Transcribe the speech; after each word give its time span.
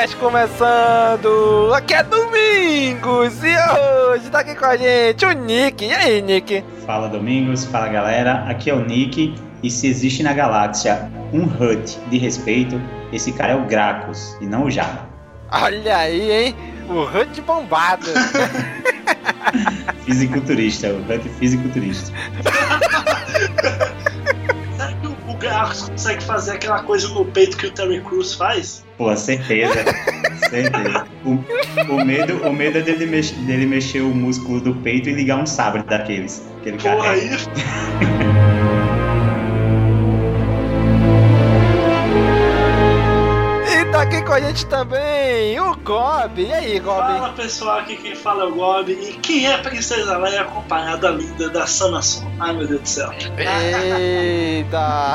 CaminoCast 0.00 0.16
começando! 0.16 1.74
Aqui 1.74 1.94
é 1.94 2.02
Domingos 2.02 3.34
e 3.42 3.54
hoje 4.08 4.30
tá 4.30 4.40
aqui 4.40 4.54
com 4.54 4.64
a 4.64 4.76
gente 4.76 5.26
o 5.26 5.32
Nick. 5.32 5.84
E 5.84 5.92
aí, 5.92 6.22
Nick? 6.22 6.64
Fala 6.86 7.08
Domingos, 7.08 7.66
fala 7.66 7.88
galera, 7.88 8.44
aqui 8.48 8.70
é 8.70 8.74
o 8.74 8.84
Nick 8.84 9.34
e 9.62 9.70
se 9.70 9.86
existe 9.86 10.22
na 10.22 10.32
galáxia 10.32 11.10
um 11.32 11.44
Hut 11.44 11.98
de 12.08 12.16
respeito, 12.18 12.80
esse 13.12 13.32
cara 13.32 13.52
é 13.52 13.56
o 13.56 13.66
Gracos 13.66 14.36
e 14.40 14.46
não 14.46 14.64
o 14.64 14.70
Jabba. 14.70 15.06
Olha 15.52 15.96
aí, 15.98 16.30
hein? 16.30 16.56
O 16.88 17.02
Hunt 17.02 17.40
bombado. 17.42 18.06
Fisiculturista, 20.06 20.88
o 20.88 21.00
Hut 21.00 21.28
fisiculturista. 21.38 22.10
consegue 25.58 26.22
fazer 26.24 26.52
aquela 26.52 26.82
coisa 26.82 27.08
no 27.08 27.24
peito 27.24 27.56
que 27.56 27.66
o 27.66 27.70
Terry 27.70 28.00
Crews 28.00 28.34
faz? 28.34 28.84
Pô, 28.96 29.14
certeza, 29.16 29.72
certeza. 30.50 31.06
O, 31.24 31.38
o 31.94 32.04
medo, 32.04 32.36
o 32.46 32.52
medo 32.52 32.78
é 32.78 32.82
dele, 32.82 33.06
mex- 33.06 33.30
dele 33.30 33.66
mexer 33.66 34.00
o 34.02 34.08
músculo 34.14 34.60
do 34.60 34.74
peito 34.76 35.08
e 35.08 35.12
ligar 35.12 35.38
um 35.38 35.46
sabre 35.46 35.82
daqueles. 35.82 36.42
Aquele 36.60 36.76
Porra, 36.78 36.96
cara. 36.96 37.10
aí 37.12 37.30
aqui 44.00 44.22
com 44.22 44.32
a 44.32 44.40
gente 44.40 44.64
também 44.66 45.60
o 45.60 45.76
Gob. 45.76 46.40
E 46.40 46.52
aí, 46.52 46.80
Gob? 46.80 46.98
Fala 46.98 47.32
pessoal, 47.34 47.78
aqui 47.80 47.96
quem 47.96 48.14
fala 48.14 48.44
é 48.44 48.46
o 48.46 48.54
Gob. 48.54 48.90
E 48.90 49.12
quem 49.18 49.46
é 49.46 49.54
a 49.54 49.58
Princesa 49.58 50.16
Leia 50.16 50.40
acompanhada 50.42 51.10
linda 51.10 51.50
da 51.50 51.66
Sanason? 51.66 52.24
Ai 52.40 52.54
meu 52.54 52.66
Deus 52.66 52.80
do 52.80 52.88
céu. 52.88 53.12
Eita! 53.36 55.14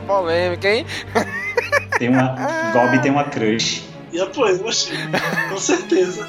Polêmica, 0.06 0.68
hein? 0.68 0.86
Tem 1.98 2.10
uma. 2.10 2.36
Gob 2.72 3.00
tem 3.00 3.10
uma 3.10 3.24
crush. 3.24 3.88
E 4.12 4.20
apoio, 4.20 4.66
oxi, 4.66 4.92
com 5.48 5.56
certeza. 5.56 6.28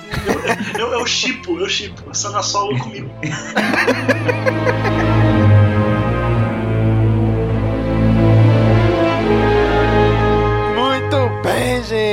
Eu, 0.77 0.87
eu, 0.87 0.99
eu 0.99 1.07
chipo, 1.07 1.59
eu 1.59 1.67
chipo. 1.67 2.09
A 2.09 2.13
Sana 2.13 2.43
Solo 2.43 2.77
comigo. 2.79 3.09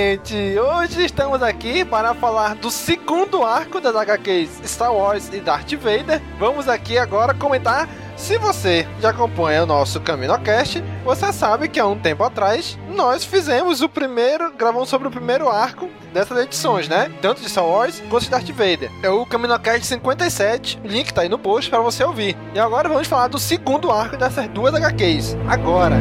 gente! 0.08 0.58
Hoje 0.58 1.04
estamos 1.04 1.42
aqui 1.42 1.84
para 1.84 2.14
falar 2.14 2.54
do 2.54 2.70
segundo 2.70 3.44
arco 3.44 3.78
das 3.78 3.94
HQs 3.94 4.62
Star 4.64 4.94
Wars 4.94 5.28
e 5.34 5.40
Darth 5.40 5.72
Vader. 5.74 6.22
Vamos 6.38 6.66
aqui 6.66 6.96
agora 6.96 7.34
comentar. 7.34 7.86
Se 8.16 8.38
você 8.38 8.86
já 9.02 9.10
acompanha 9.10 9.64
o 9.64 9.66
nosso 9.66 10.00
CaminoCast, 10.00 10.82
você 11.04 11.30
sabe 11.30 11.68
que 11.68 11.78
há 11.78 11.86
um 11.86 11.98
tempo 11.98 12.24
atrás 12.24 12.78
nós 12.88 13.22
fizemos 13.22 13.82
o 13.82 13.88
primeiro, 13.88 14.50
gravamos 14.52 14.88
sobre 14.88 15.08
o 15.08 15.10
primeiro 15.10 15.48
arco 15.48 15.90
dessas 16.12 16.38
edições, 16.38 16.88
né? 16.88 17.12
Tanto 17.20 17.42
de 17.42 17.50
Star 17.50 17.66
Wars 17.66 18.02
quanto 18.08 18.24
de 18.24 18.30
Darth 18.30 18.48
Vader. 18.48 18.90
É 19.02 19.10
o 19.10 19.26
CaminoCast 19.26 19.86
57, 19.86 20.80
o 20.82 20.88
link 20.88 21.12
tá 21.12 21.20
aí 21.20 21.28
no 21.28 21.38
post 21.38 21.68
para 21.68 21.80
você 21.80 22.02
ouvir. 22.02 22.34
E 22.54 22.58
agora 22.58 22.88
vamos 22.88 23.06
falar 23.06 23.28
do 23.28 23.38
segundo 23.38 23.90
arco 23.92 24.16
dessas 24.16 24.48
duas 24.48 24.74
HQs. 24.74 25.36
Agora! 25.46 25.96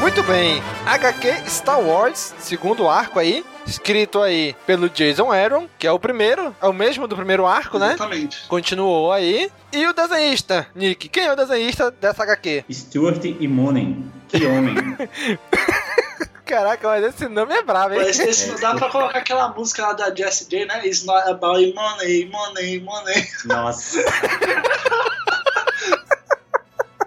Muito 0.00 0.22
bem, 0.22 0.62
HQ 0.86 1.50
Star 1.50 1.80
Wars, 1.80 2.32
segundo 2.38 2.88
arco 2.88 3.18
aí, 3.18 3.44
escrito 3.66 4.22
aí 4.22 4.54
pelo 4.64 4.88
Jason 4.88 5.30
Aaron, 5.32 5.68
que 5.76 5.86
é 5.86 5.92
o 5.92 5.98
primeiro, 5.98 6.54
é 6.62 6.66
o 6.66 6.72
mesmo 6.72 7.08
do 7.08 7.16
primeiro 7.16 7.44
arco, 7.44 7.78
né? 7.78 7.94
Exatamente. 7.94 8.46
Continuou 8.46 9.12
aí. 9.12 9.50
E 9.72 9.86
o 9.86 9.92
desenhista, 9.92 10.66
Nick, 10.74 11.08
quem 11.08 11.24
é 11.24 11.32
o 11.32 11.36
desenhista 11.36 11.90
dessa 11.90 12.22
HQ? 12.22 12.64
Stuart 12.70 13.24
Immonen. 13.24 14.10
Que 14.28 14.46
homem. 14.46 14.76
Caraca, 16.46 16.88
mas 16.88 17.04
esse 17.04 17.28
nome 17.28 17.54
é 17.54 17.62
brabo, 17.62 17.94
hein? 17.94 18.00
Esse, 18.08 18.22
esse 18.22 18.50
não 18.50 18.58
dá 18.58 18.74
pra 18.74 18.88
colocar 18.88 19.18
aquela 19.18 19.48
música 19.50 19.82
lá 19.82 19.92
da 19.92 20.14
Jessie 20.14 20.48
J, 20.48 20.64
né? 20.64 20.86
It's 20.86 21.04
not 21.04 21.28
about 21.28 21.74
money, 21.74 22.24
money, 22.30 22.80
money. 22.80 23.28
Nossa. 23.44 23.98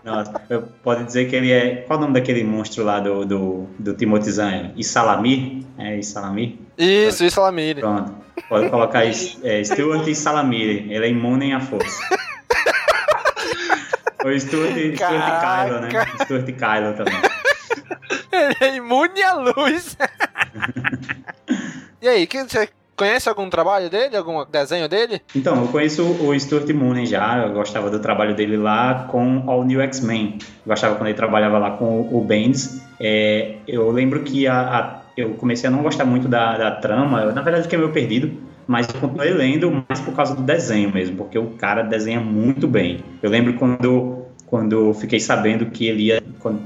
Nossa, 0.04 0.34
pode 0.84 1.04
dizer 1.04 1.30
que 1.30 1.36
ele 1.36 1.52
é. 1.52 1.76
Qual 1.88 2.00
o 2.00 2.02
nome 2.02 2.14
daquele 2.14 2.44
monstro 2.44 2.84
lá 2.84 3.00
do, 3.00 3.24
do, 3.24 3.68
do 3.78 3.94
Timothy 3.94 4.32
Zahn? 4.32 4.72
Isalamir? 4.76 5.64
É 5.78 5.98
Isalamir? 5.98 6.56
Isso, 6.78 7.40
Lamire. 7.40 7.82
Pronto. 7.82 8.14
Pode 8.50 8.70
colocar 8.70 9.06
é, 9.06 9.64
Stuart 9.64 10.08
e 10.08 10.16
Salamir. 10.16 10.92
Ele 10.92 11.06
é 11.06 11.10
imune 11.10 11.54
à 11.54 11.60
força. 11.60 12.02
Ou 14.24 14.40
Stuart, 14.40 14.72
Stuart 14.72 14.78
e 14.78 14.92
Kylo, 14.94 15.80
né? 15.82 15.90
Stuart 16.24 16.48
e 16.48 16.54
Kylo 16.54 16.94
também. 16.96 17.22
Ele 18.32 18.56
é 18.60 18.76
imune 18.76 19.22
à 19.22 19.34
luz. 19.34 19.98
e 22.02 22.08
aí, 22.08 22.26
que, 22.28 22.44
você 22.44 22.70
conhece 23.02 23.28
algum 23.28 23.50
trabalho 23.50 23.90
dele? 23.90 24.16
Algum 24.16 24.46
desenho 24.46 24.88
dele? 24.88 25.22
Então, 25.36 25.60
eu 25.60 25.68
conheço 25.70 26.04
o 26.04 26.40
Stuart 26.40 26.70
Immonen 26.70 27.06
já, 27.08 27.40
eu 27.40 27.52
gostava 27.54 27.90
do 27.90 28.00
trabalho 28.00 28.36
dele 28.36 28.58
lá 28.58 29.08
com 29.10 29.44
All 29.48 29.64
New 29.64 29.82
X-Men. 29.82 30.38
Gostava 30.68 30.96
quando 30.96 31.08
ele 31.08 31.18
trabalhava 31.18 31.58
lá 31.58 31.72
com 31.72 32.02
o 32.12 32.22
Bendis. 32.24 32.80
É, 33.00 33.56
eu 33.68 33.90
lembro 33.90 34.22
que 34.24 34.46
a, 34.48 34.60
a- 34.62 35.02
eu 35.18 35.32
comecei 35.32 35.68
a 35.68 35.72
não 35.72 35.82
gostar 35.82 36.06
muito 36.06 36.28
da, 36.28 36.58
da 36.58 36.72
trama, 36.72 37.22
eu, 37.22 37.34
na 37.34 37.42
verdade 37.42 37.64
fiquei 37.64 37.80
meio 37.80 37.92
perdido, 37.92 38.32
mas 38.68 38.88
eu 38.88 39.02
continuei 39.02 39.34
lendo 39.34 39.84
mais 39.90 40.00
por 40.00 40.14
causa 40.14 40.36
do 40.36 40.44
desenho 40.44 40.94
mesmo, 40.94 41.16
porque 41.18 41.38
o 41.40 41.48
cara 41.58 41.82
desenha 41.82 42.20
muito 42.20 42.68
bem. 42.68 43.04
Eu 43.22 43.30
lembro 43.32 43.54
quando, 43.56 44.26
quando 44.46 44.74
eu 44.90 44.94
fiquei 44.94 45.20
sabendo 45.20 45.66
que 45.66 45.88
ele, 45.88 46.04
ia, 46.04 46.22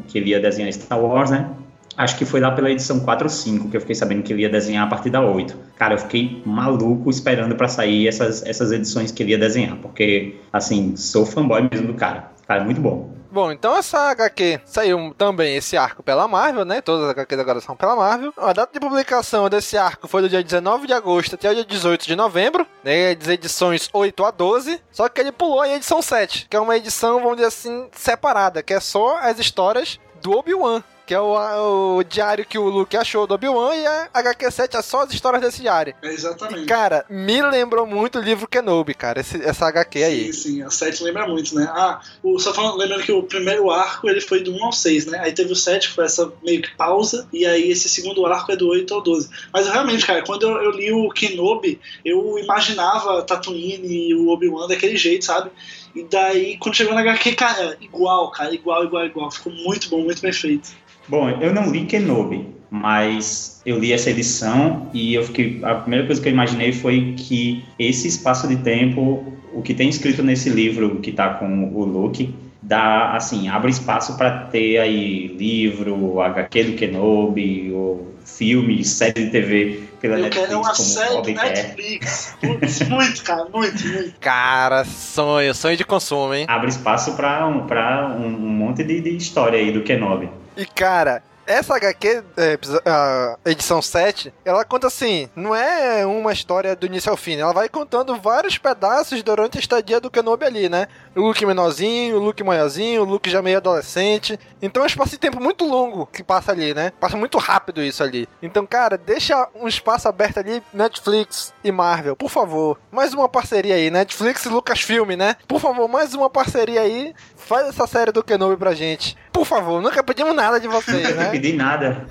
que 0.09 0.17
ele 0.17 0.31
ia 0.31 0.39
desenhar 0.39 0.71
Star 0.73 0.99
Wars, 0.99 1.31
né? 1.31 1.49
Acho 1.97 2.17
que 2.17 2.25
foi 2.25 2.39
lá 2.39 2.51
pela 2.51 2.69
edição 2.69 2.99
4 2.99 3.25
ou 3.25 3.29
5 3.29 3.69
que 3.69 3.77
eu 3.77 3.81
fiquei 3.81 3.95
sabendo 3.95 4.23
que 4.23 4.33
ele 4.33 4.41
ia 4.41 4.49
desenhar 4.49 4.85
a 4.85 4.89
partir 4.89 5.09
da 5.09 5.21
8. 5.21 5.57
Cara, 5.77 5.93
eu 5.93 5.97
fiquei 5.99 6.41
maluco 6.45 7.09
esperando 7.09 7.55
para 7.55 7.67
sair 7.67 8.07
essas, 8.07 8.45
essas 8.45 8.71
edições 8.71 9.11
que 9.11 9.23
ele 9.23 9.31
ia 9.31 9.37
desenhar, 9.37 9.77
porque, 9.77 10.35
assim, 10.51 10.95
sou 10.95 11.25
fanboy 11.25 11.69
mesmo 11.71 11.87
do 11.87 11.93
cara. 11.93 12.31
Cara, 12.47 12.63
muito 12.63 12.81
bom. 12.81 13.15
Bom, 13.35 13.51
então 13.51 13.75
essa 13.75 14.11
HQ 14.11 14.61
saiu 14.63 15.13
também 15.17 15.57
esse 15.57 15.75
arco 15.75 16.01
pela 16.01 16.25
Marvel, 16.25 16.63
né? 16.63 16.79
Todas 16.79 17.03
as 17.03 17.09
HQs 17.09 17.39
agora 17.39 17.59
são 17.59 17.75
pela 17.75 17.93
Marvel. 17.93 18.33
A 18.37 18.53
data 18.53 18.71
de 18.71 18.79
publicação 18.79 19.49
desse 19.49 19.77
arco 19.77 20.07
foi 20.07 20.21
do 20.21 20.29
dia 20.29 20.41
19 20.41 20.87
de 20.87 20.93
agosto 20.93 21.35
até 21.35 21.51
o 21.51 21.53
dia 21.53 21.65
18 21.65 22.07
de 22.07 22.15
novembro, 22.15 22.65
né? 22.81 23.11
As 23.11 23.27
edições 23.27 23.89
8 23.91 24.23
a 24.23 24.31
12. 24.31 24.79
Só 24.89 25.09
que 25.09 25.19
ele 25.19 25.33
pulou 25.33 25.59
a 25.59 25.67
edição 25.67 26.01
7, 26.01 26.47
que 26.49 26.55
é 26.55 26.59
uma 26.61 26.77
edição, 26.77 27.19
vamos 27.19 27.35
dizer 27.35 27.47
assim, 27.47 27.89
separada, 27.91 28.63
que 28.63 28.73
é 28.73 28.79
só 28.79 29.17
as 29.17 29.37
histórias 29.37 29.99
do 30.21 30.31
Obi-Wan 30.31 30.81
que 31.05 31.13
é 31.13 31.19
o, 31.19 31.97
o, 31.97 32.03
diário 32.03 32.45
que 32.45 32.57
o 32.57 32.69
Luke 32.69 32.97
achou 32.97 33.27
do 33.27 33.33
Obi-Wan, 33.33 33.75
e 33.75 33.85
a 33.85 34.09
HQ7 34.13 34.79
é 34.79 34.81
só 34.81 35.01
as 35.03 35.13
histórias 35.13 35.41
desse 35.41 35.61
diário. 35.61 35.93
É 36.01 36.07
exatamente. 36.07 36.63
E, 36.63 36.65
cara, 36.65 37.05
me 37.09 37.41
lembrou 37.41 37.85
muito 37.85 38.19
o 38.19 38.21
livro 38.21 38.47
Kenobi, 38.47 38.93
cara, 38.93 39.19
esse, 39.19 39.41
essa 39.43 39.67
HQ 39.67 40.03
aí. 40.03 40.33
Sim, 40.33 40.55
sim, 40.55 40.61
a 40.61 40.69
7 40.69 41.03
lembra 41.03 41.27
muito, 41.27 41.53
né? 41.55 41.67
Ah, 41.69 42.01
o, 42.23 42.39
só 42.39 42.53
falando, 42.53 42.77
lembrando 42.77 43.03
que 43.03 43.11
o 43.11 43.23
primeiro 43.23 43.69
arco 43.69 44.09
ele 44.09 44.21
foi 44.21 44.41
do 44.41 44.53
1 44.53 44.65
ao 44.65 44.71
6, 44.71 45.05
né? 45.07 45.19
Aí 45.19 45.31
teve 45.31 45.51
o 45.51 45.55
7, 45.55 45.89
que 45.89 45.95
foi 45.95 46.05
essa 46.05 46.31
meio 46.43 46.61
que 46.61 46.75
pausa, 46.75 47.27
e 47.31 47.45
aí 47.45 47.69
esse 47.69 47.87
segundo 47.87 48.25
arco 48.25 48.51
é 48.51 48.55
do 48.55 48.67
8 48.67 48.93
ao 48.93 49.01
12. 49.01 49.29
Mas 49.53 49.67
realmente, 49.67 50.05
cara, 50.05 50.23
quando 50.23 50.43
eu, 50.43 50.63
eu 50.63 50.71
li 50.71 50.91
o 50.91 51.09
Kenobi, 51.09 51.79
eu 52.03 52.39
imaginava 52.39 53.21
Tatooine 53.23 54.09
e 54.09 54.15
o 54.15 54.29
Obi-Wan 54.29 54.67
daquele 54.67 54.97
jeito, 54.97 55.25
sabe? 55.25 55.51
E 55.95 56.03
daí, 56.03 56.57
quando 56.57 56.75
chegou 56.75 56.93
na 56.93 56.99
HQ, 57.01 57.35
cara, 57.35 57.77
igual, 57.79 58.29
cara, 58.29 58.53
igual, 58.53 58.83
igual, 58.83 59.05
igual. 59.05 59.31
Ficou 59.31 59.53
muito 59.53 59.89
bom, 59.89 60.01
muito 60.01 60.21
bem 60.21 60.33
feito. 60.33 60.69
Bom, 61.07 61.29
eu 61.29 61.53
não 61.53 61.71
li 61.71 61.85
Kenobi, 61.85 62.47
mas 62.69 63.61
eu 63.65 63.79
li 63.79 63.93
essa 63.93 64.09
edição 64.09 64.89
e 64.93 65.13
eu 65.13 65.23
fiquei, 65.23 65.59
a 65.63 65.75
primeira 65.75 66.05
coisa 66.05 66.21
que 66.21 66.27
eu 66.27 66.33
imaginei 66.33 66.71
foi 66.71 67.13
que 67.17 67.63
esse 67.77 68.07
espaço 68.07 68.47
de 68.47 68.57
tempo, 68.57 69.33
o 69.53 69.61
que 69.61 69.73
tem 69.73 69.89
escrito 69.89 70.23
nesse 70.23 70.49
livro 70.49 70.99
que 70.99 71.11
está 71.11 71.29
com 71.35 71.71
o 71.73 71.85
Luke, 71.85 72.33
dá 72.61 73.13
assim, 73.13 73.47
abre 73.47 73.69
espaço 73.69 74.17
para 74.17 74.31
ter 74.45 74.79
aí 74.79 75.27
livro, 75.27 76.19
HQ 76.19 76.63
do 76.63 76.73
Kenobi, 76.73 77.71
ou 77.71 78.15
filme, 78.25 78.83
série 78.83 79.25
de 79.25 79.29
TV 79.29 79.79
pela 80.01 80.17
eu 80.17 80.23
Netflix. 80.23 80.47
quero 80.47 80.59
uma 80.59 80.75
série 80.75 81.21
de 81.21 81.33
Netflix. 81.33 82.37
Putz, 82.41 82.79
muito, 82.89 83.23
cara, 83.23 83.45
muito, 83.53 83.87
muito. 83.87 84.19
Cara, 84.19 84.83
sonho, 84.83 85.53
sonho 85.53 85.77
de 85.77 85.85
consumo, 85.85 86.33
hein? 86.33 86.45
Abre 86.49 86.69
espaço 86.69 87.15
para 87.15 87.45
um, 87.47 87.67
pra 87.67 88.15
um, 88.19 88.25
um 88.25 88.49
monte 88.49 88.83
de, 88.83 88.99
de 88.99 89.15
história 89.15 89.59
aí 89.59 89.71
do 89.71 89.81
Kenobi. 89.81 90.29
E 90.57 90.65
cara, 90.65 91.21
essa 91.45 91.75
HQ, 91.75 92.23
é, 92.37 92.57
a 92.85 93.37
edição 93.45 93.81
7, 93.81 94.33
ela 94.43 94.65
conta 94.65 94.87
assim, 94.87 95.29
não 95.35 95.53
é 95.53 96.05
uma 96.05 96.33
história 96.33 96.75
do 96.75 96.87
início 96.87 97.11
ao 97.11 97.17
fim, 97.17 97.35
ela 97.35 97.53
vai 97.53 97.69
contando 97.69 98.15
vários 98.19 98.57
pedaços 98.57 99.21
durante 99.21 99.57
a 99.57 99.59
estadia 99.59 99.99
do 99.99 100.09
Kenobi 100.09 100.45
ali, 100.45 100.67
né? 100.67 100.87
O 101.15 101.21
Luke 101.21 101.45
menorzinho, 101.45 102.17
o 102.17 102.19
Luke 102.19 102.43
maiorzinho, 102.43 103.03
o 103.03 103.05
Luke 103.05 103.29
já 103.29 103.41
meio 103.41 103.57
adolescente. 103.57 104.39
Então 104.61 104.81
é 104.81 104.85
um 104.85 104.87
espaço 104.87 105.11
de 105.11 105.19
tempo 105.19 105.41
muito 105.41 105.65
longo 105.65 106.07
que 106.07 106.23
passa 106.23 106.51
ali, 106.51 106.73
né? 106.73 106.91
Passa 106.99 107.15
muito 107.15 107.37
rápido 107.37 107.83
isso 107.83 108.03
ali. 108.03 108.27
Então, 108.41 108.65
cara, 108.65 108.97
deixa 108.97 109.47
um 109.55 109.67
espaço 109.67 110.07
aberto 110.07 110.39
ali, 110.39 110.63
Netflix 110.73 111.53
e 111.63 111.71
Marvel, 111.71 112.15
por 112.15 112.29
favor. 112.29 112.79
Mais 112.91 113.13
uma 113.13 113.29
parceria 113.29 113.75
aí, 113.75 113.91
Netflix 113.91 114.45
e 114.45 114.49
Lucasfilm, 114.49 115.11
né? 115.15 115.35
Por 115.47 115.59
favor, 115.59 115.87
mais 115.87 116.13
uma 116.13 116.29
parceria 116.29 116.81
aí. 116.81 117.13
Faz 117.35 117.67
essa 117.67 117.85
série 117.85 118.11
do 118.11 118.23
Kenobi 118.23 118.57
pra 118.57 118.73
gente. 118.73 119.15
Por 119.35 119.45
favor, 119.45 119.81
nunca 119.81 120.01
pedimos 120.01 120.33
nada 120.33 120.61
de 120.61 120.67
vocês, 120.69 121.13
né? 121.13 121.25
Não 121.25 121.31
pedi 121.31 121.51
nada. 121.51 122.07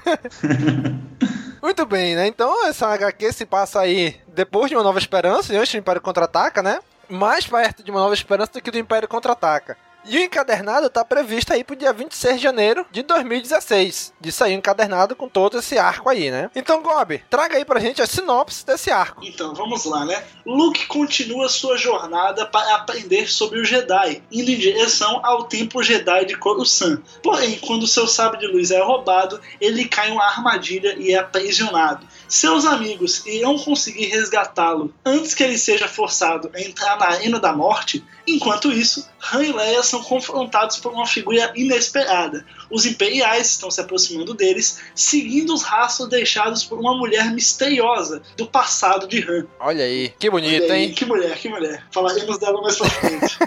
Muito 1.63 1.87
bem, 1.87 2.15
né? 2.15 2.27
Então 2.27 2.67
essa 2.67 2.87
HQ 2.89 3.33
se 3.33 3.47
passa 3.47 3.81
aí 3.81 4.21
depois 4.29 4.69
de 4.69 4.77
Uma 4.77 4.83
Nova 4.83 4.99
Esperança, 4.99 5.55
antes 5.55 5.73
do 5.73 5.79
Império 5.79 6.03
Contra-Ataca, 6.03 6.63
né? 6.63 6.81
Mais 7.09 7.47
perto 7.47 7.83
de 7.83 7.91
Uma 7.91 8.01
Nova 8.01 8.13
Esperança 8.13 8.53
do 8.53 8.61
que 8.61 8.71
do 8.71 8.79
Império 8.79 9.09
Contra-Ataca. 9.09 9.75
E 10.07 10.19
o 10.19 10.23
encadernado 10.23 10.89
está 10.89 11.03
previsto 11.03 11.53
aí 11.53 11.65
pro 11.65 11.75
dia 11.75 11.93
26 11.93 12.37
de 12.37 12.43
janeiro 12.43 12.87
de 12.93 13.03
2016. 13.03 14.13
De 14.21 14.31
sair 14.31 14.53
encadernado 14.53 15.17
com 15.17 15.29
todo 15.29 15.59
esse 15.59 15.79
arco 15.79 16.11
aí, 16.11 16.31
né? 16.31 16.51
Então, 16.55 16.83
Gob, 16.83 17.23
traga 17.31 17.57
aí 17.57 17.65
pra 17.65 17.81
gente 17.81 18.03
a 18.03 18.07
sinopse 18.07 18.67
desse 18.67 18.91
arco. 18.91 19.25
Então, 19.25 19.55
vamos 19.55 19.85
lá, 19.87 20.05
né? 20.05 20.23
Luke 20.45 20.87
continua 20.87 21.49
sua 21.49 21.79
jornada 21.79 22.45
para 22.45 22.75
aprender 22.75 23.31
sobre 23.31 23.61
o 23.61 23.65
Jedi, 23.65 24.23
indo 24.31 24.51
em 24.51 24.59
direção 24.59 25.21
ao 25.25 25.45
Templo 25.45 25.83
Jedi 25.83 26.27
de 26.27 26.37
Coruscant. 26.37 27.01
Porém, 27.23 27.59
quando 27.61 27.87
seu 27.87 28.07
sábio 28.07 28.39
de 28.39 28.47
luz 28.47 28.71
é 28.71 28.83
roubado, 28.83 29.41
ele 29.59 29.87
cai 29.87 30.11
em 30.11 30.13
uma 30.13 30.27
armadilha 30.27 30.97
e 30.99 31.13
é 31.13 31.19
aprisionado. 31.19 32.07
Seus 32.29 32.67
amigos 32.67 33.25
irão 33.27 33.59
conseguir 33.59 34.07
resgatá-lo 34.07 34.93
antes 35.05 35.35
que 35.35 35.43
ele 35.43 35.57
seja 35.57 35.89
forçado 35.89 36.51
a 36.55 36.61
entrar 36.61 36.99
na 36.99 37.07
Arena 37.07 37.41
da 37.41 37.53
Morte. 37.53 38.05
Enquanto 38.27 38.73
isso, 38.73 39.09
Han 39.33 39.45
e 39.45 39.53
Leia 39.53 39.83
são 39.95 40.03
confrontados 40.03 40.79
por 40.79 40.93
uma 40.93 41.07
figura 41.07 41.53
inesperada. 41.55 42.45
Os 42.69 42.85
Imperiais 42.85 43.51
estão 43.51 43.71
se 43.71 43.81
aproximando 43.81 44.35
deles, 44.35 44.81
seguindo 44.95 45.55
os 45.55 45.63
rastros 45.63 46.09
deixados 46.09 46.65
por 46.65 46.79
uma 46.81 46.97
mulher 46.97 47.33
misteriosa 47.33 48.23
do 48.37 48.47
passado 48.47 49.07
de 49.07 49.21
Han. 49.21 49.47
Olha 49.61 49.85
aí, 49.85 50.13
que 50.19 50.29
bonito, 50.29 50.65
Olha 50.65 50.75
aí, 50.75 50.85
hein? 50.87 50.93
Que 50.93 51.05
mulher, 51.05 51.39
que 51.39 51.49
mulher. 51.49 51.87
Falaremos 51.93 52.39
dela 52.39 52.61
mais 52.61 52.77
pra 52.77 52.91
frente. 52.91 53.39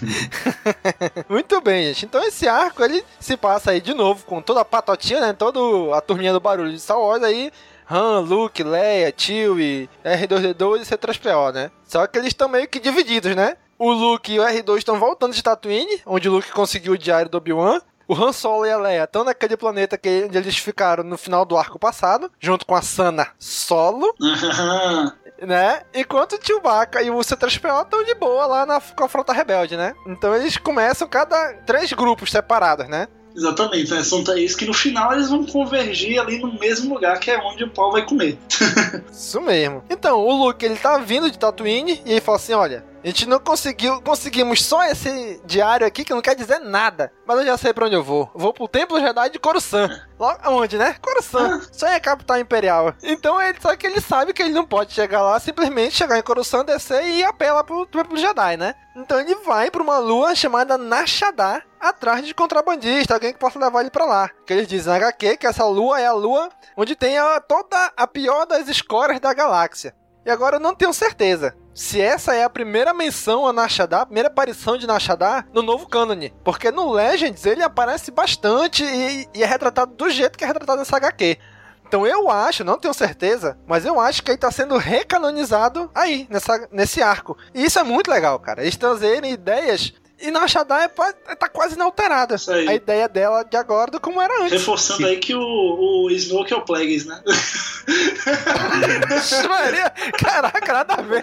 Muito 1.28 1.60
bem, 1.60 1.88
gente. 1.88 2.06
Então 2.06 2.22
esse 2.24 2.48
arco 2.48 2.82
ele 2.82 3.04
se 3.18 3.36
passa 3.36 3.72
aí 3.72 3.80
de 3.80 3.92
novo 3.92 4.24
com 4.24 4.40
toda 4.40 4.60
a 4.62 4.64
patotinha, 4.64 5.20
né? 5.20 5.32
Toda 5.34 5.60
a 5.94 6.00
turminha 6.00 6.32
do 6.32 6.40
barulho 6.40 6.72
de 6.72 6.80
Star 6.80 6.98
Wars 6.98 7.22
aí. 7.22 7.52
Han, 7.90 8.20
Luke, 8.20 8.62
Leia, 8.62 9.12
Chewie, 9.14 9.90
R2D2 10.04 10.82
e 10.82 10.84
C3PO, 10.84 11.52
né? 11.52 11.70
Só 11.84 12.06
que 12.06 12.18
eles 12.18 12.28
estão 12.28 12.48
meio 12.48 12.68
que 12.68 12.78
divididos, 12.78 13.34
né? 13.34 13.56
O 13.80 13.92
Luke 13.92 14.30
e 14.30 14.38
o 14.38 14.42
R2 14.42 14.76
estão 14.76 14.98
voltando 14.98 15.32
de 15.32 15.42
Tatooine, 15.42 16.02
onde 16.04 16.28
o 16.28 16.32
Luke 16.32 16.52
conseguiu 16.52 16.92
o 16.92 16.98
diário 16.98 17.30
do 17.30 17.38
Obi-Wan. 17.38 17.80
O 18.06 18.14
Han 18.14 18.30
Solo 18.30 18.66
e 18.66 18.70
a 18.70 18.76
Leia 18.76 19.04
estão 19.04 19.24
naquele 19.24 19.56
planeta 19.56 19.96
que 19.96 20.24
onde 20.26 20.36
eles 20.36 20.58
ficaram 20.58 21.02
no 21.02 21.16
final 21.16 21.46
do 21.46 21.56
arco 21.56 21.78
passado, 21.78 22.30
junto 22.38 22.66
com 22.66 22.74
a 22.74 22.82
Sana 22.82 23.28
Solo, 23.38 24.14
né? 25.40 25.80
Enquanto 25.94 26.34
o 26.34 26.38
Chewbacca 26.46 27.00
e 27.00 27.10
o 27.10 27.16
C3PO 27.20 27.84
estão 27.84 28.04
de 28.04 28.14
boa 28.16 28.44
lá 28.44 28.66
na, 28.66 28.82
com 28.82 29.04
a 29.04 29.08
Frota 29.08 29.32
Rebelde, 29.32 29.78
né? 29.78 29.94
Então 30.06 30.34
eles 30.34 30.58
começam 30.58 31.08
cada 31.08 31.54
três 31.64 31.90
grupos 31.94 32.30
separados, 32.30 32.86
né? 32.86 33.08
Exatamente, 33.34 33.90
né? 33.92 34.02
São 34.02 34.22
três 34.22 34.54
que 34.54 34.66
no 34.66 34.74
final 34.74 35.14
eles 35.14 35.30
vão 35.30 35.46
convergir 35.46 36.20
ali 36.20 36.38
no 36.38 36.52
mesmo 36.58 36.92
lugar 36.92 37.18
que 37.18 37.30
é 37.30 37.38
onde 37.38 37.64
o 37.64 37.70
pau 37.70 37.92
vai 37.92 38.04
comer. 38.04 38.38
Isso 39.10 39.40
mesmo. 39.40 39.82
Então, 39.88 40.18
o 40.18 40.44
Luke, 40.44 40.62
ele 40.64 40.76
tá 40.76 40.98
vindo 40.98 41.30
de 41.30 41.38
Tatooine 41.38 42.02
e 42.04 42.12
ele 42.12 42.20
fala 42.20 42.36
assim, 42.36 42.52
olha, 42.52 42.84
a 43.02 43.06
gente 43.06 43.26
não 43.26 43.38
conseguiu, 43.38 44.00
conseguimos 44.02 44.62
só 44.64 44.84
esse 44.84 45.40
diário 45.44 45.86
aqui 45.86 46.04
que 46.04 46.12
não 46.12 46.20
quer 46.20 46.34
dizer 46.34 46.58
nada. 46.58 47.10
Mas 47.26 47.38
eu 47.38 47.46
já 47.46 47.56
sei 47.56 47.72
pra 47.72 47.86
onde 47.86 47.94
eu 47.94 48.04
vou. 48.04 48.30
Vou 48.34 48.52
pro 48.52 48.68
Templo 48.68 49.00
Jedi 49.00 49.30
de 49.30 49.38
Coruscant. 49.38 49.90
Lá 50.18 50.38
onde, 50.48 50.76
né? 50.76 50.96
Coruscant. 51.00 51.62
Só 51.72 51.86
é 51.86 51.94
a 51.94 52.00
capital 52.00 52.38
imperial. 52.38 52.94
Então 53.02 53.40
ele 53.40 53.58
só 53.60 53.74
que 53.74 53.86
ele 53.86 54.00
sabe 54.00 54.32
que 54.32 54.42
ele 54.42 54.52
não 54.52 54.66
pode 54.66 54.92
chegar 54.92 55.22
lá, 55.22 55.38
simplesmente 55.40 55.96
chegar 55.96 56.18
em 56.18 56.22
Coruscant, 56.22 56.66
descer 56.66 57.04
e 57.04 57.24
apela 57.24 57.64
pro 57.64 57.86
Templo 57.86 58.16
Jedi, 58.16 58.56
né? 58.56 58.74
Então 58.94 59.18
ele 59.18 59.34
vai 59.36 59.70
pra 59.70 59.82
uma 59.82 59.98
lua 59.98 60.34
chamada 60.34 60.76
Nashadar, 60.76 61.64
atrás 61.80 62.26
de 62.26 62.34
contrabandista, 62.34 63.14
alguém 63.14 63.32
que 63.32 63.38
possa 63.38 63.58
levar 63.58 63.80
ele 63.80 63.90
pra 63.90 64.04
lá. 64.04 64.30
Que 64.46 64.52
eles 64.52 64.68
dizem 64.68 64.92
na 64.92 64.96
HQ 64.98 65.38
que 65.38 65.46
essa 65.46 65.64
lua 65.64 66.00
é 66.00 66.06
a 66.06 66.12
lua 66.12 66.50
onde 66.76 66.94
tem 66.94 67.18
a, 67.18 67.40
toda 67.40 67.92
a 67.96 68.06
pior 68.06 68.44
das 68.46 68.68
escórias 68.68 69.20
da 69.20 69.32
galáxia. 69.32 69.94
E 70.24 70.30
agora 70.30 70.56
eu 70.56 70.60
não 70.60 70.74
tenho 70.74 70.92
certeza 70.92 71.54
se 71.80 71.98
essa 71.98 72.34
é 72.34 72.44
a 72.44 72.50
primeira 72.50 72.92
menção 72.92 73.46
a 73.46 73.54
Nashadar, 73.54 74.02
a 74.02 74.04
primeira 74.04 74.28
aparição 74.28 74.76
de 74.76 74.86
Nashadar 74.86 75.46
no 75.50 75.62
novo 75.62 75.88
cânone. 75.88 76.30
Porque 76.44 76.70
no 76.70 76.92
Legends 76.92 77.46
ele 77.46 77.62
aparece 77.62 78.10
bastante 78.10 78.84
e, 78.84 79.26
e 79.34 79.42
é 79.42 79.46
retratado 79.46 79.94
do 79.94 80.10
jeito 80.10 80.36
que 80.36 80.44
é 80.44 80.46
retratado 80.46 80.78
nessa 80.78 80.98
HQ. 80.98 81.38
Então 81.86 82.06
eu 82.06 82.30
acho, 82.30 82.64
não 82.64 82.78
tenho 82.78 82.92
certeza, 82.92 83.58
mas 83.66 83.86
eu 83.86 83.98
acho 83.98 84.22
que 84.22 84.30
ele 84.30 84.36
tá 84.36 84.50
sendo 84.50 84.76
recanonizado 84.76 85.90
aí, 85.94 86.26
nessa, 86.28 86.68
nesse 86.70 87.02
arco. 87.02 87.34
E 87.54 87.64
isso 87.64 87.78
é 87.78 87.82
muito 87.82 88.10
legal, 88.10 88.38
cara. 88.38 88.60
Eles 88.60 88.76
trazerem 88.76 89.32
ideias 89.32 89.94
e 90.20 90.30
na 90.30 90.46
Shaddai 90.46 90.90
é, 91.28 91.34
tá 91.34 91.48
quase 91.48 91.74
inalterada. 91.74 92.36
A 92.68 92.74
ideia 92.74 93.08
dela 93.08 93.42
de 93.42 93.56
agora 93.56 93.90
do 93.90 94.00
como 94.00 94.20
era 94.20 94.42
antes. 94.42 94.52
Reforçando 94.52 94.98
Sim. 94.98 95.06
aí 95.06 95.16
que 95.16 95.34
o, 95.34 95.40
o 95.40 96.10
Snoke 96.10 96.52
é 96.52 96.56
o 96.56 96.62
Plagueis, 96.62 97.06
né? 97.06 97.20
Maria, 99.48 99.90
caraca, 100.18 100.72
nada 100.72 100.94
a 100.94 101.02
ver. 101.02 101.22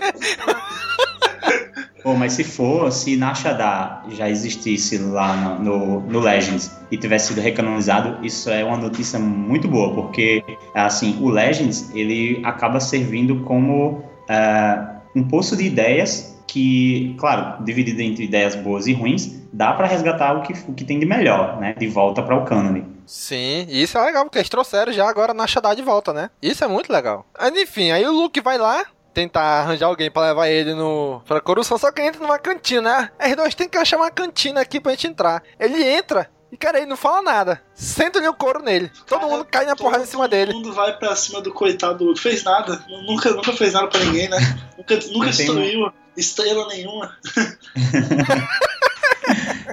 Bom, 2.03 2.15
mas 2.15 2.33
se 2.33 2.43
for, 2.43 2.91
se 2.91 3.15
Nashadar 3.17 4.05
já 4.09 4.29
existisse 4.29 4.97
lá 4.97 5.35
no, 5.35 5.59
no, 5.59 5.99
no, 6.01 6.19
Legends 6.19 6.71
e 6.89 6.97
tivesse 6.97 7.27
sido 7.29 7.41
recanonizado, 7.41 8.25
isso 8.25 8.49
é 8.49 8.63
uma 8.63 8.77
notícia 8.77 9.19
muito 9.19 9.67
boa, 9.67 9.93
porque 9.93 10.43
assim, 10.73 11.19
o 11.21 11.29
Legends 11.29 11.91
ele 11.93 12.41
acaba 12.45 12.79
servindo 12.79 13.43
como 13.43 14.03
uh, 14.29 14.97
um 15.15 15.27
poço 15.27 15.57
de 15.57 15.65
ideias 15.65 16.36
que, 16.47 17.15
claro, 17.19 17.63
dividido 17.63 18.01
entre 18.01 18.23
ideias 18.23 18.55
boas 18.55 18.87
e 18.87 18.93
ruins, 18.93 19.47
dá 19.51 19.73
para 19.73 19.87
resgatar 19.87 20.33
o 20.37 20.41
que, 20.41 20.53
o 20.67 20.73
que 20.73 20.85
tem 20.85 20.99
de 20.99 21.05
melhor, 21.05 21.59
né? 21.59 21.73
De 21.77 21.87
volta 21.87 22.23
para 22.23 22.35
o 22.35 22.45
cânone. 22.45 22.85
Sim, 23.05 23.65
isso 23.69 23.97
é 23.97 24.05
legal, 24.05 24.23
porque 24.25 24.37
eles 24.37 24.49
trouxeram 24.49 24.91
já 24.91 25.07
agora 25.07 25.33
na 25.33 25.47
Shaddai 25.47 25.75
de 25.75 25.81
volta, 25.81 26.11
né? 26.13 26.29
Isso 26.41 26.63
é 26.63 26.67
muito 26.67 26.91
legal. 26.91 27.25
Mas 27.37 27.55
enfim, 27.55 27.91
aí 27.91 28.05
o 28.05 28.11
Luke 28.11 28.41
vai 28.41 28.57
lá, 28.57 28.85
tentar 29.13 29.61
arranjar 29.61 29.87
alguém 29.87 30.11
para 30.11 30.27
levar 30.27 30.47
ele 30.47 30.73
no 30.73 31.21
pra 31.25 31.41
Coruscant, 31.41 31.79
só 31.79 31.91
que 31.91 32.01
entra 32.01 32.21
numa 32.21 32.37
cantina, 32.37 33.11
né? 33.19 33.33
R2 33.33 33.53
tem 33.55 33.67
que 33.67 33.77
achar 33.77 33.97
uma 33.97 34.11
cantina 34.11 34.61
aqui 34.61 34.79
pra 34.79 34.91
gente 34.91 35.07
entrar. 35.07 35.41
Ele 35.59 35.83
entra 35.83 36.29
e, 36.51 36.57
cara, 36.57 36.77
ele 36.77 36.87
não 36.87 36.97
fala 36.97 37.21
nada. 37.21 37.61
Senta-lhe 37.73 38.27
o 38.27 38.33
couro 38.33 38.61
nele. 38.61 38.89
Todo 39.05 39.19
Cara, 39.19 39.31
mundo 39.31 39.45
cai 39.45 39.65
na 39.65 39.75
porrada 39.75 40.03
em 40.03 40.07
cima 40.07 40.27
dele. 40.27 40.53
Todo 40.53 40.63
mundo 40.63 40.73
vai 40.73 40.97
pra 40.97 41.15
cima 41.15 41.41
do 41.41 41.51
coitado. 41.51 42.15
Fez 42.15 42.43
nada. 42.43 42.83
Nunca, 43.05 43.31
nunca 43.31 43.51
fez 43.53 43.73
nada 43.73 43.87
pra 43.87 43.99
ninguém, 43.99 44.29
né? 44.29 44.37
Nunca, 44.77 44.95
nunca 45.11 45.27
destruiu 45.27 45.91
estrela 46.17 46.67
nenhuma. 46.67 47.15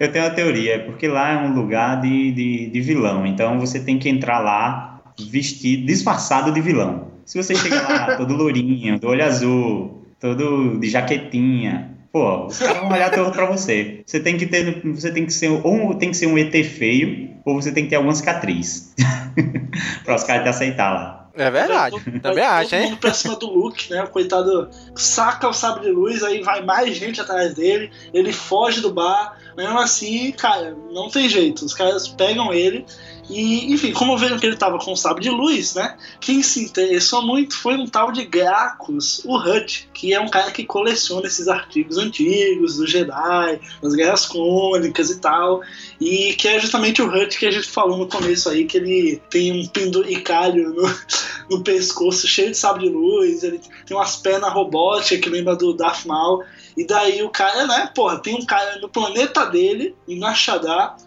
Eu 0.01 0.11
tenho 0.11 0.25
uma 0.25 0.35
teoria, 0.35 0.75
é 0.75 0.79
porque 0.79 1.07
lá 1.07 1.31
é 1.31 1.37
um 1.37 1.55
lugar 1.55 2.01
de, 2.01 2.33
de, 2.33 2.67
de 2.67 2.81
vilão, 2.81 3.25
então 3.25 3.61
você 3.61 3.79
tem 3.79 3.97
que 3.97 4.09
entrar 4.09 4.41
lá 4.41 5.01
vestido, 5.19 5.87
disfarçado 5.87 6.51
de 6.53 6.61
vilão. 6.61 7.13
Se 7.25 7.41
você 7.41 7.55
chega 7.55 7.81
lá 7.83 8.17
todo 8.19 8.35
lourinho, 8.35 8.99
do 8.99 9.07
olho 9.07 9.25
azul, 9.25 10.05
todo 10.19 10.79
de 10.79 10.91
jaquetinha, 10.91 11.94
pô, 12.15 12.47
os 12.47 12.61
caras 12.61 12.79
vão 12.79 12.93
olhar 12.93 13.11
todo 13.11 13.33
pra 13.33 13.45
você. 13.45 14.05
Você 14.07 14.21
tem 14.21 14.39
que 14.39 14.47
ter, 14.47 14.81
você 14.85 15.11
tem 15.11 15.27
que 15.27 15.33
ser, 15.33 15.49
ou 15.49 15.95
tem 15.97 16.13
que 16.13 16.17
ser 16.17 16.27
um 16.27 16.39
ET 16.39 16.53
feio, 16.65 17.31
ou 17.45 17.61
você 17.61 17.73
tem 17.73 17.83
que 17.83 17.91
ter 17.91 17.97
alguma 17.97 18.15
cicatriz. 18.15 18.95
pra 20.05 20.15
os 20.15 20.23
caras 20.23 20.45
te 20.45 20.49
aceitar 20.49 20.95
lá. 20.95 21.29
É 21.37 21.51
verdade. 21.51 21.97
Vai 21.97 22.21
Também 22.21 22.45
todo 22.45 22.53
acho, 22.53 22.75
hein? 22.77 22.85
mundo 22.85 22.97
pra 22.99 23.13
cima 23.13 23.35
do 23.35 23.51
Luke, 23.51 23.91
né? 23.91 24.05
O 24.05 24.07
coitado 24.07 24.71
saca 24.95 25.49
o 25.49 25.53
sabre 25.53 25.87
de 25.87 25.91
luz, 25.91 26.23
aí 26.23 26.41
vai 26.41 26.65
mais 26.65 26.97
gente 26.97 27.21
atrás 27.21 27.55
dele, 27.55 27.91
ele 28.13 28.33
foge 28.33 28.81
do 28.81 28.93
bar. 28.93 29.37
Mesmo 29.57 29.77
assim, 29.81 30.31
cara, 30.31 30.77
não 30.93 31.09
tem 31.09 31.29
jeito. 31.29 31.65
Os 31.65 31.75
caras 31.75 32.07
pegam 32.07 32.53
ele. 32.53 32.87
E, 33.29 33.73
enfim, 33.73 33.93
como 33.93 34.19
viram 34.19 34.39
que 34.39 34.47
ele 34.47 34.57
tava 34.57 34.79
com 34.79 34.93
o 34.93 34.97
sabre 34.97 35.23
de 35.23 35.31
luz, 35.31 35.75
né? 35.75 35.97
Quem 36.21 36.43
se 36.43 36.65
interessou 36.65 37.23
muito 37.23 37.57
foi 37.57 37.75
um 37.75 37.87
tal 37.87 38.13
de 38.13 38.25
Gracchus, 38.25 39.23
o 39.25 39.37
Hut, 39.37 39.89
que 39.95 40.13
é 40.13 40.21
um 40.21 40.29
cara 40.29 40.51
que 40.51 40.65
coleciona 40.65 41.27
esses 41.27 41.49
artigos 41.49 41.97
antigos 41.97 42.77
do 42.77 42.87
Jedi, 42.87 43.61
das 43.83 43.95
guerras 43.95 44.27
crônicas 44.27 45.11
e 45.11 45.19
tal. 45.21 45.63
E 46.01 46.35
que 46.35 46.49
é 46.49 46.61
justamente 46.61 47.01
o 47.01 47.09
Hut 47.09 47.39
que 47.39 47.47
a 47.47 47.51
gente 47.51 47.69
falou 47.69 47.97
no 47.97 48.09
começo 48.09 48.49
aí, 48.49 48.67
que 48.67 48.77
ele 48.77 49.23
tem 49.31 49.53
um 49.53 49.67
penduricalho 49.67 50.75
no, 50.75 50.95
no 51.51 51.65
pescoço 51.65 52.29
cheio 52.29 52.51
de 52.51 52.59
sabre 52.59 52.89
de 52.89 52.93
luz, 52.93 53.43
ele 53.43 53.61
tem 53.87 53.97
umas 53.97 54.17
pernas 54.17 54.53
robóticas 54.53 55.21
que 55.21 55.31
lembra 55.31 55.57
do 55.57 55.73
Darth 55.73 56.05
Maul. 56.05 56.45
E 56.77 56.87
daí 56.87 57.23
o 57.23 57.31
cara, 57.31 57.67
né, 57.67 57.91
porra, 57.95 58.19
tem 58.19 58.35
um 58.35 58.45
cara 58.45 58.79
no 58.81 58.89
planeta 58.89 59.47
dele, 59.47 59.95
em 60.09 60.19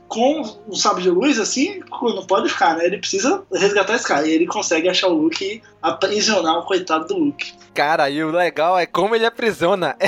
com 0.08 0.42
um 0.68 0.76
sabre 0.76 1.04
de 1.04 1.10
luz, 1.10 1.40
assim, 1.40 1.82
não 2.02 2.26
pode 2.26 2.50
ficar, 2.50 2.78
né? 2.78 2.86
Ele 2.86 2.98
precisa 2.98 3.44
resgatar 3.54 3.96
esse 3.96 4.08
cara. 4.08 4.26
E 4.26 4.32
ele 4.32 4.48
consegue 4.48 4.88
achar 4.88 5.08
o 5.08 5.14
Luke 5.14 5.44
e 5.44 5.62
aprisionar 5.82 6.60
o 6.60 6.66
coitado 6.66 7.08
do 7.08 7.18
Luke. 7.18 7.54
Cara, 7.74 8.10
e 8.10 8.24
o 8.24 8.32
legal 8.32 8.80
é 8.80 8.86
como 8.86 9.16
ele 9.16 9.26
aprisiona. 9.26 9.96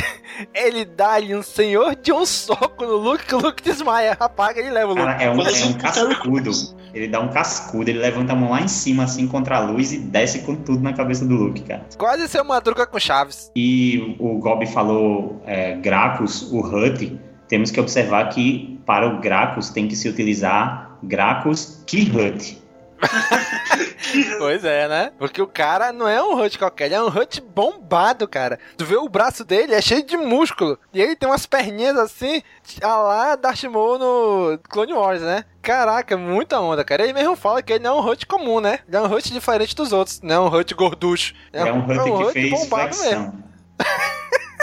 Ele 0.56 0.86
dá-lhe 0.86 1.36
um 1.36 1.44
senhor 1.44 1.96
de 1.96 2.13
um 2.13 2.25
soco 2.25 2.86
no 2.86 2.96
Luke, 2.96 3.25
que 3.25 3.36
o 3.36 3.39
Luke 3.39 3.62
desmaia, 3.62 4.16
apaga 4.18 4.62
e 4.62 4.70
leva 4.70 4.94
o 4.94 4.96
Luke. 4.96 5.06
Cara, 5.06 5.22
é 5.22 5.30
um, 5.30 5.42
é 5.42 5.66
um 5.66 5.74
cascudo. 5.74 6.51
Ele 6.93 7.08
dá 7.08 7.19
um 7.19 7.29
cascudo, 7.29 7.89
ele 7.89 8.00
levanta 8.00 8.34
a 8.34 8.36
mão 8.36 8.51
lá 8.51 8.62
em 8.62 8.67
cima, 8.67 9.03
assim, 9.03 9.27
contra 9.27 9.58
a 9.58 9.60
luz 9.60 9.93
e 9.93 10.00
desce 10.00 10.39
com 10.39 10.55
tudo 10.55 10.81
na 10.81 10.93
cabeça 10.93 11.25
do 11.25 11.36
Luke, 11.36 11.62
cara. 11.62 11.86
Quase 11.98 12.27
ser 12.27 12.41
uma 12.41 12.55
madruga 12.55 12.86
com 12.86 13.00
chaves. 13.00 13.51
E 13.55 14.15
o 14.19 14.38
Gobi 14.39 14.65
falou 14.65 15.41
é, 15.46 15.75
Gracchus, 15.75 16.51
o 16.51 16.60
Hut, 16.60 17.19
temos 17.48 17.72
que 17.72 17.79
observar 17.79 18.29
que 18.29 18.79
para 18.86 19.08
o 19.08 19.19
Gracchus 19.19 19.69
tem 19.69 19.88
que 19.88 19.96
se 19.96 20.08
utilizar 20.08 20.98
Gracchus 21.03 21.84
Kihut. 21.86 22.59
Pois 24.38 24.63
é, 24.63 24.88
né? 24.88 25.12
Porque 25.18 25.41
o 25.41 25.48
cara 25.48 25.91
não 25.91 26.08
é 26.08 26.22
um 26.24 26.39
Hut 26.39 26.58
qualquer, 26.58 26.86
ele 26.86 26.96
é 26.96 27.01
um 27.01 27.08
Hut 27.08 27.41
bombado, 27.41 28.27
cara. 28.27 28.60
Tu 28.77 28.86
vê 28.86 28.96
o 28.96 29.10
braço 29.10 29.44
dele, 29.44 29.74
é 29.74 29.82
cheio 29.82 30.03
de 30.03 30.18
músculo. 30.18 30.77
E 30.94 31.01
ele 31.01 31.15
tem 31.15 31.29
umas 31.29 31.46
perninhas 31.46 31.98
assim, 31.98 32.41
a 32.82 32.98
lá 32.98 33.36
Darth 33.36 33.63
Maul 33.65 34.00
no 34.00 34.60
Clone 34.70 34.94
Wars, 34.94 35.22
né? 35.22 35.46
Caraca, 35.62 36.18
muita 36.18 36.60
onda, 36.60 36.84
cara. 36.84 37.03
Ele 37.03 37.13
mesmo 37.13 37.36
fala 37.36 37.62
que 37.62 37.74
ele 37.74 37.84
não 37.84 37.98
é 37.98 38.01
um 38.01 38.10
Hut 38.10 38.25
comum, 38.25 38.60
né? 38.60 38.79
Ele 38.88 38.98
é 38.98 39.01
um 39.01 39.13
Hut 39.13 39.32
diferente 39.32 39.75
dos 39.75 39.91
outros, 39.91 40.22
não 40.22 40.36
é 40.36 40.39
um 40.39 40.56
Hut 40.56 40.74
gorducho. 40.74 41.34
É 41.53 41.72
um 41.72 41.86
Hut 41.86 42.25
que 42.25 42.34
fez 42.34 42.51
bombado 42.51 42.96
flexão. 42.96 43.44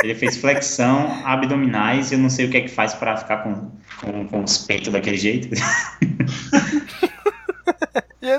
Ele 0.02 0.14
fez 0.14 0.36
flexão, 0.36 1.22
abdominais, 1.24 2.10
e 2.10 2.14
eu 2.14 2.18
não 2.18 2.28
sei 2.28 2.46
o 2.46 2.50
que 2.50 2.58
é 2.58 2.60
que 2.60 2.68
faz 2.68 2.92
para 2.92 3.16
ficar 3.16 3.38
com, 3.38 3.70
com, 4.00 4.28
com 4.28 4.42
os 4.42 4.58
peitos 4.58 4.92
daquele 4.92 5.16
jeito. 5.16 5.48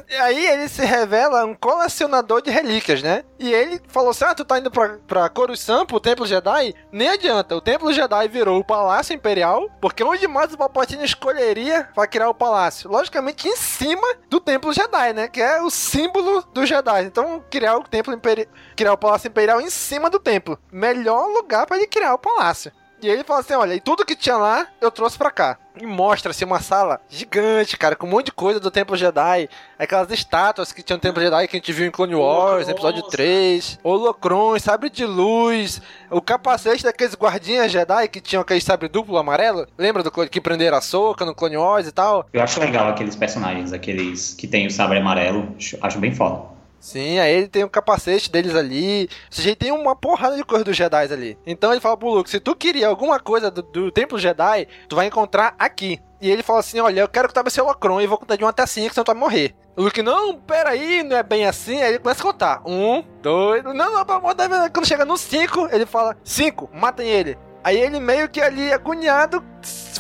E 0.10 0.16
aí 0.16 0.46
ele 0.48 0.68
se 0.68 0.84
revela 0.86 1.46
um 1.46 1.54
colecionador 1.54 2.42
de 2.42 2.50
relíquias, 2.50 3.02
né? 3.02 3.24
E 3.40 3.54
ele 3.54 3.82
falou 3.88 4.12
assim: 4.12 4.26
Ah, 4.26 4.36
tu 4.36 4.46
tá 4.46 4.60
indo 4.60 4.72
pra, 4.72 4.98
pra 5.08 5.30
Coruscant, 5.30 5.86
pro 5.86 6.00
Templo 6.00 6.26
Jedi? 6.26 6.74
Nem 6.92 7.10
adianta, 7.10 7.56
o 7.56 7.62
Templo 7.62 7.92
Jedi 7.94 8.28
virou 8.28 8.60
o 8.60 8.64
Palácio 8.64 9.14
Imperial, 9.14 9.70
porque 9.82 10.04
onde 10.04 10.28
mais 10.28 10.54
o 10.54 10.58
Palpatine 10.58 11.04
escolheria 11.04 11.90
pra 11.94 12.08
criar 12.08 12.30
o 12.30 12.34
palácio? 12.34 12.90
Logicamente 12.90 13.48
em 13.48 13.56
cima 13.56 14.08
do 14.30 14.40
Templo 14.40 14.74
Jedi, 14.74 15.14
né? 15.14 15.28
Que 15.28 15.42
é 15.42 15.62
o 15.62 15.70
símbolo 15.70 16.44
dos 16.54 16.68
Jedi. 16.68 17.04
Então, 17.04 17.44
criar 17.50 17.78
o 17.78 17.84
Templo 17.84 18.14
Imperial, 18.14 18.48
criar 18.76 18.94
o 18.94 18.98
Palácio 18.98 19.28
Imperial 19.28 19.62
em 19.62 19.70
cima 19.70 20.10
do 20.10 20.20
templo. 20.20 20.60
Melhor 20.72 21.28
lugar 21.28 21.66
pra 21.66 21.78
ele 21.78 21.88
criar 21.88 22.14
o 22.14 22.20
palácio. 22.20 22.72
E 23.02 23.08
ele 23.08 23.24
fala 23.24 23.42
assim: 23.42 23.54
olha, 23.54 23.74
e 23.74 23.80
tudo 23.80 24.06
que 24.06 24.16
tinha 24.16 24.38
lá, 24.38 24.68
eu 24.82 24.90
trouxe 24.90 25.18
pra 25.18 25.32
cá. 25.32 25.58
E 25.80 25.86
mostra-se 25.86 26.44
uma 26.44 26.60
sala 26.60 27.00
gigante, 27.08 27.78
cara, 27.78 27.96
com 27.96 28.08
um 28.08 28.10
monte 28.10 28.28
de 28.28 28.32
coisa 28.32 28.60
do 28.60 28.72
Templo 28.72 28.98
Jedi. 28.98 29.48
Aquelas 29.78 30.10
estátuas 30.10 30.72
que 30.72 30.82
tinha 30.82 30.98
no 30.98 31.02
Templo 31.02 31.22
Jedi 31.22 31.48
que 31.48 31.56
a 31.56 31.60
gente 31.60 31.72
viu 31.72 31.86
em 31.86 31.92
Clone 31.92 32.16
Wars, 32.16 32.66
no 32.66 32.74
episódio 32.74 33.04
3. 33.04 33.80
Holocrons, 33.84 34.64
sabre 34.64 34.90
de 34.90 35.06
luz. 35.06 35.80
O 36.10 36.20
capacete 36.20 36.84
daqueles 36.84 37.14
guardinhas 37.14 37.72
Jedi 37.72 38.08
que 38.08 38.20
tinham 38.20 38.42
aquele 38.42 38.62
sabre 38.62 38.88
duplo 38.88 39.18
amarelo. 39.18 39.68
Lembra 39.78 40.02
do 40.02 40.12
que 40.12 40.42
prenderam 40.42 40.78
a 40.78 40.82
soca 40.82 41.24
no 41.24 41.36
Clone 41.36 41.58
Wars 41.58 41.88
e 41.88 41.92
tal? 41.92 42.28
Eu 42.34 42.42
acho 42.42 42.60
legal 42.60 42.90
aqueles 42.90 43.16
personagens, 43.16 43.72
aqueles 43.72 44.34
que 44.34 44.48
tem 44.48 44.66
o 44.66 44.72
sabre 44.72 44.98
amarelo, 44.98 45.56
acho 45.82 46.00
bem 46.00 46.16
foda. 46.16 46.57
Sim, 46.80 47.20
aí 47.20 47.34
ele 47.34 47.48
tem 47.48 47.64
o 47.64 47.70
capacete 47.70 48.32
deles 48.32 48.56
ali. 48.56 49.10
Seja, 49.30 49.50
ele 49.50 49.56
tem 49.56 49.72
uma 49.72 49.96
porrada 49.96 50.36
de 50.36 50.44
coisa 50.44 50.64
dos 50.64 50.78
Jedi 50.78 51.12
ali. 51.12 51.38
Então 51.46 51.72
ele 51.72 51.82
fala 51.82 51.98
pro 51.98 52.10
Luke: 52.10 52.30
se 52.30 52.40
tu 52.40 52.56
queria 52.56 52.88
alguma 52.88 53.20
coisa 53.20 53.50
do, 53.50 53.62
do 53.62 53.92
Templo 53.92 54.18
Jedi, 54.18 54.68
tu 54.88 54.96
vai 54.96 55.08
encontrar 55.08 55.56
aqui. 55.58 56.00
E 56.22 56.30
ele 56.30 56.44
fala 56.44 56.60
assim: 56.60 56.80
olha, 56.80 57.02
eu 57.02 57.08
quero 57.08 57.28
que 57.28 57.34
tu 57.34 57.40
abra 57.40 57.50
seu 57.50 57.66
Holocron 57.66 58.02
e 58.02 58.08
vou 58.08 58.18
contar 58.18 58.36
de 58.36 58.44
1 58.44 58.48
até 58.48 58.66
5, 58.66 58.94
senão 58.94 59.04
tu 59.04 59.12
vai 59.12 59.16
morrer. 59.16 59.56
O 59.76 59.84
Luke, 59.84 60.02
não, 60.02 60.36
peraí, 60.40 61.04
não 61.04 61.16
é 61.16 61.24
bem 61.24 61.46
assim. 61.46 61.82
Aí 61.82 61.90
ele 61.90 62.00
começa 62.00 62.22
a 62.22 62.26
contar: 62.26 62.62
um, 62.66 63.04
dois, 63.22 63.64
não, 63.64 63.74
não, 63.74 64.06
pelo 64.06 64.18
amor 64.18 64.34
de 64.34 64.48
Deus. 64.48 64.70
Quando 64.74 64.88
chega 64.88 65.06
no 65.06 65.18
5, 65.18 65.70
ele 65.72 65.86
fala: 65.86 66.18
5, 66.24 66.70
matem 66.74 67.08
ele. 67.08 67.38
Aí 67.68 67.82
ele 67.82 68.00
meio 68.00 68.30
que 68.30 68.40
ali, 68.40 68.72
agoniado, 68.72 69.44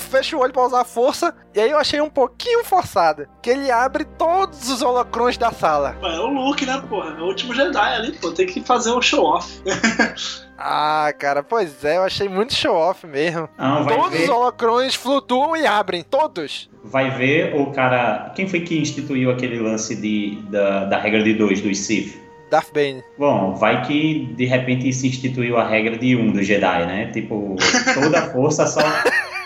fecha 0.09 0.38
o 0.38 0.39
olho 0.39 0.53
pra 0.53 0.65
usar 0.65 0.79
a 0.79 0.86
força. 0.86 1.36
E 1.53 1.59
aí 1.59 1.69
eu 1.69 1.77
achei 1.77 2.00
um 2.00 2.09
pouquinho 2.09 2.63
forçado. 2.63 3.27
Que 3.41 3.50
ele 3.50 3.69
abre 3.69 4.05
todos 4.05 4.69
os 4.71 4.81
holocrons 4.81 5.38
da 5.38 5.51
sala. 5.51 5.97
É 6.01 6.17
o 6.17 6.27
Luke, 6.27 6.65
né, 6.65 6.81
porra? 6.88 7.17
É 7.19 7.21
o 7.21 7.25
último 7.25 7.53
Jedi 7.53 7.77
ali, 7.77 8.13
pô. 8.13 8.31
Tem 8.31 8.45
que 8.47 8.63
fazer 8.63 8.91
o 8.91 9.01
show-off. 9.01 9.62
Ah, 10.59 11.13
cara, 11.19 11.43
pois 11.43 11.86
é, 11.86 11.97
eu 11.97 12.01
achei 12.01 12.27
muito 12.27 12.51
show-off 12.51 13.05
mesmo. 13.05 13.47
Não, 13.59 13.83
vai 13.83 13.95
Todos 13.95 14.17
ver. 14.17 14.24
os 14.24 14.29
holocrons 14.29 14.95
flutuam 14.95 15.55
e 15.55 15.67
abrem, 15.67 16.01
todos. 16.01 16.67
Vai 16.83 17.12
ver 17.12 17.53
o 17.55 17.67
cara. 17.71 18.31
Quem 18.36 18.50
foi 18.50 18.62
que 18.62 18.75
instituiu 18.81 19.29
aquele 19.29 19.59
lance 19.59 19.95
de, 19.95 20.41
da, 20.50 20.86
da 20.86 20.97
regra 20.97 21.21
de 21.21 21.36
dois 21.36 21.62
dos 21.62 21.77
Sith? 21.77 22.19
Darth 22.50 22.74
Bane. 22.74 23.04
Bom, 23.18 23.54
vai 23.56 23.86
que 23.86 24.34
de 24.36 24.46
repente 24.46 24.92
se 24.94 25.08
instituiu 25.08 25.58
a 25.58 25.68
regra 25.68 25.98
de 25.98 26.16
um 26.16 26.32
do 26.32 26.42
Jedi, 26.44 26.86
né? 26.86 27.08
Tipo, 27.12 27.56
toda 27.94 28.20
a 28.20 28.30
força 28.32 28.66
só. 28.66 28.82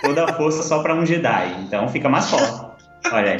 Toda 0.01 0.25
a 0.25 0.33
força 0.33 0.63
só 0.63 0.81
pra 0.81 0.95
um 0.95 1.05
Jedi. 1.05 1.55
Então 1.61 1.87
fica 1.89 2.09
mais 2.09 2.29
forte. 2.29 2.71
Olha 3.11 3.31
aí. 3.31 3.37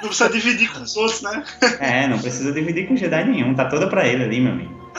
Não 0.00 0.08
precisa 0.08 0.30
dividir 0.30 0.72
com 0.72 0.82
os 0.82 0.96
outros, 0.96 1.22
né? 1.22 1.44
É, 1.78 2.06
não 2.06 2.18
precisa 2.18 2.52
dividir 2.52 2.86
com 2.86 2.96
Jedi 2.96 3.24
nenhum. 3.24 3.54
Tá 3.54 3.66
toda 3.66 3.86
pra 3.86 4.06
ele 4.06 4.24
ali, 4.24 4.40
meu 4.40 4.52
amigo. 4.52 4.90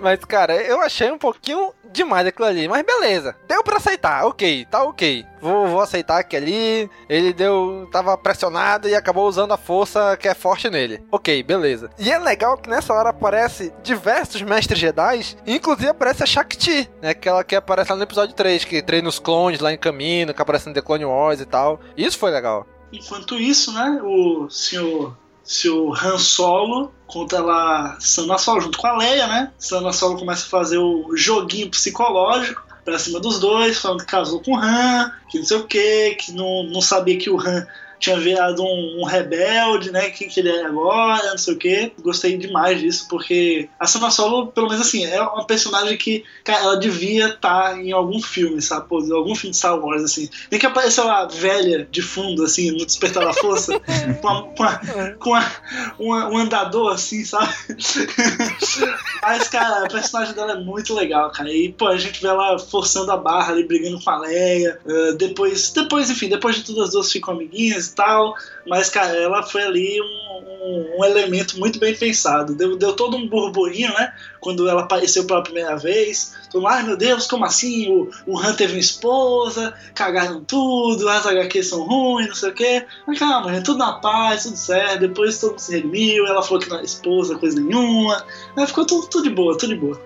Mas, 0.00 0.24
cara, 0.24 0.54
eu 0.54 0.80
achei 0.82 1.10
um 1.10 1.18
pouquinho 1.18 1.70
demais 1.96 2.26
aquilo 2.26 2.46
ali. 2.46 2.68
Mas 2.68 2.84
beleza, 2.84 3.34
deu 3.48 3.64
pra 3.64 3.78
aceitar, 3.78 4.24
ok, 4.26 4.66
tá 4.70 4.84
ok. 4.84 5.26
Vou, 5.40 5.66
vou 5.68 5.80
aceitar 5.80 6.22
que 6.24 6.36
ali 6.36 6.90
ele 7.08 7.32
deu. 7.32 7.88
tava 7.90 8.16
pressionado 8.16 8.88
e 8.88 8.94
acabou 8.94 9.28
usando 9.28 9.52
a 9.52 9.56
força 9.56 10.16
que 10.16 10.28
é 10.28 10.34
forte 10.34 10.70
nele. 10.70 11.02
Ok, 11.10 11.42
beleza. 11.42 11.90
E 11.98 12.10
é 12.10 12.18
legal 12.18 12.56
que 12.56 12.68
nessa 12.68 12.92
hora 12.92 13.10
aparece 13.10 13.72
diversos 13.82 14.42
mestres 14.42 14.78
Jedi, 14.78 15.36
inclusive 15.46 15.88
aparece 15.88 16.22
a 16.22 16.26
Shakti, 16.26 16.88
né? 17.00 17.10
Aquela 17.10 17.42
que 17.42 17.56
aparece 17.56 17.90
lá 17.90 17.96
no 17.96 18.02
episódio 18.02 18.34
3, 18.34 18.64
que 18.64 18.82
treina 18.82 19.08
os 19.08 19.18
clones 19.18 19.60
lá 19.60 19.72
em 19.72 19.78
caminho, 19.78 20.34
que 20.34 20.42
aparece 20.42 20.68
no 20.68 20.74
The 20.74 20.82
Clone 20.82 21.04
Wars 21.04 21.40
e 21.40 21.46
tal. 21.46 21.80
Isso 21.96 22.18
foi 22.18 22.30
legal. 22.30 22.66
Enquanto 22.92 23.34
isso, 23.36 23.72
né, 23.72 24.00
o 24.02 24.48
senhor 24.48 25.16
se 25.46 25.68
o 25.70 25.94
Han 25.94 26.18
Solo 26.18 26.92
contra 27.06 27.40
lá 27.40 27.96
Sana 28.00 28.36
Solo 28.36 28.62
junto 28.62 28.78
com 28.78 28.86
a 28.86 28.96
Leia, 28.96 29.26
né? 29.28 29.52
Sana 29.58 29.92
Solo 29.92 30.18
começa 30.18 30.44
a 30.44 30.50
fazer 30.50 30.78
o 30.78 31.16
joguinho 31.16 31.70
psicológico 31.70 32.66
pra 32.84 32.98
cima 32.98 33.20
dos 33.20 33.38
dois, 33.38 33.78
falando 33.78 34.00
que 34.00 34.06
casou 34.06 34.40
com 34.40 34.52
o 34.52 34.58
Han, 34.58 35.12
que 35.30 35.38
não 35.38 35.46
sei 35.46 35.56
o 35.56 35.66
que, 35.66 36.16
que 36.16 36.32
não, 36.32 36.64
não 36.64 36.80
sabia 36.80 37.16
que 37.16 37.30
o 37.30 37.40
Han 37.40 37.66
tinha 37.98 38.18
virado 38.18 38.62
um, 38.62 39.00
um, 39.00 39.04
rebelde, 39.04 39.90
né? 39.90 40.10
Quem 40.10 40.28
que 40.28 40.40
ele 40.40 40.50
é 40.50 40.64
agora, 40.64 41.30
não 41.30 41.38
sei 41.38 41.54
o 41.54 41.58
que. 41.58 41.92
Gostei 42.00 42.36
demais 42.36 42.80
disso, 42.80 43.06
porque 43.08 43.68
a 43.78 43.86
Sana 43.86 44.10
Solo, 44.10 44.48
pelo 44.48 44.68
menos 44.68 44.86
assim, 44.86 45.04
é 45.04 45.20
uma 45.20 45.46
personagem 45.46 45.96
que, 45.96 46.24
cara, 46.44 46.62
ela 46.62 46.76
devia 46.76 47.28
estar 47.28 47.70
tá 47.70 47.78
em 47.78 47.92
algum 47.92 48.20
filme, 48.20 48.60
sabe? 48.60 48.88
Pô, 48.88 48.98
algum 49.14 49.34
filme 49.34 49.52
de 49.52 49.56
Star 49.56 49.78
Wars, 49.78 50.02
assim. 50.02 50.28
Nem 50.50 50.60
que 50.60 50.66
apareceu 50.66 51.04
lá 51.04 51.26
velha 51.26 51.86
de 51.90 52.02
fundo, 52.02 52.44
assim, 52.44 52.70
no 52.70 52.84
Despertar 52.84 53.24
da 53.24 53.32
Força, 53.32 53.80
com, 54.20 54.28
a, 54.28 54.42
com, 54.42 54.62
a, 54.62 55.10
com 55.18 55.34
a, 55.34 55.52
uma, 55.98 56.28
um 56.28 56.36
andador, 56.36 56.92
assim, 56.92 57.24
sabe? 57.24 57.52
Mas, 59.22 59.48
cara, 59.48 59.84
a 59.84 59.88
personagem 59.88 60.34
dela 60.34 60.52
é 60.52 60.60
muito 60.60 60.94
legal, 60.94 61.30
cara. 61.30 61.50
E, 61.52 61.72
pô, 61.72 61.88
a 61.88 61.96
gente 61.96 62.20
vê 62.20 62.28
ela 62.28 62.58
forçando 62.58 63.10
a 63.10 63.16
barra 63.16 63.52
ali, 63.52 63.64
brigando 63.64 64.02
com 64.02 64.10
a 64.10 64.18
Leia. 64.18 64.78
Uh, 64.84 65.14
depois, 65.16 65.70
depois, 65.70 66.10
enfim, 66.10 66.28
depois 66.28 66.56
de 66.56 66.64
tudo 66.64 66.82
as 66.82 66.90
duas 66.90 67.10
ficam 67.10 67.34
amiguinhas 67.34 67.85
e 67.88 67.94
tal, 67.94 68.34
mas, 68.66 68.90
cara, 68.90 69.16
ela 69.16 69.42
foi 69.42 69.62
ali 69.62 70.00
um, 70.00 70.04
um, 70.04 70.98
um, 70.98 71.04
elemento 71.04 71.58
muito 71.58 71.78
bem 71.78 71.94
pensado. 71.94 72.54
Deu, 72.54 72.76
deu 72.76 72.94
todo 72.94 73.16
um 73.16 73.28
burburinho, 73.28 73.92
né? 73.92 74.12
Quando 74.40 74.68
ela 74.68 74.82
apareceu 74.82 75.24
pela 75.24 75.42
primeira 75.42 75.76
vez. 75.76 76.34
Todo 76.50 76.66
ai 76.66 76.82
meu 76.82 76.96
Deus, 76.96 77.26
como 77.26 77.44
assim? 77.44 77.88
O, 77.90 78.10
o 78.26 78.38
Han 78.38 78.54
teve 78.54 78.74
uma 78.74 78.80
esposa, 78.80 79.74
cagaram 79.94 80.42
tudo, 80.44 81.08
as 81.08 81.26
HQs 81.26 81.68
são 81.68 81.82
ruins, 81.82 82.28
não 82.28 82.34
sei 82.34 82.50
o 82.50 82.54
quê. 82.54 82.86
Mas 83.06 83.18
calma, 83.18 83.54
gente, 83.54 83.64
tudo 83.64 83.78
na 83.78 83.94
paz, 83.94 84.44
tudo 84.44 84.56
certo. 84.56 85.00
Depois 85.00 85.38
todo 85.38 85.50
mundo 85.50 85.60
se 85.60 85.72
redimiu, 85.72 86.26
ela 86.26 86.42
falou 86.42 86.60
que 86.60 86.68
não 86.68 86.76
era 86.76 86.84
esposa, 86.84 87.38
coisa 87.38 87.60
nenhuma. 87.60 88.24
Ficou 88.66 88.86
tudo, 88.86 89.06
tudo 89.08 89.28
de 89.28 89.30
boa, 89.30 89.56
tudo 89.56 89.74
de 89.74 89.80
boa. 89.80 90.05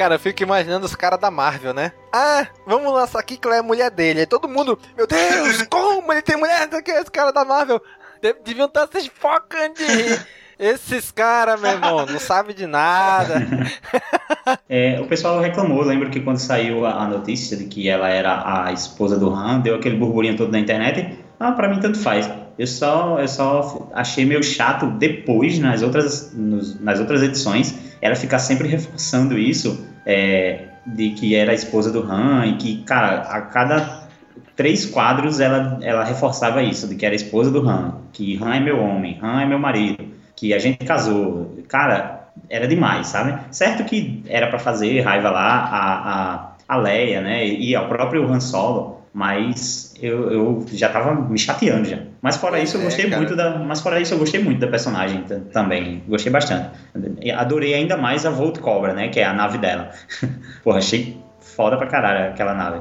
Cara, 0.00 0.14
eu 0.14 0.18
fico 0.18 0.42
imaginando 0.42 0.86
os 0.86 0.96
caras 0.96 1.20
da 1.20 1.30
Marvel, 1.30 1.74
né? 1.74 1.92
Ah, 2.10 2.46
vamos 2.66 2.90
lançar 2.90 3.18
aqui 3.18 3.36
que 3.36 3.46
ela 3.46 3.56
é 3.56 3.58
a 3.58 3.62
mulher 3.62 3.90
dele. 3.90 4.20
Aí 4.20 4.26
todo 4.26 4.48
mundo, 4.48 4.78
meu 4.96 5.06
Deus, 5.06 5.62
como 5.68 6.10
ele 6.10 6.22
tem 6.22 6.38
mulher? 6.38 6.66
Que 6.82 6.90
esse 6.90 7.10
cara 7.10 7.30
da 7.30 7.44
Marvel? 7.44 7.82
Deviam 8.42 8.64
estar 8.64 8.88
se 8.90 9.10
focando 9.10 9.74
de 9.74 9.84
rir. 9.84 10.26
Esses 10.58 11.10
caras, 11.10 11.60
meu 11.60 11.72
irmão, 11.72 12.06
não 12.06 12.18
sabe 12.18 12.54
de 12.54 12.66
nada. 12.66 13.34
É, 14.68 14.98
o 15.00 15.06
pessoal 15.06 15.38
reclamou, 15.40 15.82
lembro 15.82 16.08
que 16.08 16.20
quando 16.20 16.38
saiu 16.38 16.86
a 16.86 17.06
notícia 17.06 17.56
de 17.56 17.64
que 17.64 17.88
ela 17.88 18.08
era 18.08 18.64
a 18.64 18.72
esposa 18.72 19.18
do 19.18 19.28
Han, 19.28 19.60
deu 19.60 19.74
aquele 19.74 19.96
burburinho 19.96 20.36
todo 20.36 20.50
na 20.50 20.58
internet. 20.58 21.18
Ah, 21.38 21.52
pra 21.52 21.68
mim 21.68 21.78
tanto 21.78 21.98
faz. 21.98 22.28
Eu 22.58 22.66
só, 22.66 23.18
eu 23.20 23.28
só 23.28 23.90
achei 23.92 24.24
meio 24.24 24.42
chato 24.42 24.86
depois, 24.86 25.58
nas 25.58 25.82
outras, 25.82 26.32
nos, 26.34 26.80
nas 26.80 26.98
outras 27.00 27.22
edições, 27.22 27.74
ela 28.00 28.14
ficar 28.14 28.38
sempre 28.38 28.66
reforçando 28.66 29.38
isso 29.38 29.89
é, 30.04 30.64
de 30.86 31.10
que 31.10 31.34
era 31.34 31.52
a 31.52 31.54
esposa 31.54 31.90
do 31.90 32.02
Han 32.02 32.46
e 32.46 32.56
que, 32.56 32.82
cara, 32.82 33.22
a 33.22 33.42
cada 33.42 34.08
três 34.56 34.86
quadros 34.86 35.40
ela, 35.40 35.78
ela 35.82 36.04
reforçava 36.04 36.62
isso, 36.62 36.86
de 36.86 36.94
que 36.94 37.06
era 37.06 37.14
a 37.14 37.16
esposa 37.16 37.50
do 37.50 37.66
Han, 37.68 37.94
que 38.12 38.38
Han 38.42 38.54
é 38.54 38.60
meu 38.60 38.78
homem, 38.78 39.18
Han 39.22 39.40
é 39.42 39.46
meu 39.46 39.58
marido, 39.58 40.04
que 40.36 40.52
a 40.52 40.58
gente 40.58 40.84
casou. 40.84 41.58
Cara, 41.68 42.28
era 42.48 42.66
demais, 42.66 43.06
sabe? 43.06 43.38
Certo 43.50 43.84
que 43.84 44.22
era 44.26 44.48
para 44.48 44.58
fazer 44.58 45.00
raiva 45.00 45.30
lá 45.30 45.48
a, 45.48 46.10
a, 46.12 46.52
a 46.68 46.76
Leia, 46.76 47.20
né? 47.20 47.46
E 47.46 47.74
ao 47.74 47.88
próprio 47.88 48.30
Han 48.30 48.40
Solo, 48.40 48.99
mas 49.12 49.94
eu, 50.00 50.30
eu 50.30 50.66
já 50.72 50.88
tava 50.88 51.14
me 51.14 51.38
chateando 51.38 51.88
já. 51.88 51.98
Mas 52.22 52.36
fora 52.36 52.60
isso 52.60 52.76
eu 52.76 52.82
é, 52.82 52.84
gostei 52.84 53.06
é, 53.06 53.16
muito 53.16 53.34
da, 53.34 53.58
mas 53.58 53.80
fora 53.80 54.00
isso 54.00 54.14
eu 54.14 54.18
gostei 54.18 54.42
muito 54.42 54.60
da 54.60 54.68
personagem 54.68 55.24
também, 55.52 56.02
gostei 56.06 56.32
bastante. 56.32 56.70
Adorei 57.36 57.74
ainda 57.74 57.96
mais 57.96 58.24
a 58.24 58.30
Volt 58.30 58.58
Cobra, 58.58 58.92
né, 58.92 59.08
que 59.08 59.20
é 59.20 59.24
a 59.24 59.32
nave 59.32 59.58
dela. 59.58 59.90
Porra, 60.62 60.78
achei 60.78 61.20
foda 61.40 61.76
pra 61.76 61.86
caralho 61.86 62.30
aquela 62.30 62.54
nave. 62.54 62.80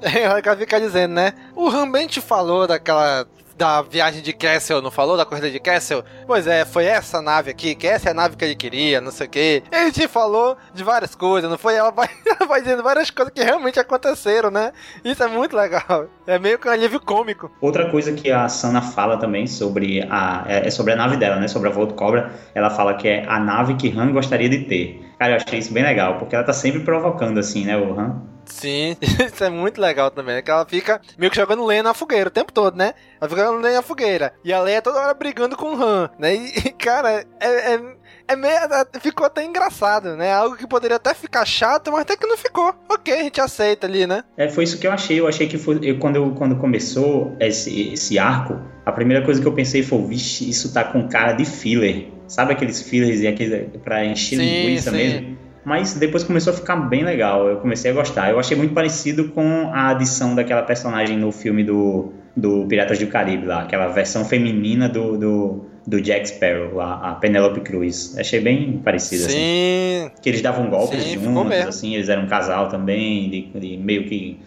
É, 0.00 0.22
ela 0.22 0.56
fica 0.56 0.80
dizendo, 0.80 1.14
né? 1.14 1.32
O 1.54 1.68
Rambente 1.68 2.20
falou 2.20 2.66
daquela 2.66 3.26
da 3.56 3.82
viagem 3.82 4.22
de 4.22 4.32
Castle, 4.32 4.82
não 4.82 4.90
falou? 4.90 5.16
Da 5.16 5.24
corrida 5.24 5.50
de 5.50 5.58
Castle? 5.58 6.04
Pois 6.26 6.46
é, 6.46 6.64
foi 6.64 6.84
essa 6.84 7.22
nave 7.22 7.50
aqui, 7.50 7.74
que 7.74 7.86
essa 7.86 8.08
é 8.08 8.12
a 8.12 8.14
nave 8.14 8.36
que 8.36 8.44
ele 8.44 8.54
queria, 8.54 9.00
não 9.00 9.10
sei 9.10 9.26
o 9.26 9.30
que. 9.30 9.62
Ele 9.72 9.90
te 9.90 10.06
falou 10.06 10.56
de 10.74 10.84
várias 10.84 11.14
coisas, 11.14 11.50
não 11.50 11.58
foi? 11.58 11.74
Ela 11.74 11.90
vai, 11.90 12.08
ela 12.26 12.46
vai 12.46 12.60
dizendo 12.60 12.82
várias 12.82 13.10
coisas 13.10 13.32
que 13.32 13.42
realmente 13.42 13.80
aconteceram, 13.80 14.50
né? 14.50 14.72
Isso 15.04 15.22
é 15.22 15.28
muito 15.28 15.56
legal. 15.56 16.06
É 16.26 16.38
meio 16.38 16.58
que 16.58 16.68
um 16.68 16.70
alívio 16.70 17.00
cômico. 17.00 17.50
Outra 17.60 17.90
coisa 17.90 18.12
que 18.12 18.30
a 18.30 18.48
Sana 18.48 18.82
fala 18.82 19.16
também 19.16 19.46
sobre 19.46 20.06
a. 20.10 20.44
É, 20.46 20.66
é 20.66 20.70
sobre 20.70 20.92
a 20.92 20.96
nave 20.96 21.16
dela, 21.16 21.36
né? 21.36 21.48
Sobre 21.48 21.68
a 21.68 21.72
Volt 21.72 21.94
Cobra. 21.94 22.32
Ela 22.54 22.70
fala 22.70 22.94
que 22.94 23.08
é 23.08 23.24
a 23.26 23.38
nave 23.38 23.74
que 23.74 23.96
Han 23.96 24.12
gostaria 24.12 24.48
de 24.48 24.64
ter. 24.64 25.06
Cara, 25.18 25.32
eu 25.32 25.36
achei 25.36 25.58
isso 25.58 25.72
bem 25.72 25.82
legal, 25.82 26.18
porque 26.18 26.34
ela 26.34 26.44
tá 26.44 26.52
sempre 26.52 26.80
provocando, 26.80 27.38
assim, 27.38 27.64
né, 27.64 27.76
o 27.76 27.98
Han? 27.98 28.35
Sim, 28.46 28.96
isso 29.26 29.44
é 29.44 29.50
muito 29.50 29.80
legal 29.80 30.10
também, 30.10 30.36
né? 30.36 30.42
Que 30.42 30.50
ela 30.50 30.64
fica 30.64 31.00
meio 31.18 31.30
que 31.30 31.36
jogando 31.36 31.64
lenha 31.64 31.82
na 31.82 31.94
fogueira 31.94 32.28
o 32.28 32.32
tempo 32.32 32.52
todo, 32.52 32.76
né? 32.76 32.94
Ela 33.20 33.28
fica 33.28 33.42
jogando 33.42 33.62
lenha 33.62 33.76
na 33.76 33.82
fogueira. 33.82 34.32
E 34.44 34.52
a 34.52 34.60
Leia 34.60 34.80
toda 34.80 35.00
hora 35.00 35.14
brigando 35.14 35.56
com 35.56 35.74
o 35.74 35.82
Han, 35.82 36.10
né? 36.18 36.34
E, 36.66 36.70
cara, 36.72 37.24
é, 37.40 37.74
é, 37.74 37.80
é 38.28 38.36
meio. 38.36 38.54
É, 38.54 39.00
ficou 39.00 39.26
até 39.26 39.44
engraçado, 39.44 40.16
né? 40.16 40.32
Algo 40.32 40.56
que 40.56 40.66
poderia 40.66 40.96
até 40.96 41.14
ficar 41.14 41.44
chato, 41.44 41.90
mas 41.90 42.02
até 42.02 42.16
que 42.16 42.26
não 42.26 42.36
ficou. 42.36 42.74
Ok, 42.88 43.12
a 43.12 43.22
gente 43.22 43.40
aceita 43.40 43.86
ali, 43.86 44.06
né? 44.06 44.22
É, 44.36 44.48
foi 44.48 44.64
isso 44.64 44.78
que 44.78 44.86
eu 44.86 44.92
achei. 44.92 45.18
Eu 45.20 45.28
achei 45.28 45.46
que 45.48 45.58
foi. 45.58 45.78
Eu, 45.82 45.98
quando, 45.98 46.16
eu, 46.16 46.30
quando 46.32 46.56
começou 46.56 47.36
esse, 47.40 47.92
esse 47.92 48.18
arco, 48.18 48.58
a 48.84 48.92
primeira 48.92 49.24
coisa 49.24 49.40
que 49.40 49.46
eu 49.46 49.52
pensei 49.52 49.82
foi: 49.82 50.02
vixe, 50.06 50.48
isso 50.48 50.72
tá 50.72 50.84
com 50.84 51.08
cara 51.08 51.32
de 51.32 51.44
filler. 51.44 52.08
Sabe 52.28 52.52
aqueles 52.52 52.82
fillers 52.82 53.20
e 53.20 53.26
aqueles 53.26 53.68
pra 53.84 54.04
encher 54.04 54.36
linguiça 54.36 54.90
mesmo? 54.90 55.45
Mas 55.66 55.94
depois 55.94 56.22
começou 56.22 56.52
a 56.52 56.56
ficar 56.56 56.76
bem 56.76 57.02
legal. 57.02 57.48
Eu 57.48 57.56
comecei 57.56 57.90
a 57.90 57.94
gostar. 57.94 58.30
Eu 58.30 58.38
achei 58.38 58.56
muito 58.56 58.72
parecido 58.72 59.30
com 59.30 59.68
a 59.74 59.88
adição 59.88 60.32
daquela 60.32 60.62
personagem 60.62 61.18
no 61.18 61.32
filme 61.32 61.64
do, 61.64 62.12
do 62.36 62.64
Piratas 62.68 63.00
do 63.00 63.08
Caribe, 63.08 63.46
lá, 63.46 63.62
aquela 63.62 63.88
versão 63.88 64.24
feminina 64.24 64.88
do, 64.88 65.18
do, 65.18 65.66
do 65.84 66.00
Jack 66.00 66.28
Sparrow, 66.28 66.80
a, 66.80 67.10
a 67.10 67.14
Penelope 67.16 67.62
Cruz. 67.62 68.16
Achei 68.16 68.38
bem 68.38 68.78
parecido, 68.78 69.24
assim. 69.24 69.32
Sim. 69.32 70.06
assim. 70.06 70.22
Que 70.22 70.28
eles 70.28 70.40
davam 70.40 70.70
golpes 70.70 71.02
Sim, 71.02 71.18
juntos, 71.18 71.58
assim, 71.66 71.96
eles 71.96 72.08
eram 72.08 72.22
um 72.22 72.28
casal 72.28 72.68
também, 72.68 73.28
de, 73.28 73.58
de 73.58 73.76
meio 73.76 74.04
que 74.04 74.38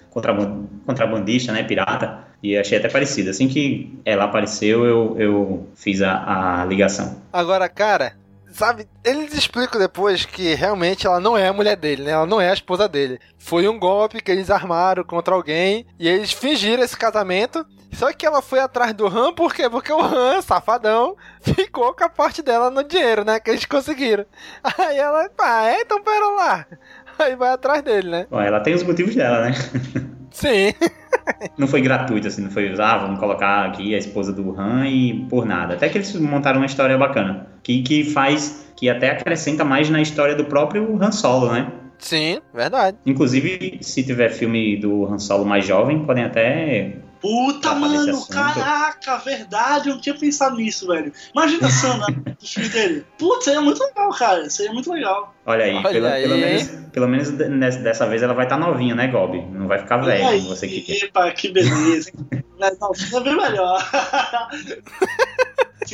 contrabandista, 0.85 1.51
né, 1.51 1.63
pirata. 1.63 2.29
E 2.41 2.57
achei 2.57 2.77
até 2.77 2.87
parecido. 2.87 3.29
Assim 3.29 3.49
que 3.49 3.99
ela 4.05 4.23
apareceu, 4.23 4.85
eu, 4.85 5.15
eu 5.19 5.67
fiz 5.75 6.01
a, 6.01 6.61
a 6.61 6.65
ligação. 6.65 7.17
Agora, 7.33 7.67
cara, 7.67 8.13
sabe, 8.51 8.87
eles 9.03 9.33
explicam 9.33 9.79
depois 9.79 10.25
que 10.25 10.53
realmente 10.53 11.05
ela 11.05 11.19
não 11.19 11.37
é 11.37 11.47
a 11.47 11.53
mulher 11.53 11.75
dele, 11.75 12.03
né? 12.03 12.11
Ela 12.11 12.25
não 12.25 12.41
é 12.41 12.49
a 12.49 12.53
esposa 12.53 12.87
dele. 12.87 13.19
Foi 13.37 13.67
um 13.67 13.79
golpe 13.79 14.21
que 14.21 14.31
eles 14.31 14.49
armaram 14.49 15.03
contra 15.03 15.33
alguém 15.33 15.85
e 15.99 16.07
eles 16.07 16.31
fingiram 16.31 16.83
esse 16.83 16.97
casamento. 16.97 17.65
Só 17.93 18.13
que 18.13 18.25
ela 18.25 18.41
foi 18.41 18.59
atrás 18.59 18.93
do 18.93 19.07
Han, 19.07 19.33
por 19.33 19.53
quê? 19.53 19.69
Porque 19.69 19.91
o 19.91 20.01
Han, 20.01 20.41
safadão, 20.41 21.15
ficou 21.41 21.93
com 21.93 22.03
a 22.03 22.09
parte 22.09 22.41
dela 22.41 22.69
no 22.69 22.83
dinheiro, 22.83 23.23
né? 23.23 23.39
Que 23.39 23.51
eles 23.51 23.65
conseguiram. 23.65 24.25
Aí 24.63 24.97
ela, 24.97 25.29
ah, 25.39 25.65
é? 25.65 25.81
Então 25.81 26.03
pera 26.03 26.29
lá. 26.29 26.65
Aí 27.17 27.35
vai 27.35 27.49
atrás 27.49 27.81
dele, 27.81 28.09
né? 28.09 28.27
Bom, 28.29 28.39
ela 28.39 28.59
tem 28.61 28.73
os 28.73 28.83
motivos 28.83 29.15
dela, 29.15 29.41
né? 29.41 29.51
Sim. 30.31 30.73
não 31.57 31.67
foi 31.67 31.81
gratuito, 31.81 32.27
assim, 32.27 32.41
não 32.41 32.51
foi, 32.51 32.73
ah, 32.79 32.97
vamos 32.97 33.19
colocar 33.19 33.65
aqui 33.65 33.93
a 33.93 33.97
esposa 33.97 34.31
do 34.31 34.59
Han 34.59 34.87
e 34.87 35.25
por 35.29 35.45
nada. 35.45 35.75
Até 35.75 35.89
que 35.89 35.97
eles 35.97 36.13
montaram 36.15 36.59
uma 36.59 36.65
história 36.65 36.97
bacana. 36.97 37.47
Que, 37.63 37.81
que 37.81 38.03
faz, 38.03 38.71
que 38.75 38.89
até 38.89 39.11
acrescenta 39.11 39.63
mais 39.63 39.89
na 39.89 40.01
história 40.01 40.35
do 40.35 40.45
próprio 40.45 40.97
Han 41.01 41.11
Solo, 41.11 41.51
né? 41.51 41.71
Sim, 41.97 42.39
verdade. 42.53 42.97
Inclusive, 43.05 43.79
se 43.81 44.03
tiver 44.03 44.29
filme 44.29 44.77
do 44.77 45.05
Han 45.05 45.19
Solo 45.19 45.45
mais 45.45 45.65
jovem, 45.65 46.05
podem 46.05 46.23
até 46.23 46.95
Puta, 47.21 47.75
mano, 47.75 48.25
caraca, 48.27 49.17
verdade, 49.17 49.89
eu 49.89 49.95
não 49.95 50.01
tinha 50.01 50.17
pensado 50.17 50.55
nisso, 50.55 50.87
velho. 50.87 51.11
Imagina 51.33 51.67
a 51.67 51.69
Sana 51.69 52.05
do 52.07 52.47
filme 52.47 52.69
dele. 52.69 53.05
Putz, 53.17 53.43
seria 53.43 53.61
muito 53.61 53.83
legal, 53.83 54.09
cara, 54.11 54.49
seria 54.49 54.71
muito 54.71 54.91
legal. 54.91 55.35
Olha 55.45 55.65
aí, 55.65 55.75
Olha 55.75 55.89
pelo, 55.89 56.07
aí. 56.07 56.21
pelo, 56.21 56.37
menos, 56.37 56.67
pelo 56.93 57.07
menos 57.07 57.29
dessa 57.77 58.07
vez 58.07 58.23
ela 58.23 58.33
vai 58.33 58.45
estar 58.45 58.57
tá 58.57 58.65
novinha, 58.65 58.95
né, 58.95 59.07
Gob? 59.07 59.37
Não 59.51 59.67
vai 59.67 59.79
ficar 59.79 59.97
velha, 59.97 60.37
como 60.37 60.47
você 60.49 60.67
que 60.67 60.81
quer. 60.81 61.05
Epa, 61.05 61.29
que 61.31 61.49
beleza. 61.51 62.11
Mas 62.57 62.79
novinha 62.79 63.17
é 63.17 63.23
bem 63.23 63.35
melhor. 63.35 63.89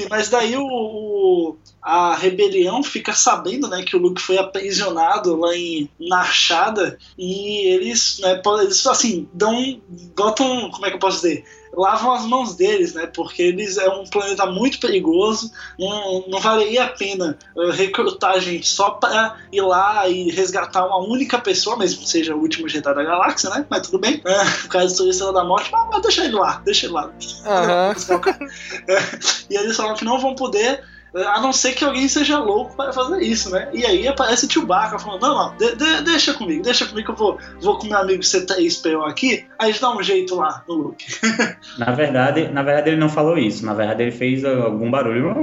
Mas 0.09 0.29
daí 0.29 0.55
o, 0.57 0.65
o, 0.65 1.57
a 1.81 2.15
rebelião 2.15 2.83
fica 2.83 3.13
sabendo 3.13 3.67
né, 3.67 3.83
que 3.83 3.95
o 3.95 3.99
Luke 3.99 4.21
foi 4.21 4.37
aprisionado 4.37 5.35
lá 5.35 5.55
em 5.55 5.89
Narchada 5.99 6.97
e 7.17 7.67
eles, 7.67 8.19
né, 8.19 8.41
eles 8.61 8.85
assim, 8.87 9.29
dão. 9.33 9.81
botam. 10.15 10.69
Como 10.71 10.85
é 10.85 10.89
que 10.89 10.95
eu 10.95 10.99
posso 10.99 11.17
dizer? 11.17 11.45
Lavam 11.75 12.13
as 12.13 12.25
mãos 12.25 12.55
deles, 12.55 12.93
né? 12.93 13.05
Porque 13.07 13.41
eles 13.41 13.77
é 13.77 13.89
um 13.89 14.05
planeta 14.05 14.45
muito 14.45 14.79
perigoso, 14.79 15.51
não, 15.77 16.25
não 16.27 16.39
valeria 16.39 16.85
a 16.85 16.89
pena 16.89 17.37
uh, 17.55 17.71
recrutar 17.71 18.39
gente 18.39 18.67
só 18.67 18.91
para 18.91 19.37
ir 19.51 19.61
lá 19.61 20.07
e 20.07 20.29
resgatar 20.31 20.85
uma 20.85 20.97
única 20.97 21.37
pessoa, 21.39 21.77
mesmo 21.77 22.01
que 22.01 22.09
seja 22.09 22.35
o 22.35 22.39
último 22.39 22.69
Jedi 22.69 22.93
da 22.93 23.03
galáxia, 23.03 23.49
né? 23.49 23.65
Mas 23.69 23.87
tudo 23.87 23.99
bem. 23.99 24.15
Uh, 24.17 24.65
o 24.65 24.69
cara 24.69 24.85
destruiu 24.85 25.09
a 25.09 25.11
Estrela 25.11 25.33
da 25.33 25.43
Morte, 25.43 25.69
mas, 25.71 25.87
mas 25.91 26.01
deixa 26.01 26.25
ele 26.25 26.35
lá, 26.35 26.61
deixa 26.63 26.85
ele 26.85 26.93
lá. 26.93 27.05
Uhum. 27.05 28.35
e 29.49 29.55
eles 29.55 29.75
falam 29.75 29.95
que 29.95 30.05
não 30.05 30.19
vão 30.19 30.35
poder 30.35 30.83
A 31.15 31.39
não 31.39 31.53
ser 31.53 31.73
que 31.73 31.83
alguém 31.83 32.09
seja 32.09 32.39
louco 32.39 32.75
para 32.75 32.91
fazer 32.91 33.21
isso, 33.21 33.49
né? 33.49 33.69
E 33.71 33.85
aí 33.85 34.05
aparece 34.07 34.45
o 34.45 34.51
Chewbacca 34.51 34.99
falando: 34.99 35.21
não, 35.21 35.35
não, 35.35 35.57
de, 35.57 35.75
de, 35.75 36.01
deixa 36.01 36.33
comigo, 36.33 36.61
deixa 36.61 36.85
comigo 36.85 37.05
que 37.05 37.11
eu 37.11 37.15
vou, 37.15 37.39
vou 37.61 37.79
com 37.79 37.87
meu 37.87 37.97
amigo 37.97 38.21
C3PO 38.21 39.09
aqui, 39.09 39.45
aí 39.57 39.69
a 39.69 39.71
gente 39.71 39.81
dá 39.81 39.95
um 39.95 40.03
jeito 40.03 40.35
lá 40.35 40.63
no 40.67 40.75
Luke. 40.75 41.05
na, 41.77 41.91
verdade, 41.91 42.49
na 42.49 42.63
verdade, 42.63 42.89
ele 42.89 42.97
não 42.97 43.09
falou 43.09 43.37
isso. 43.37 43.65
Na 43.65 43.73
verdade, 43.73 44.03
ele 44.03 44.11
fez 44.11 44.43
algum 44.43 44.91
barulho. 44.91 45.33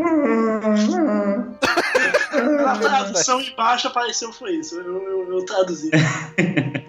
Na 2.32 2.76
tradução 2.76 3.40
embaixo 3.40 3.88
apareceu 3.88 4.32
foi 4.32 4.56
isso. 4.56 4.78
Eu, 4.78 5.02
eu, 5.02 5.35
eu 5.35 5.44
traduzi. 5.46 5.90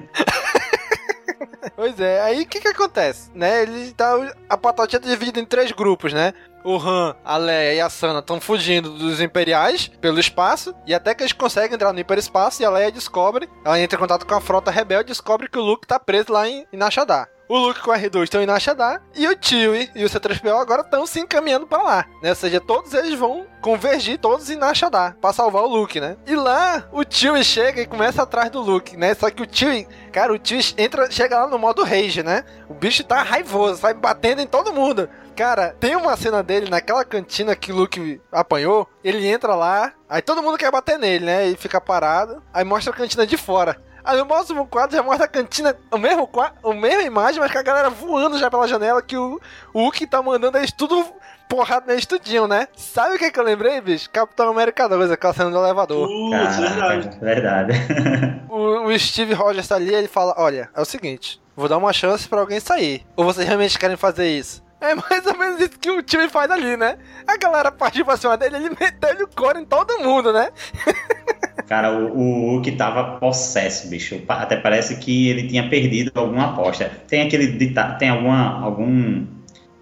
Pois 1.76 2.00
é, 2.00 2.22
aí 2.22 2.44
o 2.44 2.48
que 2.48 2.60
que 2.62 2.68
acontece, 2.68 3.32
né? 3.34 3.64
Ele 3.64 3.92
tá, 3.94 4.14
a 4.48 4.58
patotinha 4.58 5.00
tá 5.00 5.08
dividida 5.08 5.40
em 5.40 5.46
três 5.46 5.72
grupos, 5.72 6.14
né? 6.14 6.34
O 6.64 6.78
Han, 6.78 7.16
a 7.26 7.36
Leia 7.36 7.74
e 7.74 7.82
a 7.82 7.90
Sana 7.90 8.20
estão 8.20 8.40
fugindo 8.40 8.92
dos 8.92 9.20
Imperiais 9.20 9.90
pelo 10.00 10.20
espaço, 10.20 10.74
e 10.86 10.94
até 10.94 11.14
que 11.14 11.24
eles 11.24 11.34
conseguem 11.34 11.74
entrar 11.74 11.92
no 11.92 12.00
hiperespaço, 12.00 12.62
e 12.62 12.66
a 12.66 12.70
Leia 12.70 12.92
descobre, 12.92 13.50
ela 13.66 13.80
entra 13.80 13.98
em 13.98 14.00
contato 14.00 14.26
com 14.26 14.36
a 14.36 14.40
frota 14.40 14.72
rebelde 14.72 15.10
e 15.10 15.14
descobre 15.14 15.50
que 15.50 15.58
o 15.58 15.64
Luke 15.64 15.88
tá 15.88 16.00
preso 16.00 16.32
lá 16.32 16.48
em, 16.48 16.66
em 16.72 16.78
Nashadar. 16.78 17.28
O 17.48 17.58
Luke 17.58 17.82
com 17.82 17.92
o 17.92 17.94
R2 17.94 18.24
estão 18.24 18.42
em 18.42 18.46
Nashadar 18.46 19.02
e 19.14 19.28
o 19.28 19.38
Chewie 19.40 19.92
e 19.94 20.06
o 20.06 20.10
C3PO 20.10 20.62
agora 20.62 20.82
estão 20.82 21.06
se 21.06 21.20
encaminhando 21.20 21.68
para 21.68 21.84
lá, 21.84 22.06
né? 22.22 22.30
Ou 22.30 22.36
seja, 22.36 22.62
todos 22.62 22.94
eles 22.94 23.20
vão 23.20 23.46
convergir 23.62 24.18
todos 24.18 24.50
em 24.50 24.56
Nashadar 24.56 25.18
para 25.22 25.34
salvar 25.34 25.64
o 25.64 25.68
Luke, 25.68 26.00
né? 26.00 26.16
E 26.26 26.36
lá 26.36 26.88
o 26.92 27.04
Chewie 27.08 27.44
chega 27.44 27.82
e 27.82 27.86
começa 27.86 28.24
atrás 28.24 28.50
do 28.50 28.62
Luke, 28.62 28.96
né? 28.96 29.14
Só 29.14 29.30
que 29.30 29.44
o 29.44 29.48
Chewie, 29.50 29.88
cara, 30.12 30.34
o 30.34 30.40
Chewie 30.42 30.74
entra, 30.78 31.12
chega 31.12 31.42
lá 31.42 31.48
no 31.48 31.60
modo 31.60 31.84
rage, 31.84 32.24
né? 32.24 32.46
O 32.70 32.74
bicho 32.74 33.04
tá 33.04 33.22
raivoso, 33.22 33.82
sai 33.82 33.94
batendo 33.94 34.42
em 34.42 34.48
todo 34.48 34.74
mundo. 34.74 35.10
Cara, 35.36 35.76
tem 35.80 35.96
uma 35.96 36.16
cena 36.16 36.42
dele 36.42 36.70
naquela 36.70 37.04
cantina 37.04 37.56
que 37.56 37.72
o 37.72 37.76
Luke 37.76 38.22
apanhou. 38.32 38.88
Ele 39.04 39.28
entra 39.28 39.56
lá, 39.56 39.92
aí 40.08 40.22
todo 40.22 40.44
mundo 40.44 40.58
quer 40.58 40.72
bater 40.72 40.98
nele, 40.98 41.26
né? 41.26 41.48
E 41.48 41.56
fica 41.58 41.82
parado. 41.82 42.42
Aí 42.54 42.64
mostra 42.64 42.94
a 42.94 42.96
cantina 42.96 43.26
de 43.26 43.36
fora. 43.36 43.82
Aí 44.04 44.18
no 44.18 44.26
próximo 44.26 44.66
quadro 44.68 44.96
já 44.96 45.04
mostra 45.04 45.26
a 45.26 45.30
cantina, 45.30 45.76
o 45.92 45.98
mesmo 45.98 46.28
quadro, 46.28 46.70
a 46.70 46.74
mesma 46.74 47.04
imagem, 47.04 47.40
mas 47.40 47.52
com 47.52 47.58
a 47.60 47.64
galera 47.64 47.90
voando 47.90 48.38
já 48.38 48.50
pela 48.50 48.68
janela, 48.68 49.02
que 49.02 49.16
o, 49.16 49.40
o 49.74 49.80
Hulk 49.80 50.06
tá 50.08 50.22
mandando 50.22 50.58
eles 50.58 50.72
tudo 50.72 51.06
porrada 51.48 51.86
nesse 51.88 52.00
estudinho, 52.00 52.48
né? 52.48 52.68
Sabe 52.76 53.16
o 53.16 53.20
que, 53.20 53.32
que 53.32 53.40
eu 53.40 53.44
lembrei, 53.44 53.80
bicho? 53.80 54.10
Capitão 54.10 54.50
América 54.50 54.90
2, 54.90 55.12
aquela 55.12 55.34
cena 55.34 55.52
do 55.52 55.58
elevador. 55.58 56.08
Putz, 56.08 56.58
verdade. 56.58 57.20
Verdade. 57.20 57.74
O, 58.54 58.86
o 58.86 59.00
Steve 59.00 59.34
Rogers 59.34 59.68
tá 59.68 59.76
ali 59.78 59.92
ele 59.92 60.08
fala: 60.08 60.36
Olha, 60.38 60.70
é 60.76 60.80
o 60.80 60.86
seguinte, 60.86 61.42
vou 61.56 61.68
dar 61.68 61.78
uma 61.78 61.92
chance 61.92 62.28
pra 62.30 62.40
alguém 62.40 62.60
sair. 62.60 63.04
Ou 63.16 63.26
vocês 63.26 63.48
realmente 63.48 63.80
querem 63.80 63.98
fazer 63.98 64.28
isso? 64.30 64.64
É 64.84 64.96
mais 64.96 65.26
ou 65.26 65.38
menos 65.38 65.62
isso 65.62 65.80
que 65.80 65.90
o 65.90 66.04
time 66.04 66.28
faz 66.28 66.52
ali, 66.52 66.76
né? 66.76 66.98
A 67.26 67.38
galera 67.38 67.72
partiu 67.72 68.04
pra 68.04 68.18
cima 68.18 68.36
dele, 68.36 68.58
ele 68.58 68.70
meteu 68.70 69.26
o 69.26 69.30
coro 69.34 69.58
em 69.58 69.64
todo 69.64 70.00
mundo, 70.00 70.34
né? 70.34 70.50
Cara, 71.68 71.92
o, 71.94 72.18
o 72.18 72.52
Hulk 72.52 72.74
tava 72.74 73.18
possesso, 73.18 73.88
bicho. 73.88 74.22
Até 74.28 74.58
parece 74.58 74.98
que 74.98 75.30
ele 75.30 75.48
tinha 75.48 75.70
perdido 75.70 76.12
alguma 76.16 76.52
aposta. 76.52 76.92
Tem 77.08 77.22
aquele 77.22 77.48
dita 77.48 77.94
tem 77.94 78.10
alguma 78.10 78.62
algum 78.62 79.26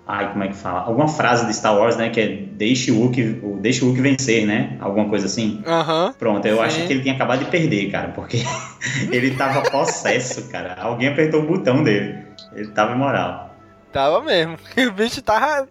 ai, 0.06 0.32
como 0.32 0.44
é 0.44 0.50
que 0.50 0.56
fala? 0.56 0.82
Alguma 0.82 1.08
frase 1.08 1.48
de 1.48 1.54
Star 1.56 1.76
Wars, 1.76 1.96
né, 1.98 2.10
que 2.10 2.20
é 2.20 2.28
deixe 2.28 2.92
o 2.92 3.00
Hulk, 3.00 3.42
deixe 3.60 3.84
o 3.84 3.94
vencer, 3.94 4.46
né? 4.46 4.78
Alguma 4.80 5.10
coisa 5.10 5.26
assim. 5.26 5.64
Uhum, 5.66 6.14
Pronto, 6.14 6.46
eu 6.46 6.58
sim. 6.58 6.64
acho 6.64 6.86
que 6.86 6.94
ele 6.94 7.02
tinha 7.02 7.16
acabado 7.16 7.40
de 7.40 7.46
perder, 7.46 7.90
cara, 7.90 8.10
porque 8.10 8.44
ele 9.12 9.32
tava 9.32 9.64
possesso, 9.72 10.48
cara. 10.50 10.76
Alguém 10.80 11.08
apertou 11.08 11.42
o 11.42 11.48
botão 11.48 11.84
dele. 11.84 12.20
Ele 12.54 12.68
tava 12.68 12.94
imoral. 12.94 13.51
Tava 13.92 14.22
mesmo. 14.22 14.58
O 14.88 14.92
bicho 14.92 15.22
tava, 15.22 15.68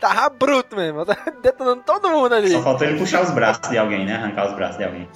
tava 0.00 0.28
bruto 0.30 0.76
mesmo. 0.76 1.04
Tava 1.04 1.32
detonando 1.42 1.82
todo 1.84 2.08
mundo 2.10 2.34
ali. 2.34 2.50
Só 2.50 2.62
faltou 2.62 2.86
ele 2.86 2.98
puxar 2.98 3.22
os 3.22 3.30
braços 3.30 3.68
de 3.68 3.78
alguém, 3.78 4.04
né? 4.04 4.14
Arrancar 4.14 4.48
os 4.48 4.54
braços 4.54 4.78
de 4.78 4.84
alguém. 4.84 5.08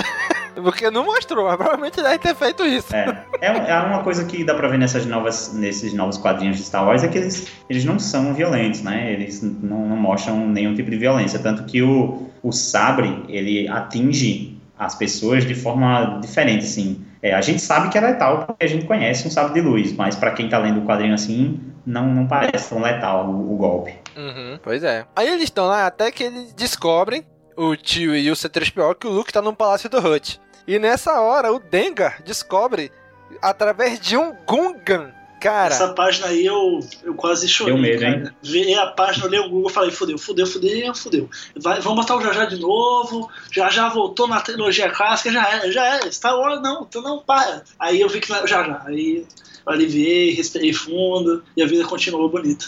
Porque 0.62 0.90
não 0.90 1.04
mostrou, 1.04 1.44
mas 1.44 1.56
provavelmente 1.56 2.02
deve 2.02 2.18
ter 2.18 2.34
feito 2.34 2.66
isso. 2.66 2.94
É, 2.94 3.24
é, 3.40 3.70
é 3.70 3.78
uma 3.80 4.02
coisa 4.02 4.24
que 4.24 4.42
dá 4.42 4.54
pra 4.54 4.68
ver 4.68 4.78
nessas 4.78 5.06
novas, 5.06 5.52
nesses 5.54 5.92
novos 5.94 6.18
quadrinhos 6.18 6.56
de 6.56 6.64
Star 6.64 6.84
Wars, 6.84 7.04
é 7.04 7.08
que 7.08 7.18
eles, 7.18 7.46
eles 7.70 7.84
não 7.84 7.98
são 7.98 8.34
violentos, 8.34 8.82
né? 8.82 9.12
Eles 9.12 9.40
não, 9.40 9.86
não 9.86 9.96
mostram 9.96 10.48
nenhum 10.48 10.74
tipo 10.74 10.90
de 10.90 10.96
violência. 10.96 11.38
Tanto 11.38 11.64
que 11.64 11.80
o, 11.80 12.28
o 12.42 12.50
sabre, 12.50 13.24
ele 13.28 13.68
atinge 13.68 14.58
as 14.78 14.94
pessoas 14.94 15.44
de 15.44 15.54
forma 15.54 16.18
diferente, 16.20 16.64
assim. 16.64 17.04
É, 17.20 17.34
a 17.34 17.40
gente 17.40 17.60
sabe 17.60 17.88
que 17.88 17.98
é 17.98 18.00
letal 18.00 18.46
porque 18.46 18.64
a 18.64 18.68
gente 18.68 18.84
conhece 18.84 19.26
um 19.26 19.30
sabre 19.30 19.54
de 19.54 19.60
luz, 19.60 19.92
mas 19.92 20.14
para 20.14 20.30
quem 20.30 20.48
tá 20.48 20.58
lendo 20.58 20.80
o 20.80 20.84
quadrinho 20.84 21.14
assim, 21.14 21.60
não, 21.88 22.06
não 22.06 22.26
parece 22.26 22.68
tão 22.68 22.82
letal 22.82 23.26
o, 23.26 23.54
o 23.54 23.56
golpe. 23.56 23.98
Uhum, 24.14 24.58
pois 24.62 24.84
é. 24.84 25.06
Aí 25.16 25.26
eles 25.26 25.44
estão 25.44 25.66
lá 25.66 25.86
até 25.86 26.12
que 26.12 26.24
eles 26.24 26.52
descobrem, 26.52 27.26
o 27.56 27.74
tio 27.74 28.14
e 28.14 28.30
o 28.30 28.34
C3PO, 28.34 28.94
que 28.94 29.06
o 29.06 29.10
Luke 29.10 29.32
tá 29.32 29.40
no 29.40 29.56
palácio 29.56 29.88
do 29.88 29.98
Hut. 29.98 30.38
E 30.66 30.78
nessa 30.78 31.18
hora, 31.20 31.50
o 31.50 31.58
Dengar 31.58 32.22
descobre, 32.22 32.92
através 33.40 33.98
de 33.98 34.18
um 34.18 34.36
Gungan, 34.46 35.12
cara... 35.40 35.74
Essa 35.74 35.88
página 35.92 36.28
aí 36.28 36.44
eu, 36.44 36.80
eu 37.02 37.14
quase 37.14 37.48
chorei. 37.48 37.76
Medo, 37.76 38.00
cara. 38.00 38.16
hein? 38.16 38.30
Ver 38.42 38.74
a 38.78 38.86
página, 38.88 39.26
eu 39.26 39.30
li 39.30 39.38
o 39.38 39.48
Google 39.48 39.70
e 39.70 39.74
falei, 39.74 39.90
fudeu, 39.90 40.18
fudeu, 40.18 40.46
fudeu, 40.46 40.94
fudeu. 40.94 41.30
Vai, 41.56 41.80
vamos 41.80 42.00
botar 42.00 42.16
o 42.16 42.20
Jajá 42.22 42.44
de 42.44 42.58
novo, 42.58 43.30
já 43.50 43.68
já 43.70 43.88
voltou 43.88 44.26
na 44.26 44.40
trilogia 44.40 44.90
clássica, 44.90 45.30
já 45.30 45.48
era, 45.48 45.72
já 45.72 45.86
era. 45.86 46.12
Star 46.12 46.36
Wars 46.38 46.60
não, 46.62 46.86
então 46.88 47.02
não 47.02 47.18
para. 47.20 47.62
Aí 47.78 48.00
eu 48.00 48.08
vi 48.08 48.20
que 48.20 48.32
o 48.32 48.46
Jajá. 48.46 48.82
Aí 48.86 49.26
eu 49.66 49.72
aliviei, 49.72 50.32
respirei 50.32 50.72
fundo 50.72 51.42
e 51.56 51.62
a 51.62 51.66
vida 51.66 51.84
continuou 51.84 52.28
bonita. 52.28 52.66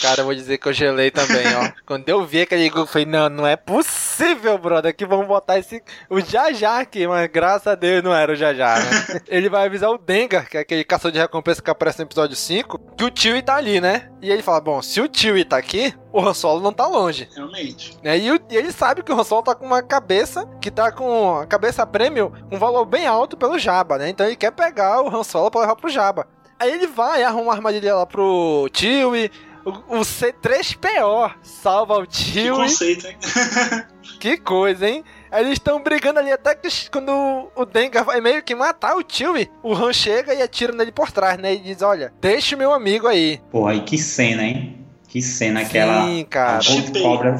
Cara, 0.00 0.20
eu 0.20 0.24
vou 0.24 0.34
dizer 0.34 0.58
que 0.58 0.68
eu 0.68 0.72
gelei 0.72 1.10
também, 1.10 1.44
ó. 1.56 1.70
Quando 1.86 2.08
eu 2.08 2.24
vi 2.24 2.42
aquele 2.42 2.68
Google, 2.68 2.84
eu 2.84 2.86
falei, 2.86 3.06
não, 3.06 3.28
não 3.28 3.46
é 3.46 3.56
possível, 3.56 4.56
brother, 4.58 4.94
que 4.94 5.04
vamos 5.06 5.26
botar 5.26 5.58
esse. 5.58 5.82
O 6.08 6.20
Jajá 6.20 6.78
aqui, 6.80 7.06
mas 7.06 7.28
graças 7.30 7.66
a 7.66 7.74
Deus 7.74 8.02
não 8.02 8.14
era 8.14 8.32
o 8.32 8.36
Jajá, 8.36 8.78
né? 8.78 9.20
Ele 9.28 9.48
vai 9.48 9.66
avisar 9.66 9.90
o 9.90 9.98
Dengar, 9.98 10.48
que 10.48 10.56
é 10.56 10.60
aquele 10.60 10.84
caçador 10.84 11.12
de 11.12 11.18
recompensa 11.18 11.60
que 11.62 11.70
aparece 11.70 11.98
no 11.98 12.04
episódio 12.04 12.36
5, 12.36 12.78
que 12.96 13.04
o 13.04 13.10
Chewie 13.14 13.42
tá 13.42 13.56
ali, 13.56 13.80
né? 13.80 14.08
E 14.22 14.30
ele 14.30 14.42
fala: 14.42 14.60
bom, 14.60 14.80
se 14.82 15.00
o 15.00 15.08
Chewie 15.10 15.44
tá 15.44 15.56
aqui, 15.56 15.94
o 16.12 16.20
Han 16.20 16.34
Solo 16.34 16.60
não 16.60 16.72
tá 16.72 16.86
longe. 16.86 17.28
Realmente. 17.34 17.96
Né? 18.02 18.18
E, 18.18 18.30
o- 18.30 18.40
e 18.50 18.56
ele 18.56 18.70
sabe 18.72 19.02
que 19.02 19.12
o 19.12 19.18
Han 19.18 19.24
Solo 19.24 19.42
tá 19.42 19.54
com 19.54 19.64
uma 19.66 19.82
cabeça 19.82 20.46
que 20.60 20.70
tá 20.70 20.92
com 20.92 21.36
a 21.38 21.46
cabeça 21.46 21.86
prêmio, 21.86 22.32
um 22.50 22.58
valor 22.58 22.84
bem 22.84 23.06
alto 23.06 23.36
pelo 23.36 23.58
Jabba, 23.58 23.98
né? 23.98 24.08
Então 24.08 24.26
ele 24.26 24.36
quer 24.36 24.50
pegar 24.52 25.00
o 25.02 25.08
Han 25.08 25.22
Solo 25.24 25.50
pra 25.50 25.62
levar 25.62 25.76
pro 25.76 25.88
Jabba. 25.90 26.26
Aí 26.60 26.70
ele 26.72 26.86
vai, 26.86 27.22
arruma 27.22 27.44
uma 27.44 27.54
armadilha 27.54 27.94
lá 27.94 28.04
pro 28.04 28.68
Chewie. 28.72 29.30
O, 29.64 29.98
o 29.98 30.00
C3PO 30.00 31.32
salva 31.42 31.98
o 31.98 32.06
Que 32.06 32.16
Chewie. 32.16 32.50
conceito, 32.50 33.06
hein? 33.06 33.16
Que 34.20 34.36
coisa, 34.36 34.86
hein? 34.86 35.02
Aí 35.32 35.42
eles 35.42 35.54
estão 35.54 35.82
brigando 35.82 36.18
ali 36.18 36.30
até 36.30 36.54
que 36.54 36.68
quando 36.90 37.50
o 37.56 37.64
Dengar 37.64 38.04
vai 38.04 38.20
meio 38.20 38.42
que 38.42 38.54
matar 38.54 38.94
o 38.94 39.02
Chewie, 39.06 39.50
o 39.62 39.72
Han 39.72 39.94
chega 39.94 40.34
e 40.34 40.42
atira 40.42 40.74
nele 40.74 40.92
por 40.92 41.10
trás, 41.10 41.38
né? 41.38 41.54
E 41.54 41.58
diz: 41.58 41.80
Olha, 41.80 42.12
deixa 42.20 42.54
o 42.54 42.58
meu 42.58 42.74
amigo 42.74 43.06
aí. 43.06 43.40
Porra, 43.50 43.74
e 43.74 43.80
que 43.80 43.96
cena, 43.96 44.42
hein? 44.42 44.84
Que 45.08 45.22
cena 45.22 45.60
aquela. 45.60 46.04
Sim, 46.04 46.26
cara. 46.28 46.58
A 46.58 46.60
Volt 46.60 46.86
Chipei. 46.86 47.02
Cobra. 47.02 47.36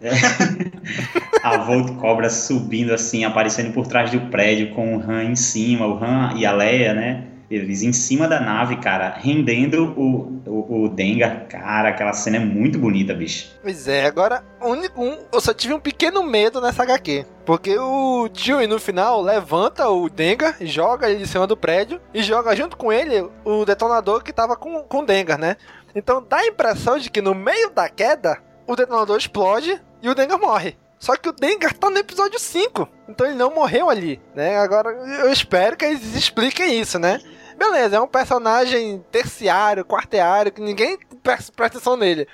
a 1.42 1.56
Volt 1.58 1.96
Cobra 1.96 2.30
subindo 2.30 2.94
assim, 2.94 3.24
aparecendo 3.24 3.72
por 3.74 3.86
trás 3.86 4.10
do 4.10 4.20
prédio 4.30 4.74
com 4.74 4.96
o 4.96 5.00
Han 5.00 5.24
em 5.24 5.36
cima, 5.36 5.86
o 5.86 6.02
Han 6.02 6.32
e 6.36 6.46
a 6.46 6.52
Leia, 6.52 6.94
né? 6.94 7.24
Eles 7.52 7.82
em 7.82 7.92
cima 7.92 8.26
da 8.26 8.40
nave, 8.40 8.76
cara, 8.76 9.10
rendendo 9.10 9.92
o, 9.94 10.40
o, 10.46 10.84
o 10.84 10.88
Dengar. 10.88 11.46
Cara, 11.48 11.90
aquela 11.90 12.14
cena 12.14 12.38
é 12.38 12.40
muito 12.40 12.78
bonita, 12.78 13.12
bicho. 13.12 13.50
Pois 13.62 13.86
é, 13.86 14.06
agora 14.06 14.42
um, 14.62 15.18
eu 15.30 15.40
só 15.40 15.52
tive 15.52 15.74
um 15.74 15.78
pequeno 15.78 16.22
medo 16.22 16.62
nessa 16.62 16.82
HQ. 16.82 17.26
Porque 17.44 17.76
o 17.78 18.30
Chewie 18.32 18.66
no 18.66 18.78
final 18.78 19.20
levanta 19.20 19.86
o 19.88 20.08
Dengar, 20.08 20.56
joga 20.62 21.10
ele 21.10 21.18
de 21.18 21.28
cima 21.28 21.46
do 21.46 21.56
prédio 21.56 22.00
e 22.14 22.22
joga 22.22 22.56
junto 22.56 22.74
com 22.74 22.90
ele 22.90 23.28
o 23.44 23.66
detonador 23.66 24.22
que 24.22 24.32
tava 24.32 24.56
com, 24.56 24.82
com 24.84 25.00
o 25.00 25.06
Dengar, 25.06 25.38
né? 25.38 25.56
Então 25.94 26.24
dá 26.26 26.38
a 26.38 26.46
impressão 26.46 26.98
de 26.98 27.10
que 27.10 27.20
no 27.20 27.34
meio 27.34 27.68
da 27.68 27.86
queda 27.86 28.38
o 28.66 28.74
detonador 28.74 29.18
explode 29.18 29.78
e 30.00 30.08
o 30.08 30.14
Dengar 30.14 30.38
morre. 30.38 30.74
Só 30.98 31.16
que 31.16 31.28
o 31.28 31.32
Dengar 31.32 31.74
tá 31.74 31.90
no 31.90 31.98
episódio 31.98 32.38
5, 32.38 32.88
então 33.08 33.26
ele 33.26 33.34
não 33.34 33.52
morreu 33.52 33.90
ali, 33.90 34.20
né? 34.36 34.56
Agora 34.56 34.88
eu 34.90 35.32
espero 35.32 35.76
que 35.76 35.84
eles 35.84 36.14
expliquem 36.14 36.80
isso, 36.80 36.96
né? 36.96 37.20
Beleza, 37.62 37.96
é 37.96 38.00
um 38.00 38.08
personagem 38.08 39.00
terciário, 39.12 39.84
quarteário, 39.84 40.50
que 40.50 40.60
ninguém 40.60 40.98
presta 41.22 41.52
presta 41.54 41.78
atenção 41.78 41.96
nele. 41.96 42.26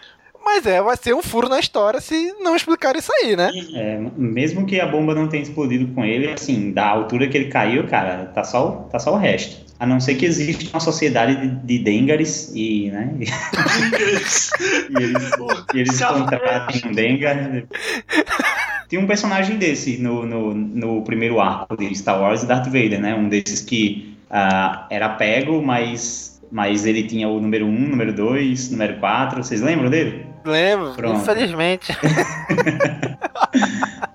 Mas 0.43 0.65
é, 0.65 0.81
vai 0.81 0.97
ser 0.97 1.15
um 1.15 1.23
furo 1.23 1.49
na 1.49 1.61
história 1.61 2.01
se 2.01 2.33
não 2.41 2.57
explicar 2.57 2.97
isso 2.97 3.13
aí, 3.21 3.37
né? 3.37 3.51
É, 3.75 4.01
mesmo 4.17 4.65
que 4.65 4.81
a 4.81 4.87
bomba 4.87 5.15
não 5.15 5.29
tenha 5.29 5.43
explodido 5.43 5.93
com 5.93 6.03
ele, 6.03 6.31
assim, 6.31 6.73
da 6.73 6.87
altura 6.89 7.29
que 7.29 7.37
ele 7.37 7.51
caiu, 7.51 7.87
cara, 7.87 8.27
tá 8.35 8.43
só, 8.43 8.69
o- 8.69 8.77
tá 8.89 8.99
só 8.99 9.13
o 9.13 9.19
resto. 9.19 9.67
A 9.79 9.85
não 9.87 10.01
ser 10.01 10.15
que 10.15 10.25
existe 10.25 10.71
uma 10.73 10.81
sociedade 10.81 11.37
de, 11.37 11.49
de 11.67 11.79
Dengares 11.85 12.51
e, 12.55 12.91
né? 12.91 13.15
e 13.21 14.03
eles, 14.03 14.51
e 15.75 15.79
eles 15.81 16.01
contratem 16.01 16.83
um 16.91 16.93
Dengar. 16.93 17.65
Tem 18.89 18.99
um 18.99 19.07
personagem 19.07 19.59
desse 19.59 19.99
no, 19.99 20.25
no, 20.25 20.55
no 20.55 21.03
primeiro 21.03 21.39
arco 21.41 21.77
de 21.77 21.95
Star 21.95 22.19
Wars, 22.21 22.45
Darth 22.45 22.65
Vader, 22.67 23.01
né? 23.01 23.15
Um 23.15 23.29
desses 23.29 23.61
que 23.61 24.17
ah, 24.31 24.87
era 24.91 25.09
pego, 25.11 25.63
mas, 25.63 26.41
mas 26.51 26.87
ele 26.87 27.03
tinha 27.05 27.29
o 27.29 27.41
número 27.41 27.67
1, 27.67 27.71
número 27.71 28.13
2, 28.13 28.71
número 28.71 28.99
4. 28.99 29.43
Vocês 29.43 29.61
lembram 29.61 29.91
dele? 29.91 30.27
Lembro, 30.45 30.93
Pronto. 30.95 31.21
infelizmente. 31.21 31.93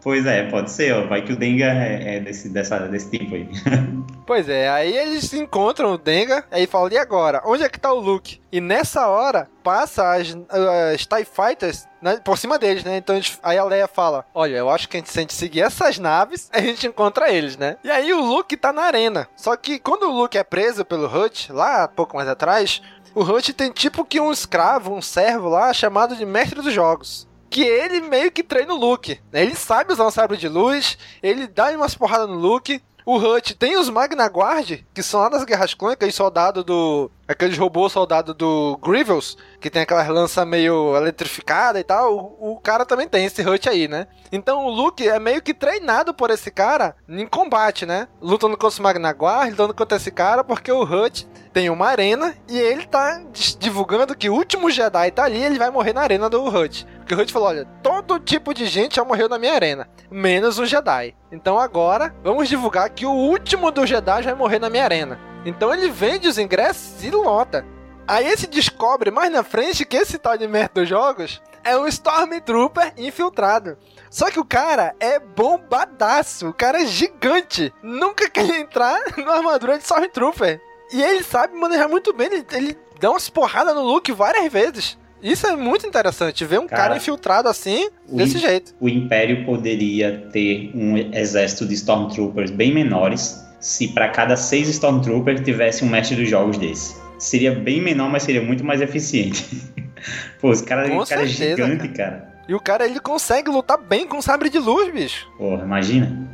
Pois 0.03 0.25
é, 0.25 0.43
pode 0.49 0.69
ser, 0.69 0.93
ó. 0.93 1.07
Vai 1.07 1.21
que 1.21 1.31
o 1.31 1.35
Denga 1.35 1.65
é, 1.65 2.17
é 2.17 2.19
desse, 2.19 2.49
dessa, 2.49 2.79
desse 2.79 3.09
tipo 3.09 3.35
aí. 3.35 3.49
Pois 4.25 4.47
é, 4.47 4.69
aí 4.69 4.95
eles 4.95 5.33
encontram 5.33 5.93
o 5.93 5.97
Denga, 5.97 6.45
aí 6.49 6.65
falam, 6.65 6.89
e 6.89 6.97
agora? 6.97 7.41
Onde 7.45 7.63
é 7.63 7.67
que 7.67 7.77
tá 7.77 7.91
o 7.91 7.99
Luke? 7.99 8.39
E 8.49 8.61
nessa 8.61 9.05
hora, 9.07 9.49
passa 9.61 10.13
as, 10.13 10.37
as 10.49 11.05
TIE 11.05 11.25
Fighters 11.25 11.85
né, 12.01 12.21
por 12.23 12.37
cima 12.37 12.57
deles, 12.57 12.85
né? 12.85 12.95
Então 12.95 13.19
aí 13.41 13.57
a 13.57 13.63
Leia 13.65 13.87
fala, 13.87 14.25
olha, 14.33 14.55
eu 14.55 14.69
acho 14.69 14.87
que 14.87 14.95
a 14.95 14.99
gente, 15.01 15.11
se 15.11 15.19
a 15.19 15.21
gente 15.21 15.33
seguir 15.33 15.61
essas 15.61 15.99
naves, 15.99 16.49
a 16.53 16.61
gente 16.61 16.87
encontra 16.87 17.31
eles, 17.33 17.57
né? 17.57 17.75
E 17.83 17.91
aí 17.91 18.13
o 18.13 18.21
Luke 18.21 18.55
tá 18.55 18.71
na 18.71 18.83
arena. 18.83 19.27
Só 19.35 19.57
que 19.57 19.77
quando 19.77 20.03
o 20.03 20.13
Luke 20.13 20.37
é 20.37 20.43
preso 20.43 20.85
pelo 20.85 21.05
Hut, 21.05 21.51
lá 21.51 21.85
pouco 21.87 22.15
mais 22.15 22.29
atrás, 22.29 22.81
o 23.13 23.21
Hut 23.23 23.51
tem 23.51 23.71
tipo 23.71 24.05
que 24.05 24.21
um 24.21 24.31
escravo, 24.31 24.93
um 24.93 25.01
servo 25.01 25.49
lá, 25.49 25.73
chamado 25.73 26.15
de 26.15 26.25
Mestre 26.25 26.61
dos 26.61 26.73
Jogos. 26.73 27.27
Que 27.53 27.61
ele 27.61 28.01
meio 28.01 28.31
que 28.31 28.41
treina 28.41 28.73
o 28.73 28.77
Luke. 28.77 29.19
né? 29.31 29.43
Ele 29.43 29.53
sabe 29.53 29.93
usar 29.93 30.07
um 30.07 30.11
sabre 30.11 30.37
de 30.37 30.49
luz, 30.49 30.97
ele 31.21 31.45
dá 31.45 31.69
umas 31.69 31.93
porradas 31.93 32.27
no 32.27 32.33
Luke. 32.33 32.81
O 33.05 33.17
Hut 33.17 33.53
tem 33.55 33.77
os 33.77 33.89
Magna 33.89 34.25
Guard, 34.25 34.79
que 34.91 35.03
são 35.03 35.19
lá 35.19 35.29
das 35.29 35.43
Guerras 35.43 35.75
Clônicas, 35.75 36.15
soldado 36.15 36.63
do. 36.63 37.11
Aqueles 37.27 37.57
robôs 37.57 37.93
soldado 37.93 38.33
do 38.33 38.77
Grievous, 38.83 39.38
que 39.62 39.69
tem 39.69 39.83
aquelas 39.83 40.07
lanças 40.09 40.45
meio 40.45 40.95
eletrificadas 40.95 41.81
e 41.81 41.83
tal. 41.83 42.38
O, 42.39 42.53
o 42.53 42.59
cara 42.59 42.86
também 42.86 43.07
tem 43.07 43.25
esse 43.25 43.41
Hut 43.47 43.69
aí, 43.69 43.88
né? 43.88 44.07
Então 44.31 44.65
o 44.65 44.69
Luke 44.69 45.07
é 45.07 45.17
meio 45.19 45.41
que 45.41 45.53
treinado 45.53 46.13
por 46.13 46.29
esse 46.29 46.51
cara 46.51 46.95
em 47.07 47.25
combate, 47.25 47.86
né? 47.86 48.07
Lutando 48.21 48.57
contra 48.57 48.67
os 48.67 48.79
Magna 48.79 49.12
Guard, 49.12 49.51
lutando 49.51 49.73
contra 49.73 49.97
esse 49.97 50.12
cara, 50.12 50.43
porque 50.43 50.71
o 50.71 50.83
Hut 50.83 51.27
tem 51.53 51.69
uma 51.69 51.88
arena 51.88 52.36
e 52.49 52.57
ele 52.57 52.86
tá 52.86 53.21
divulgando 53.59 54.15
que 54.15 54.29
o 54.29 54.33
último 54.33 54.71
Jedi 54.71 55.12
tá 55.12 55.23
ali 55.23 55.41
ele 55.41 55.59
vai 55.59 55.69
morrer 55.69 55.93
na 55.93 56.01
arena 56.01 56.29
do 56.29 56.43
Hut. 56.43 56.86
Porque 56.97 57.13
o 57.13 57.19
Hut 57.19 57.31
falou: 57.31 57.49
olha, 57.49 57.65
todo 57.81 58.19
tipo 58.19 58.53
de 58.53 58.65
gente 58.65 58.95
já 58.95 59.05
morreu 59.05 59.29
na 59.29 59.38
minha 59.38 59.53
arena, 59.53 59.88
menos 60.12 60.57
um 60.57 60.65
Jedi. 60.65 61.15
Então 61.31 61.59
agora 61.59 62.13
vamos 62.23 62.49
divulgar 62.49 62.89
que 62.89 63.05
o 63.05 63.12
último 63.12 63.71
do 63.71 63.86
Jedi 63.86 64.23
vai 64.23 64.33
morrer 64.33 64.59
na 64.59 64.69
minha 64.69 64.83
arena. 64.83 65.32
Então 65.45 65.73
ele 65.73 65.89
vende 65.89 66.27
os 66.27 66.38
ingressos 66.38 67.03
e 67.03 67.12
lota. 67.12 67.65
Aí 68.08 68.27
ele 68.27 68.38
se 68.38 68.47
descobre 68.47 69.12
mais 69.12 69.32
na 69.32 69.43
frente 69.43 69.86
que 69.86 69.95
esse 69.95 70.17
tal 70.17 70.38
de 70.38 70.47
merda 70.47 70.82
dos 70.82 70.89
jogos 70.89 71.41
é 71.63 71.77
um 71.77 71.88
Stormtrooper 71.88 72.93
infiltrado. 72.97 73.77
Só 74.10 74.29
que 74.29 74.39
o 74.39 74.45
cara 74.45 74.93
é 74.99 75.19
bombadaço, 75.19 76.49
o 76.49 76.53
cara 76.53 76.84
é 76.84 76.86
gigante. 76.86 77.73
Nunca 77.82 78.29
quer 78.29 78.49
entrar 78.60 78.99
na 79.17 79.34
armadura 79.34 79.77
de 79.77 79.84
Stormtrooper. 79.84 80.60
E 80.91 81.01
ele 81.01 81.23
sabe 81.23 81.58
manejar 81.58 81.88
muito 81.88 82.13
bem, 82.13 82.27
ele, 82.27 82.45
ele 82.51 82.77
dá 82.99 83.10
umas 83.10 83.29
porradas 83.29 83.73
no 83.73 83.82
Luke 83.82 84.12
várias 84.12 84.51
vezes. 84.51 84.97
Isso 85.21 85.47
é 85.47 85.56
muito 85.56 85.88
interessante, 85.88 86.43
ver 86.43 86.60
um 86.60 86.67
cara, 86.67 86.82
Cara, 86.84 86.97
infiltrado 86.97 87.47
assim, 87.47 87.89
desse 88.06 88.38
jeito. 88.38 88.75
O 88.77 88.89
Império 88.89 89.45
poderia 89.45 90.29
ter 90.34 90.69
um 90.75 90.97
exército 90.97 91.65
de 91.65 91.73
Stormtroopers 91.75 92.51
bem 92.51 92.73
menores 92.73 93.42
se 93.63 93.88
para 93.88 94.10
cada 94.10 94.36
seis 94.36 94.67
Stormtroopers 94.67 95.39
tivesse 95.41 95.86
um 95.86 95.89
mestre 95.89 96.17
dos 96.17 96.30
jogos 96.30 96.58
desse. 96.58 97.02
Seria 97.17 97.56
bem 97.56 97.82
menor, 97.82 98.12
mas 98.12 98.23
seria 98.23 98.41
muito 98.41 98.63
mais 98.63 98.82
eficiente. 98.82 99.63
Pô, 100.41 100.49
os 100.49 100.62
caras 100.62 100.89
Com 100.89 101.06
cara 101.06 101.23
é 101.23 101.28
certeza, 101.28 101.63
gigante, 101.65 101.88
cara. 101.88 102.34
E 102.45 102.54
o 102.54 102.60
cara, 102.60 102.86
ele 102.86 102.99
consegue 102.99 103.49
lutar 103.49 103.78
bem 103.78 104.06
com 104.06 104.21
sabre 104.21 104.49
de 104.49 104.60
luz, 104.60 104.93
bicho. 104.93 105.32
Porra, 105.38 105.63
imagina. 105.63 106.28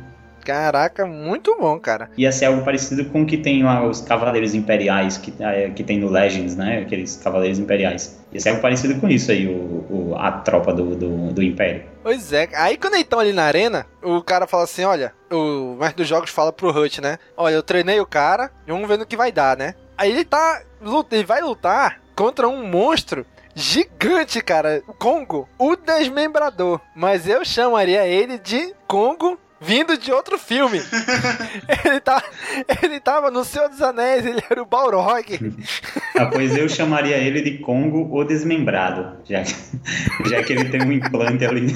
Caraca, 0.50 1.06
muito 1.06 1.56
bom, 1.60 1.78
cara. 1.78 2.10
Ia 2.18 2.32
ser 2.32 2.46
algo 2.46 2.64
parecido 2.64 3.04
com 3.04 3.22
o 3.22 3.26
que 3.26 3.36
tem 3.36 3.62
lá 3.62 3.86
os 3.86 4.00
Cavaleiros 4.00 4.52
Imperiais, 4.54 5.16
que, 5.16 5.32
é, 5.40 5.70
que 5.70 5.84
tem 5.84 5.98
no 5.98 6.08
Legends, 6.10 6.56
né? 6.56 6.80
Aqueles 6.80 7.16
Cavaleiros 7.16 7.58
Imperiais. 7.60 8.18
Ia 8.32 8.40
ser 8.40 8.48
algo 8.50 8.60
parecido 8.60 9.00
com 9.00 9.08
isso 9.08 9.30
aí, 9.30 9.46
o, 9.46 9.52
o- 10.10 10.16
a 10.18 10.32
tropa 10.32 10.72
do, 10.72 10.96
do, 10.96 11.32
do 11.32 11.42
Império. 11.42 11.84
Pois 12.02 12.32
é, 12.32 12.48
aí 12.54 12.76
quando 12.76 12.94
eles 12.94 13.04
estão 13.04 13.20
ali 13.20 13.32
na 13.32 13.44
arena, 13.44 13.86
o 14.02 14.20
cara 14.22 14.46
fala 14.48 14.64
assim, 14.64 14.82
olha, 14.84 15.12
o 15.30 15.76
mestre 15.78 15.96
dos 15.98 16.08
jogos 16.08 16.30
fala 16.30 16.52
pro 16.52 16.70
Hut, 16.76 17.00
né? 17.00 17.18
Olha, 17.36 17.54
eu 17.54 17.62
treinei 17.62 18.00
o 18.00 18.06
cara, 18.06 18.50
e 18.66 18.72
vamos 18.72 18.88
ver 18.88 18.98
no 18.98 19.06
que 19.06 19.16
vai 19.16 19.30
dar, 19.30 19.56
né? 19.56 19.74
Aí 19.96 20.10
ele 20.10 20.24
tá, 20.24 20.62
ele 21.12 21.24
vai 21.24 21.40
lutar 21.40 22.00
contra 22.16 22.48
um 22.48 22.66
monstro 22.66 23.24
gigante, 23.54 24.40
cara, 24.42 24.82
Congo, 24.98 25.48
o 25.58 25.76
Desmembrador. 25.76 26.80
Mas 26.94 27.28
eu 27.28 27.44
chamaria 27.44 28.06
ele 28.06 28.38
de 28.38 28.74
Congo 28.86 29.38
vindo 29.60 29.96
de 29.98 30.10
outro 30.10 30.38
filme. 30.38 30.80
ele, 31.84 32.00
tá, 32.00 32.22
ele 32.82 33.00
tava 33.00 33.30
no 33.30 33.44
Senhor 33.44 33.68
dos 33.68 33.82
Anéis, 33.82 34.24
ele 34.24 34.42
era 34.48 34.62
o 34.62 34.66
Balrog. 34.66 35.54
Ah, 36.16 36.26
pois 36.26 36.56
eu 36.56 36.68
chamaria 36.68 37.18
ele 37.18 37.42
de 37.42 37.58
Congo 37.58 38.08
ou 38.10 38.24
Desmembrado, 38.24 39.18
já 39.28 39.42
que, 39.42 39.54
já 40.28 40.42
que 40.42 40.52
ele 40.52 40.64
tem 40.66 40.82
um 40.82 40.92
implante 40.92 41.44
ali. 41.44 41.74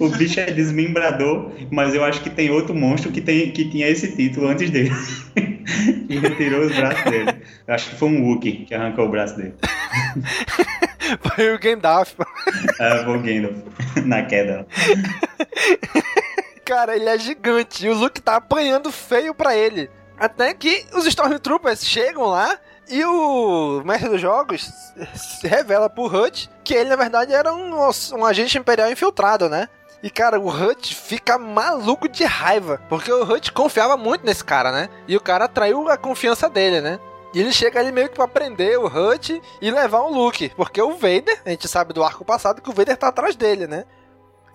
O 0.00 0.08
bicho 0.08 0.40
é 0.40 0.46
desmembrador, 0.46 1.52
mas 1.70 1.94
eu 1.94 2.02
acho 2.04 2.22
que 2.22 2.30
tem 2.30 2.50
outro 2.50 2.74
monstro 2.74 3.12
que, 3.12 3.20
tem, 3.20 3.50
que 3.50 3.68
tinha 3.68 3.86
esse 3.86 4.16
título 4.16 4.48
antes 4.48 4.70
dele. 4.70 4.90
E 6.08 6.18
retirou 6.18 6.62
os 6.62 6.74
braços 6.74 7.04
dele. 7.04 7.42
Eu 7.66 7.74
acho 7.74 7.90
que 7.90 7.96
foi 7.96 8.08
um 8.08 8.24
Wookie 8.24 8.64
que 8.66 8.74
arrancou 8.74 9.06
o 9.06 9.10
braço 9.10 9.36
dele. 9.36 9.54
Foi 11.20 11.54
o 11.54 11.58
Gandalf. 11.58 12.14
Ah, 12.80 13.02
foi 13.04 13.16
o 13.16 13.20
Gandalf 13.20 13.56
na 14.04 14.22
queda. 14.22 14.66
Cara, 16.64 16.94
ele 16.94 17.08
é 17.08 17.18
gigante 17.18 17.86
e 17.86 17.90
o 17.90 17.94
Luke 17.94 18.20
tá 18.20 18.36
apanhando 18.36 18.92
feio 18.92 19.34
pra 19.34 19.56
ele. 19.56 19.90
Até 20.18 20.54
que 20.54 20.86
os 20.92 21.04
Stormtroopers 21.06 21.84
chegam 21.84 22.26
lá 22.26 22.56
e 22.88 23.04
o 23.04 23.82
mestre 23.84 24.08
dos 24.08 24.20
jogos 24.20 24.70
se 25.14 25.48
revela 25.48 25.90
pro 25.90 26.04
Hut 26.06 26.48
que 26.62 26.74
ele, 26.74 26.90
na 26.90 26.96
verdade, 26.96 27.32
era 27.32 27.52
um, 27.52 27.74
um 28.14 28.24
agente 28.24 28.56
imperial 28.56 28.90
infiltrado, 28.90 29.48
né? 29.48 29.68
E, 30.02 30.10
cara, 30.10 30.38
o 30.38 30.48
Hut 30.48 30.94
fica 30.94 31.38
maluco 31.38 32.08
de 32.08 32.24
raiva, 32.24 32.80
porque 32.88 33.10
o 33.12 33.22
Hut 33.22 33.52
confiava 33.52 33.96
muito 33.96 34.26
nesse 34.26 34.44
cara, 34.44 34.72
né? 34.72 34.88
E 35.06 35.16
o 35.16 35.20
cara 35.20 35.48
traiu 35.48 35.88
a 35.88 35.96
confiança 35.96 36.48
dele, 36.50 36.80
né? 36.80 36.98
E 37.34 37.40
ele 37.40 37.52
chega 37.52 37.80
ali 37.80 37.90
meio 37.90 38.08
que 38.08 38.16
pra 38.16 38.28
prender 38.28 38.78
o 38.78 38.86
Hut 38.86 39.40
e 39.60 39.70
levar 39.70 40.00
o 40.00 40.12
Luke, 40.12 40.52
porque 40.56 40.82
o 40.82 40.92
Vader, 40.92 41.40
a 41.46 41.50
gente 41.50 41.66
sabe 41.66 41.94
do 41.94 42.04
arco 42.04 42.24
passado 42.24 42.60
que 42.60 42.68
o 42.68 42.72
Vader 42.72 42.96
tá 42.96 43.08
atrás 43.08 43.34
dele, 43.36 43.66
né? 43.66 43.84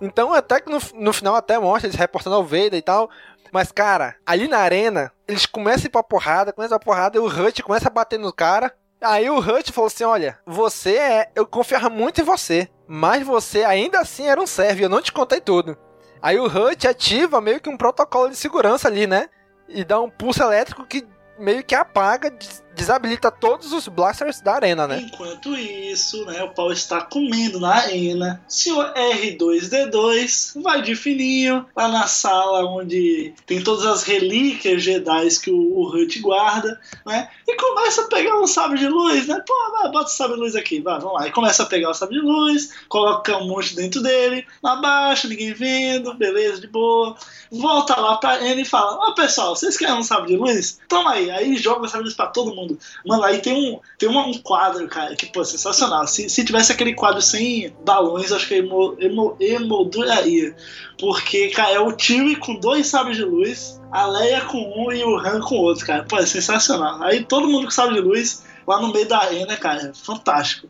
Então, 0.00 0.32
até 0.32 0.60
que 0.60 0.70
no, 0.70 0.78
no 0.94 1.12
final 1.12 1.34
até 1.34 1.58
mostra 1.58 1.88
eles 1.88 1.98
reportando 1.98 2.36
ao 2.36 2.44
Vader 2.44 2.74
e 2.74 2.82
tal. 2.82 3.10
Mas, 3.52 3.72
cara, 3.72 4.16
ali 4.26 4.46
na 4.46 4.58
arena, 4.58 5.12
eles 5.26 5.46
começam 5.46 5.84
a 5.84 5.86
ir 5.86 5.90
pra 5.90 6.02
porrada, 6.02 6.52
começam 6.52 6.76
a 6.76 6.80
porrada, 6.80 7.16
e 7.16 7.20
o 7.20 7.26
Hut 7.26 7.62
começa 7.62 7.88
a 7.88 7.92
bater 7.92 8.18
no 8.18 8.32
cara. 8.32 8.74
Aí 9.00 9.28
o 9.30 9.38
Hut 9.38 9.72
falou 9.72 9.86
assim: 9.86 10.04
Olha, 10.04 10.38
você 10.46 10.96
é. 10.96 11.30
Eu 11.34 11.46
confiava 11.46 11.88
muito 11.88 12.20
em 12.20 12.24
você. 12.24 12.68
Mas 12.86 13.26
você 13.26 13.64
ainda 13.64 14.00
assim 14.00 14.26
era 14.28 14.40
um 14.40 14.46
servo, 14.46 14.80
e 14.80 14.84
eu 14.84 14.88
não 14.88 15.02
te 15.02 15.12
contei 15.12 15.40
tudo. 15.40 15.76
Aí 16.22 16.38
o 16.38 16.46
Hut 16.46 16.86
ativa 16.86 17.40
meio 17.40 17.60
que 17.60 17.68
um 17.68 17.76
protocolo 17.76 18.30
de 18.30 18.36
segurança 18.36 18.88
ali, 18.88 19.06
né? 19.06 19.28
E 19.68 19.84
dá 19.84 20.00
um 20.00 20.10
pulso 20.10 20.42
elétrico 20.42 20.84
que 20.86 21.06
meio 21.38 21.62
que 21.62 21.74
apaga, 21.74 22.36
desabilita 22.78 23.30
todos 23.30 23.72
os 23.72 23.88
blasters 23.88 24.40
da 24.40 24.54
arena, 24.54 24.86
né? 24.86 25.00
Enquanto 25.00 25.54
isso, 25.56 26.24
né, 26.24 26.42
o 26.44 26.50
pau 26.50 26.72
está 26.72 27.00
comendo 27.00 27.58
na 27.58 27.74
arena. 27.74 28.40
Senhor 28.48 28.94
R2D2 28.94 30.62
vai 30.62 30.80
de 30.80 30.94
fininho 30.94 31.66
lá 31.76 31.88
na 31.88 32.06
sala 32.06 32.64
onde 32.64 33.34
tem 33.44 33.62
todas 33.62 33.84
as 33.84 34.04
relíquias 34.04 34.82
Jedi 34.82 35.28
que 35.42 35.50
o, 35.50 35.56
o 35.56 35.88
Hut 35.88 36.18
guarda, 36.20 36.80
né? 37.04 37.28
E 37.46 37.56
começa 37.56 38.02
a 38.02 38.08
pegar 38.08 38.40
um 38.40 38.46
sabre 38.46 38.78
de 38.78 38.86
luz, 38.86 39.26
né? 39.26 39.42
Pô, 39.46 39.54
vai, 39.72 39.90
bota 39.90 40.06
o 40.06 40.14
sabre 40.14 40.36
de 40.36 40.40
luz 40.40 40.54
aqui, 40.54 40.80
vai, 40.80 41.00
vamos 41.00 41.20
lá. 41.20 41.26
E 41.26 41.32
começa 41.32 41.64
a 41.64 41.66
pegar 41.66 41.90
o 41.90 41.94
sabre 41.94 42.14
de 42.14 42.24
luz, 42.24 42.72
coloca 42.88 43.36
um 43.36 43.48
monte 43.48 43.74
dentro 43.74 44.00
dele, 44.00 44.46
abaixa, 44.62 45.26
ninguém 45.26 45.52
vendo, 45.52 46.14
beleza, 46.14 46.60
de 46.60 46.68
boa. 46.68 47.16
Volta 47.50 47.98
lá 47.98 48.18
pra 48.18 48.44
ele 48.44 48.62
e 48.62 48.64
fala: 48.64 48.98
Ó, 49.00 49.12
pessoal, 49.12 49.56
vocês 49.56 49.76
querem 49.76 49.94
um 49.94 50.02
sabre 50.02 50.28
de 50.28 50.36
luz? 50.36 50.78
Toma 50.88 51.12
aí. 51.12 51.30
Aí 51.30 51.56
joga 51.56 51.86
o 51.86 51.88
sabre 51.88 52.04
de 52.04 52.08
luz 52.08 52.14
pra 52.14 52.26
todo 52.26 52.54
mundo. 52.54 52.67
Mano, 53.06 53.22
aí 53.24 53.38
tem 53.38 53.52
um, 53.54 53.80
tem 53.98 54.08
uma- 54.08 54.26
um 54.26 54.34
quadro, 54.38 54.86
cara, 54.88 55.14
que, 55.14 55.26
pô, 55.26 55.44
sensacional. 55.44 56.06
Se, 56.06 56.28
se 56.28 56.44
tivesse 56.44 56.72
aquele 56.72 56.94
quadro 56.94 57.22
sem 57.22 57.72
balões, 57.84 58.30
eu 58.30 58.36
acho 58.36 58.48
que 58.48 58.54
emo, 58.56 58.96
emo, 58.98 59.36
emolduraria. 59.40 60.54
Porque, 60.98 61.48
cara, 61.50 61.72
é 61.72 61.80
o 61.80 61.96
Chewie 61.96 62.36
com 62.36 62.56
dois 62.56 62.86
sabres 62.88 63.16
de 63.16 63.24
luz, 63.24 63.80
a 63.92 64.06
Leia 64.06 64.40
com 64.42 64.58
um 64.58 64.92
e 64.92 65.02
o 65.04 65.16
Han 65.16 65.40
com 65.40 65.54
outro, 65.56 65.86
cara. 65.86 66.04
Pô, 66.04 66.16
é 66.18 66.26
sensacional. 66.26 67.02
Aí 67.02 67.24
todo 67.24 67.48
mundo 67.48 67.64
com 67.66 67.70
sabre 67.70 67.94
de 67.94 68.00
luz 68.00 68.44
lá 68.66 68.80
no 68.80 68.92
meio 68.92 69.06
da 69.08 69.18
arena, 69.18 69.56
cara. 69.56 69.92
Fantástico. 69.94 70.68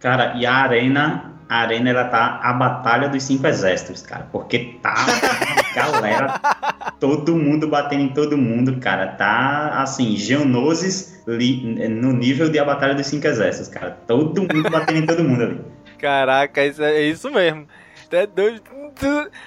Cara, 0.00 0.34
e 0.38 0.46
a 0.46 0.54
arena, 0.54 1.32
a 1.48 1.56
arena 1.58 1.90
ela 1.90 2.04
tá 2.04 2.40
a 2.42 2.52
batalha 2.52 3.08
dos 3.08 3.22
cinco 3.22 3.46
exércitos, 3.46 4.00
cara, 4.02 4.28
porque 4.32 4.78
tá 4.82 4.94
galera, 5.74 6.40
todo 6.98 7.36
mundo 7.36 7.68
batendo 7.68 8.02
em 8.02 8.08
todo 8.08 8.36
mundo, 8.36 8.78
cara, 8.80 9.06
tá 9.08 9.80
assim, 9.82 10.16
Geonosis 10.16 11.22
li- 11.26 11.88
no 11.88 12.12
nível 12.12 12.48
de 12.50 12.58
a 12.58 12.64
batalha 12.64 12.94
dos 12.94 13.06
cinco 13.06 13.26
exércitos, 13.26 13.68
cara, 13.68 13.90
todo 14.06 14.40
mundo 14.42 14.70
batendo 14.70 14.98
em 14.98 15.06
todo 15.06 15.22
mundo 15.24 15.42
ali. 15.42 15.60
Caraca, 15.98 16.64
isso 16.64 16.82
é, 16.82 16.92
é 16.96 17.02
isso 17.02 17.30
mesmo. 17.30 17.66
É 18.10 18.26
doido. 18.26 18.62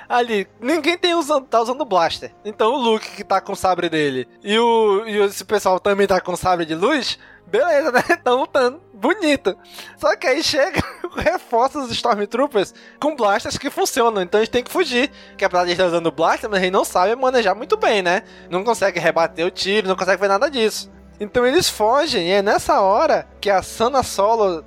Ali, 0.08 0.48
ninguém 0.62 0.98
tem 0.98 1.14
usando, 1.16 1.46
tá 1.46 1.62
usando 1.62 1.84
blaster. 1.84 2.32
Então 2.46 2.74
o 2.74 2.78
Luke 2.78 3.10
que 3.12 3.24
tá 3.24 3.42
com 3.42 3.52
o 3.52 3.56
sabre 3.58 3.90
dele 3.90 4.28
e, 4.44 4.58
o, 4.58 5.04
e 5.06 5.18
esse 5.20 5.44
pessoal 5.44 5.80
também 5.80 6.08
tá 6.08 6.22
com 6.22 6.32
o 6.32 6.38
sabre 6.38 6.66
de 6.66 6.74
luz, 6.74 7.20
Beleza, 7.54 7.92
né? 7.92 8.04
Estão 8.10 8.39
lutando. 8.42 8.82
Bonito. 8.92 9.56
Só 9.96 10.16
que 10.16 10.26
aí 10.26 10.42
chega, 10.44 10.82
reforça 11.16 11.78
os 11.78 11.92
Stormtroopers 11.92 12.74
com 13.00 13.16
blasters 13.16 13.60
que 13.60 13.70
funcionam. 13.70 14.24
Então 14.24 14.39
eles 14.39 14.50
têm 14.50 14.63
que 14.63 14.72
fugir. 14.72 15.12
Que 15.38 15.46
apesar 15.46 15.66
de 15.66 15.74
estar 15.74 15.86
usando 15.86 16.12
blaster, 16.12 16.50
mas 16.50 16.62
eles 16.62 16.72
não 16.72 16.84
sabem 16.84 17.16
manejar 17.16 17.54
muito 17.54 17.78
bem, 17.78 18.02
né? 18.02 18.24
Não 18.50 18.63
consegue 18.63 19.00
rebater 19.00 19.46
o 19.46 19.52
tiro, 19.52 19.88
não 19.88 19.96
consegue 19.96 20.20
ver 20.20 20.30
nada 20.30 20.50
disso. 20.50 20.92
Então 21.20 21.46
eles 21.46 21.70
fogem, 21.70 22.30
e 22.30 22.32
é 22.32 22.42
nessa 22.42 22.82
hora 22.82 23.28
que 23.39 23.52
a 23.52 23.62
Sana 23.62 24.02
Solo 24.02 24.66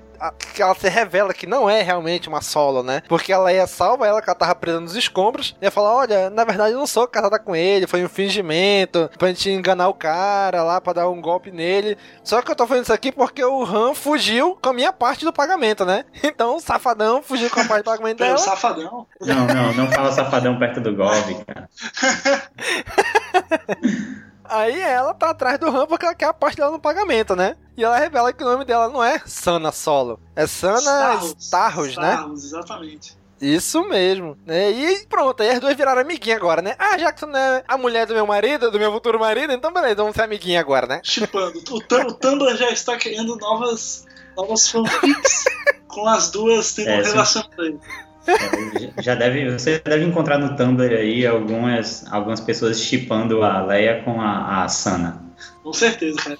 que 0.54 0.62
ela 0.62 0.74
se 0.74 0.88
revela 0.88 1.34
que 1.34 1.46
não 1.46 1.68
é 1.68 1.82
realmente 1.82 2.28
uma 2.28 2.40
solo, 2.40 2.82
né? 2.82 3.02
Porque 3.08 3.32
ela 3.32 3.52
ia 3.52 3.66
salva 3.66 4.06
ela, 4.06 4.22
que 4.22 4.28
ela 4.28 4.38
tava 4.38 4.54
presa 4.54 4.80
nos 4.80 4.96
escombros, 4.96 5.54
e 5.60 5.64
ia 5.64 5.70
falar: 5.70 5.94
Olha, 5.94 6.30
na 6.30 6.44
verdade 6.44 6.72
eu 6.72 6.78
não 6.78 6.86
sou 6.86 7.06
casada 7.06 7.38
com 7.38 7.54
ele, 7.54 7.86
foi 7.86 8.04
um 8.04 8.08
fingimento 8.08 9.10
pra 9.18 9.28
gente 9.28 9.50
enganar 9.50 9.88
o 9.88 9.94
cara 9.94 10.62
lá, 10.62 10.80
pra 10.80 10.92
dar 10.92 11.08
um 11.08 11.20
golpe 11.20 11.50
nele. 11.50 11.96
Só 12.22 12.42
que 12.42 12.50
eu 12.50 12.56
tô 12.56 12.66
fazendo 12.66 12.84
isso 12.84 12.92
aqui 12.92 13.12
porque 13.12 13.44
o 13.44 13.64
Han 13.64 13.94
fugiu 13.94 14.56
com 14.60 14.70
a 14.70 14.72
minha 14.72 14.92
parte 14.92 15.24
do 15.24 15.32
pagamento, 15.32 15.84
né? 15.84 16.04
Então 16.36 16.56
o 16.56 16.60
safadão 16.60 17.22
fugiu 17.22 17.48
com 17.48 17.60
a 17.60 17.64
parte 17.64 17.82
do 17.82 17.90
pagamento 17.90 18.18
dela. 18.18 18.36
safadão? 18.36 19.06
Não, 19.20 19.46
não, 19.46 19.72
não 19.72 19.92
fala 19.92 20.12
safadão 20.12 20.58
perto 20.58 20.80
do 20.80 20.94
golpe, 20.94 21.34
cara. 21.46 21.68
Aí 24.48 24.80
ela 24.80 25.14
tá 25.14 25.30
atrás 25.30 25.58
do 25.58 25.66
Han 25.66 25.86
porque 25.86 26.04
ela 26.04 26.14
quer 26.14 26.26
a 26.26 26.34
parte 26.34 26.56
dela 26.56 26.70
no 26.72 26.78
pagamento, 26.78 27.34
né? 27.36 27.56
E 27.76 27.84
ela 27.84 27.98
revela 27.98 28.32
que 28.32 28.42
o 28.42 28.46
nome 28.46 28.64
dela 28.64 28.88
não 28.88 29.02
é 29.02 29.20
Sana 29.26 29.70
Solo, 29.70 30.18
é 30.34 30.46
Sana 30.46 31.20
Starros, 31.38 31.96
né? 31.96 32.12
Starros, 32.12 32.44
exatamente. 32.44 33.16
Isso 33.40 33.84
mesmo, 33.84 34.36
né? 34.46 34.70
E 34.70 35.06
pronto, 35.06 35.42
aí 35.42 35.50
as 35.50 35.60
duas 35.60 35.76
viraram 35.76 36.00
amiguinha 36.00 36.36
agora, 36.36 36.62
né? 36.62 36.74
Ah, 36.78 36.96
já 36.96 37.12
que 37.12 37.20
tu 37.20 37.26
não 37.26 37.38
é 37.38 37.62
a 37.68 37.76
mulher 37.76 38.06
do 38.06 38.14
meu 38.14 38.26
marido, 38.26 38.70
do 38.70 38.78
meu 38.78 38.90
futuro 38.90 39.20
marido, 39.20 39.52
então 39.52 39.72
beleza, 39.72 39.96
vamos 39.96 40.14
ser 40.14 40.22
amiguinha 40.22 40.58
agora, 40.58 40.86
né? 40.86 41.00
Chipando. 41.02 41.62
O, 41.70 41.76
o 41.76 42.14
Tumblr 42.14 42.56
já 42.56 42.70
está 42.70 42.96
criando 42.96 43.36
novas, 43.36 44.06
novas 44.34 44.70
fanfics 44.70 45.44
com 45.86 46.08
as 46.08 46.30
duas 46.30 46.72
tendo 46.72 46.88
é, 46.88 47.00
um 47.00 47.02
relacionamento. 47.02 47.80
Já 49.02 49.14
deve, 49.14 49.50
você 49.50 49.78
deve 49.78 50.04
encontrar 50.04 50.38
no 50.38 50.56
Tumblr 50.56 50.94
aí 50.94 51.26
algumas, 51.26 52.04
algumas 52.10 52.40
pessoas 52.40 52.80
chipando 52.80 53.42
a 53.42 53.62
Leia 53.62 54.02
com 54.02 54.20
a, 54.20 54.64
a 54.64 54.68
Sana. 54.68 55.24
Com 55.62 55.72
certeza, 55.72 56.18
cara. 56.18 56.38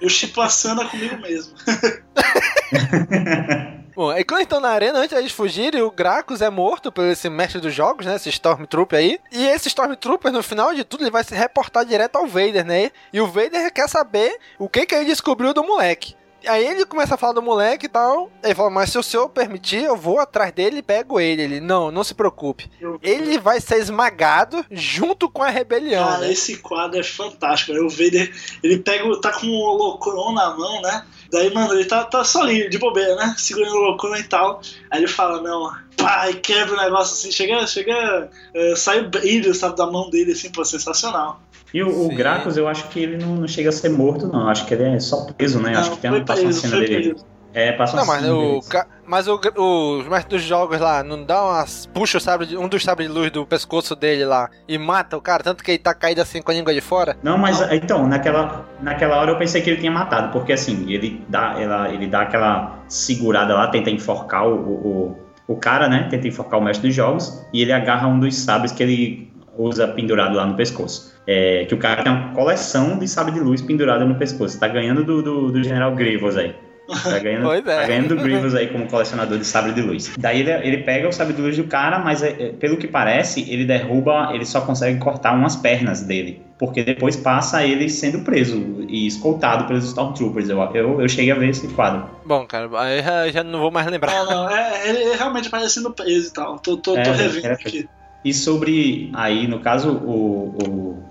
Eu 0.00 0.08
chipo 0.08 0.40
a 0.40 0.48
Sana 0.48 0.84
comigo 0.86 1.16
mesmo. 1.18 1.54
Bom, 3.94 4.08
aí 4.08 4.24
quando 4.24 4.42
estão 4.42 4.60
na 4.60 4.70
arena, 4.70 4.98
antes 4.98 5.22
de 5.22 5.32
fugirem, 5.32 5.82
o 5.82 5.90
Gracos 5.90 6.40
é 6.40 6.48
morto 6.48 6.90
por 6.90 7.04
esse 7.04 7.28
mestre 7.28 7.60
dos 7.60 7.74
jogos, 7.74 8.06
né? 8.06 8.16
Esse 8.16 8.30
Stormtrooper 8.30 8.98
aí. 8.98 9.18
E 9.30 9.46
esse 9.46 9.68
Stormtrooper, 9.68 10.32
no 10.32 10.42
final 10.42 10.72
de 10.72 10.84
tudo, 10.84 11.02
ele 11.02 11.10
vai 11.10 11.24
se 11.24 11.34
reportar 11.34 11.84
direto 11.84 12.16
ao 12.16 12.26
Vader, 12.26 12.64
né? 12.64 12.90
E 13.12 13.20
o 13.20 13.26
Vader 13.26 13.70
quer 13.72 13.88
saber 13.88 14.38
o 14.58 14.68
que, 14.68 14.86
que 14.86 14.94
ele 14.94 15.04
descobriu 15.04 15.52
do 15.52 15.62
moleque. 15.62 16.14
Aí 16.46 16.66
ele 16.66 16.84
começa 16.86 17.14
a 17.14 17.18
falar 17.18 17.32
do 17.32 17.42
moleque 17.42 17.86
e 17.86 17.88
tal. 17.88 18.30
Ele 18.42 18.54
fala, 18.54 18.70
mas 18.70 18.90
se 18.90 18.98
o 18.98 19.02
senhor 19.02 19.28
permitir, 19.28 19.82
eu 19.82 19.96
vou 19.96 20.18
atrás 20.18 20.52
dele 20.52 20.78
e 20.78 20.82
pego 20.82 21.20
ele. 21.20 21.42
Ele, 21.42 21.60
não, 21.60 21.90
não 21.90 22.04
se 22.04 22.14
preocupe. 22.14 22.70
Ele 23.02 23.38
vai 23.38 23.60
ser 23.60 23.78
esmagado 23.78 24.64
junto 24.70 25.28
com 25.28 25.42
a 25.42 25.50
rebelião. 25.50 26.04
Cara, 26.04 26.18
né? 26.18 26.32
esse 26.32 26.56
quadro 26.58 26.98
é 26.98 27.02
fantástico. 27.02 27.72
O 27.72 27.88
Vader, 27.88 28.32
ele 28.62 28.78
pega, 28.78 29.20
tá 29.20 29.32
com 29.32 29.46
o 29.46 29.60
holocron 29.60 30.32
na 30.32 30.56
mão, 30.56 30.80
né? 30.82 31.04
Daí, 31.30 31.52
mano, 31.52 31.74
ele 31.74 31.84
tá, 31.84 32.04
tá 32.04 32.24
só 32.24 32.42
ali, 32.42 32.68
de 32.68 32.78
bobeira, 32.78 33.14
né? 33.16 33.34
Segurando 33.38 33.74
o 33.74 33.78
holocron 33.78 34.16
e 34.16 34.24
tal. 34.24 34.60
Aí 34.90 35.00
ele 35.00 35.08
fala, 35.08 35.40
não, 35.40 35.70
pai, 35.96 36.34
quebra 36.34 36.74
o 36.74 36.76
negócio 36.76 37.14
assim, 37.14 37.30
chega, 37.30 37.66
chega, 37.66 38.30
uh, 38.54 38.76
sai 38.76 39.00
o 39.00 39.08
brilho, 39.08 39.54
sabe, 39.54 39.76
da 39.76 39.86
mão 39.86 40.10
dele, 40.10 40.32
assim, 40.32 40.50
pô, 40.50 40.64
sensacional. 40.64 41.40
E 41.72 41.82
o, 41.82 42.06
o 42.06 42.14
Gracos, 42.14 42.56
eu 42.56 42.66
acho 42.66 42.88
que 42.88 43.00
ele 43.00 43.16
não, 43.16 43.36
não, 43.36 43.48
chega 43.48 43.68
a 43.68 43.72
ser 43.72 43.90
morto, 43.90 44.26
não. 44.26 44.48
Acho 44.48 44.66
que 44.66 44.74
ele 44.74 44.84
é 44.84 45.00
só 45.00 45.24
preso, 45.24 45.60
né? 45.60 45.72
Não, 45.72 45.80
acho 45.80 45.90
que 45.92 45.98
tem 45.98 46.10
uma, 46.10 46.24
passa 46.24 46.42
uma 46.42 46.52
cena 46.52 46.80
dele. 46.80 47.10
Preso. 47.10 47.26
É, 47.52 47.72
passa 47.72 47.96
não, 47.96 48.06
mas 48.06 48.24
o, 48.28 48.60
mas 49.04 49.26
o, 49.26 49.40
o 49.56 50.04
mestre 50.08 50.36
dos 50.36 50.42
jogos 50.42 50.80
lá 50.80 51.02
não 51.02 51.24
dá 51.24 51.42
umas. 51.42 51.86
puxa 51.86 52.18
o 52.18 52.20
sabre 52.20 52.46
de, 52.46 52.56
um 52.56 52.68
dos 52.68 52.84
sabres 52.84 53.08
de 53.08 53.14
luz 53.14 53.30
do 53.30 53.44
pescoço 53.44 53.96
dele 53.96 54.24
lá 54.24 54.48
e 54.68 54.78
mata 54.78 55.16
o 55.16 55.20
cara, 55.20 55.42
tanto 55.42 55.64
que 55.64 55.72
ele 55.72 55.78
tá 55.78 55.92
caído 55.92 56.20
assim 56.20 56.40
com 56.40 56.52
a 56.52 56.54
língua 56.54 56.72
de 56.72 56.80
fora? 56.80 57.16
Não, 57.22 57.36
mas 57.36 57.60
então, 57.72 58.06
naquela, 58.06 58.66
naquela 58.80 59.16
hora 59.16 59.32
eu 59.32 59.36
pensei 59.36 59.60
que 59.62 59.70
ele 59.70 59.80
tinha 59.80 59.90
matado, 59.90 60.32
porque 60.32 60.52
assim, 60.52 60.90
ele 60.92 61.24
dá, 61.28 61.60
ela, 61.60 61.88
ele 61.88 62.06
dá 62.06 62.22
aquela 62.22 62.78
segurada 62.86 63.52
lá, 63.52 63.66
tenta 63.66 63.90
enforcar 63.90 64.46
o, 64.46 64.54
o, 64.54 65.18
o 65.48 65.56
cara, 65.56 65.88
né? 65.88 66.06
Tenta 66.08 66.28
enforcar 66.28 66.60
o 66.60 66.62
mestre 66.62 66.86
dos 66.86 66.94
jogos 66.94 67.44
e 67.52 67.62
ele 67.62 67.72
agarra 67.72 68.06
um 68.06 68.20
dos 68.20 68.36
sabres 68.36 68.70
que 68.70 68.82
ele 68.82 69.29
usa 69.60 69.88
pendurado 69.88 70.34
lá 70.34 70.46
no 70.46 70.54
pescoço. 70.54 71.14
É, 71.26 71.64
que 71.66 71.74
o 71.74 71.78
cara 71.78 72.02
tem 72.02 72.12
uma 72.12 72.34
coleção 72.34 72.98
de 72.98 73.06
sabre 73.06 73.32
de 73.32 73.40
luz 73.40 73.60
pendurada 73.62 74.04
no 74.04 74.14
pescoço. 74.14 74.58
Tá 74.58 74.68
ganhando 74.68 75.04
do, 75.04 75.22
do, 75.22 75.52
do 75.52 75.62
General 75.62 75.94
Grievous 75.94 76.36
aí. 76.36 76.54
Tá 77.02 77.18
ganhando, 77.18 77.50
é. 77.52 77.62
tá 77.62 77.86
ganhando 77.86 78.08
do 78.08 78.16
Grievous 78.16 78.54
aí 78.54 78.66
como 78.68 78.86
colecionador 78.88 79.38
de 79.38 79.46
sabre 79.46 79.72
de 79.72 79.80
luz. 79.80 80.12
Daí 80.18 80.40
ele, 80.40 80.50
ele 80.50 80.78
pega 80.78 81.08
o 81.08 81.12
sabre 81.12 81.34
de 81.34 81.40
luz 81.40 81.56
do 81.56 81.64
cara, 81.64 81.98
mas 81.98 82.22
é, 82.22 82.30
é, 82.30 82.48
pelo 82.52 82.76
que 82.76 82.88
parece, 82.88 83.48
ele 83.50 83.64
derruba, 83.64 84.30
ele 84.32 84.44
só 84.44 84.60
consegue 84.60 84.98
cortar 84.98 85.34
umas 85.34 85.56
pernas 85.56 86.02
dele. 86.02 86.42
Porque 86.58 86.82
depois 86.82 87.16
passa 87.16 87.64
ele 87.64 87.88
sendo 87.88 88.20
preso 88.20 88.84
e 88.86 89.06
escoltado 89.06 89.66
pelos 89.66 89.84
Stormtroopers. 89.84 90.50
Eu, 90.50 90.60
eu, 90.74 91.00
eu 91.00 91.08
cheguei 91.08 91.32
a 91.32 91.34
ver 91.34 91.48
esse 91.48 91.66
quadro. 91.68 92.10
Bom, 92.24 92.46
cara, 92.46 92.68
aí 92.78 93.02
já, 93.02 93.30
já 93.30 93.44
não 93.44 93.60
vou 93.60 93.70
mais 93.70 93.86
lembrar. 93.86 94.12
Não, 94.12 94.26
não, 94.26 94.50
é, 94.50 94.88
ele 94.88 95.16
realmente 95.16 95.48
parece 95.48 95.74
sendo 95.74 95.90
preso 95.92 96.28
e 96.28 96.32
tal. 96.32 96.58
Tô, 96.58 96.76
tô, 96.76 96.94
tô 96.94 97.00
é, 97.00 97.12
revendo 97.12 97.46
aqui. 97.46 97.88
E 98.24 98.34
sobre, 98.34 99.10
aí, 99.14 99.46
no 99.46 99.60
caso, 99.60 99.92
o, 99.92 100.54
o, 100.62 101.02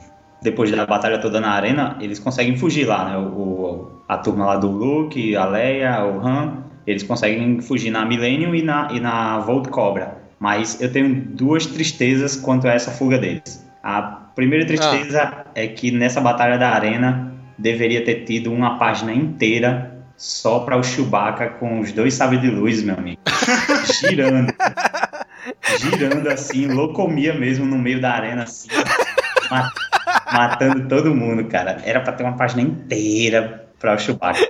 depois 0.42 0.72
da 0.72 0.86
batalha 0.86 1.20
toda 1.20 1.40
na 1.40 1.52
arena, 1.52 1.98
eles 2.00 2.20
conseguem 2.20 2.58
fugir 2.58 2.86
lá, 2.86 3.10
né? 3.10 3.18
O, 3.18 3.92
a 4.08 4.18
turma 4.18 4.46
lá 4.46 4.58
do 4.58 4.70
Luke, 4.70 5.36
a 5.36 5.46
Leia, 5.46 6.06
o 6.06 6.20
Han, 6.26 6.64
eles 6.86 7.04
conseguem 7.04 7.62
fugir 7.62 7.92
na 7.92 8.06
Millennium 8.06 8.56
e 8.56 8.62
na, 8.62 8.90
e 8.92 9.00
na 9.00 9.40
Volt 9.40 9.70
Cobra. 9.70 10.18
Mas 10.40 10.82
eu 10.82 10.92
tenho 10.92 11.14
duas 11.14 11.66
tristezas 11.66 12.36
quanto 12.36 12.68
a 12.68 12.72
essa 12.72 12.92
fuga 12.92 13.18
deles. 13.18 13.68
A 13.84 14.02
primeira 14.36 14.66
tristeza 14.66 15.22
ah. 15.24 15.46
é 15.54 15.68
que 15.68 15.92
nessa 15.92 16.22
batalha 16.22 16.58
da 16.58 16.70
arena 16.70 17.34
deveria 17.58 18.04
ter 18.04 18.24
tido 18.24 18.52
uma 18.52 18.78
página 18.78 19.14
inteira 19.14 20.00
só 20.16 20.60
para 20.60 20.78
o 20.78 20.84
Chewbacca 20.84 21.50
com 21.50 21.80
os 21.80 21.92
dois 21.92 22.14
sabres 22.14 22.42
de 22.42 22.50
luz, 22.50 22.82
meu 22.84 22.96
amigo. 22.96 23.22
girando. 24.10 24.54
Girando 25.80 26.28
assim, 26.28 26.68
locomia 26.68 27.34
mesmo 27.34 27.66
no 27.66 27.78
meio 27.78 28.02
da 28.02 28.12
arena, 28.12 28.44
assim, 28.44 28.68
matando 30.32 30.88
todo 30.88 31.16
mundo, 31.16 31.46
cara. 31.46 31.78
Era 31.84 32.02
pra 32.02 32.14
ter 32.14 32.24
uma 32.24 32.38
página 32.38 32.62
inteira 32.62 33.68
pra 33.80 33.96
o 33.96 33.98
Chewbacca. 33.98 34.40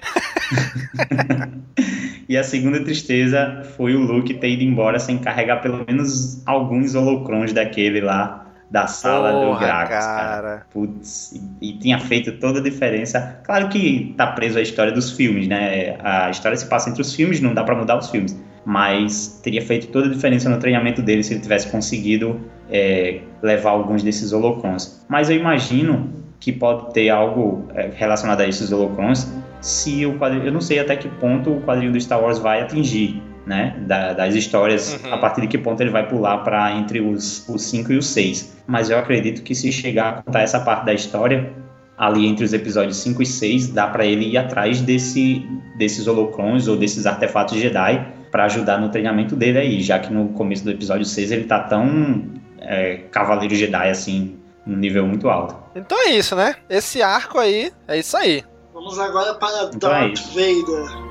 e 2.28 2.38
a 2.38 2.44
segunda 2.44 2.84
tristeza 2.84 3.64
foi 3.78 3.96
o 3.96 4.00
Luke 4.00 4.34
ter 4.34 4.50
ido 4.50 4.64
embora 4.64 5.00
sem 5.00 5.18
carregar 5.18 5.62
pelo 5.62 5.86
menos 5.88 6.46
alguns 6.46 6.96
holocrons 6.96 7.54
daquele 7.54 8.02
lá 8.02 8.48
da 8.70 8.86
sala 8.86 9.32
Porra, 9.32 9.54
do 9.54 9.60
Grax, 9.60 9.90
cara. 9.90 10.16
cara. 10.16 10.66
Putz, 10.72 11.32
e, 11.32 11.70
e, 11.70 11.74
tinha 11.80 12.00
feito 12.00 12.34
toda 12.34 12.60
a 12.60 12.64
diferença. 12.64 13.40
Claro 13.44 13.70
que 13.70 14.14
tá 14.16 14.28
preso 14.28 14.60
a 14.60 14.62
história 14.62 14.92
dos 14.92 15.12
filmes, 15.12 15.48
né? 15.48 15.98
A 16.04 16.30
história 16.30 16.56
se 16.56 16.68
passa 16.68 16.90
entre 16.90 17.02
os 17.02 17.16
filmes, 17.16 17.42
não 17.42 17.54
dá 17.54 17.64
para 17.64 17.76
mudar 17.76 17.98
os 17.98 18.10
filmes 18.10 18.38
mas 18.66 19.40
teria 19.44 19.62
feito 19.62 19.88
toda 19.88 20.08
a 20.08 20.10
diferença 20.10 20.50
no 20.50 20.58
treinamento 20.58 21.02
dele 21.02 21.24
se 21.24 21.34
ele 21.34 21.42
tivesse 21.42 21.70
conseguido 21.70 22.40
é, 22.70 23.22
levar 23.42 23.72
alguns 23.72 24.04
desses 24.04 24.32
holocrons. 24.32 25.06
Mas 25.08 25.30
eu 25.30 25.36
imagino 25.36 26.10
que 26.40 26.52
pode 26.52 26.94
ter 26.94 27.10
algo 27.10 27.68
é, 27.74 27.90
relacionado 27.94 28.42
a 28.42 28.48
esses 28.48 28.72
holocrons 28.72 29.28
se 29.62 30.06
o 30.06 30.18
eu 30.26 30.52
não 30.52 30.62
sei 30.62 30.80
até 30.80 30.96
que 30.96 31.08
ponto 31.08 31.52
o 31.52 31.62
quadrinho 31.62 31.92
do 31.92 32.00
Star 32.00 32.22
Wars 32.22 32.40
vai 32.40 32.62
atingir, 32.62 33.22
né, 33.46 33.76
da, 33.86 34.14
das 34.14 34.36
histórias, 34.36 35.00
uhum. 35.04 35.14
a 35.14 35.18
partir 35.18 35.42
de 35.42 35.48
que 35.48 35.58
ponto 35.58 35.82
ele 35.82 35.90
vai 35.90 36.08
pular 36.08 36.38
para 36.40 36.72
entre 36.76 37.02
os 37.02 37.46
5 37.46 37.92
e 37.92 37.98
os 37.98 38.08
6. 38.08 38.58
Mas 38.68 38.90
eu 38.90 38.98
acredito 38.98 39.42
que 39.44 39.54
se 39.54 39.72
chegar 39.72 40.10
a 40.10 40.22
contar 40.22 40.42
essa 40.42 40.60
parte 40.60 40.86
da 40.86 40.94
história, 40.94 41.52
ali 41.98 42.26
entre 42.26 42.46
os 42.46 42.54
episódios 42.54 42.98
5 42.98 43.22
e 43.22 43.26
6, 43.26 43.68
dá 43.70 43.88
para 43.88 44.06
ele 44.06 44.30
ir 44.30 44.38
atrás 44.38 44.80
desse, 44.80 45.46
desses 45.78 46.08
holocrons 46.08 46.68
ou 46.68 46.78
desses 46.78 47.06
artefatos 47.06 47.58
Jedi 47.58 48.19
para 48.32 48.46
ajudar 48.46 48.80
no 48.80 48.90
treinamento 48.90 49.36
dele 49.36 49.58
aí, 49.58 49.82
já 49.82 50.00
que 50.00 50.12
no 50.12 50.30
começo 50.30 50.64
do 50.64 50.72
episódio 50.72 51.06
6 51.06 51.32
ele 51.32 51.44
tá 51.46 51.60
tão 51.60 52.24
é, 52.60 52.98
cavaleiro 53.12 53.56
Jedi 53.56 53.90
assim, 53.90 54.38
num 54.66 54.78
nível 54.78 55.06
muito 55.06 55.30
alto. 55.30 55.56
Então 55.76 55.98
é 56.08 56.12
isso, 56.12 56.36
né? 56.36 56.56
Esse 56.70 57.02
arco 57.02 57.40
aí, 57.40 57.72
é 57.88 57.98
isso 57.98 58.16
aí. 58.16 58.44
Vamos 58.74 59.00
agora 59.00 59.34
para 59.36 59.72
então 59.74 59.94
é 59.94 60.08
Darth 60.08 60.20
é 60.20 60.54
Vader. 60.54 61.10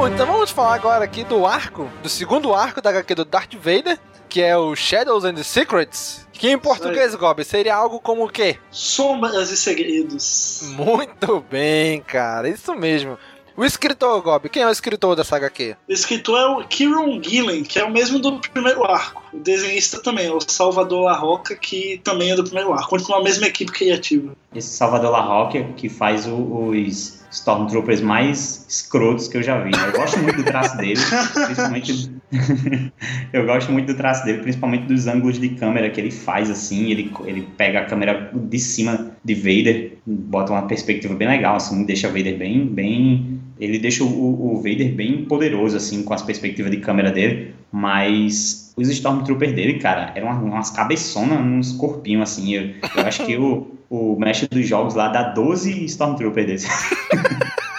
Bom, 0.00 0.08
então 0.08 0.26
vamos 0.26 0.50
falar 0.50 0.76
agora 0.76 1.04
aqui 1.04 1.24
do 1.24 1.44
arco, 1.44 1.86
do 2.02 2.08
segundo 2.08 2.54
arco 2.54 2.80
da 2.80 2.88
HQ 2.88 3.14
do 3.14 3.24
Darth 3.24 3.54
Vader, 3.54 3.98
que 4.30 4.40
é 4.40 4.56
o 4.56 4.74
Shadows 4.76 5.24
and 5.24 5.42
Secrets, 5.42 6.26
que 6.32 6.48
em 6.48 6.56
português, 6.58 7.14
Gob, 7.14 7.44
seria 7.44 7.74
algo 7.74 8.00
como 8.00 8.24
o 8.24 8.28
quê? 8.30 8.56
Sombras 8.70 9.50
e 9.50 9.56
segredos. 9.56 10.62
Muito 10.76 11.44
bem, 11.50 12.00
cara, 12.00 12.48
isso 12.48 12.74
mesmo. 12.74 13.18
O 13.56 13.64
escritor, 13.64 14.22
Gob, 14.22 14.48
quem 14.48 14.62
é 14.62 14.66
o 14.66 14.70
escritor 14.70 15.14
dessa 15.14 15.36
HQ? 15.36 15.76
O 15.86 15.92
escritor 15.92 16.38
é 16.40 16.46
o 16.46 16.64
Kieron 16.66 17.20
Gillen, 17.22 17.62
que 17.62 17.78
é 17.78 17.84
o 17.84 17.90
mesmo 17.90 18.18
do 18.18 18.38
primeiro 18.40 18.84
arco. 18.86 19.22
O 19.34 19.38
desenhista 19.38 20.00
também 20.00 20.28
é 20.28 20.32
o 20.32 20.40
Salvador 20.40 21.02
La 21.04 21.12
Roca, 21.14 21.54
que 21.54 22.00
também 22.02 22.30
é 22.30 22.36
do 22.36 22.44
primeiro 22.44 22.72
arco. 22.72 22.88
Continua 22.88 23.18
a 23.18 23.22
mesma 23.22 23.46
equipe 23.48 23.70
criativa. 23.70 24.32
Esse 24.54 24.68
Salvador 24.74 25.10
La 25.10 25.20
Roca 25.20 25.62
que 25.76 25.90
faz 25.90 26.26
o- 26.26 26.70
os 26.70 27.20
Stormtroopers 27.30 28.00
mais 28.00 28.64
escrotos 28.68 29.28
que 29.28 29.36
eu 29.36 29.42
já 29.42 29.58
vi. 29.60 29.70
né? 29.72 29.88
Eu 29.88 29.92
gosto 30.00 30.18
muito 30.20 30.36
do 30.38 30.44
traço 30.44 30.76
dele, 30.78 30.94
principalmente. 31.44 32.10
eu 33.32 33.44
gosto 33.44 33.72
muito 33.72 33.88
do 33.88 33.94
traço 33.94 34.24
dele, 34.24 34.38
principalmente 34.38 34.86
dos 34.86 35.06
ângulos 35.06 35.40
de 35.40 35.50
câmera 35.50 35.90
que 35.90 36.00
ele 36.00 36.10
faz 36.10 36.50
assim. 36.50 36.90
Ele, 36.90 37.12
ele 37.24 37.46
pega 37.56 37.80
a 37.80 37.84
câmera 37.84 38.30
de 38.32 38.58
cima 38.58 39.10
de 39.24 39.34
Vader, 39.34 39.92
bota 40.06 40.52
uma 40.52 40.62
perspectiva 40.62 41.14
bem 41.14 41.28
legal, 41.28 41.56
assim, 41.56 41.84
deixa 41.84 42.08
Vader 42.08 42.36
bem. 42.36 42.66
bem 42.66 43.40
ele 43.60 43.78
deixa 43.78 44.02
o, 44.02 44.54
o 44.54 44.56
Vader 44.56 44.92
bem 44.94 45.24
poderoso, 45.26 45.76
assim, 45.76 46.02
com 46.02 46.14
as 46.14 46.22
perspectivas 46.22 46.70
de 46.70 46.78
câmera 46.78 47.10
dele, 47.10 47.54
mas 47.70 48.72
os 48.74 48.88
Stormtroopers 48.88 49.52
dele, 49.52 49.74
cara, 49.74 50.12
eram 50.14 50.28
umas, 50.42 50.70
cabeçonas, 50.70 51.38
uns 51.38 51.72
corpinhos, 51.72 52.22
assim. 52.22 52.54
Eu, 52.54 52.70
eu 52.96 53.06
acho 53.06 53.26
que 53.26 53.36
o, 53.36 53.68
o 53.90 54.18
mestre 54.18 54.48
dos 54.48 54.66
jogos 54.66 54.94
lá 54.94 55.08
dá 55.08 55.24
12 55.24 55.84
Stormtroopers 55.84 56.46
desse. 56.46 56.68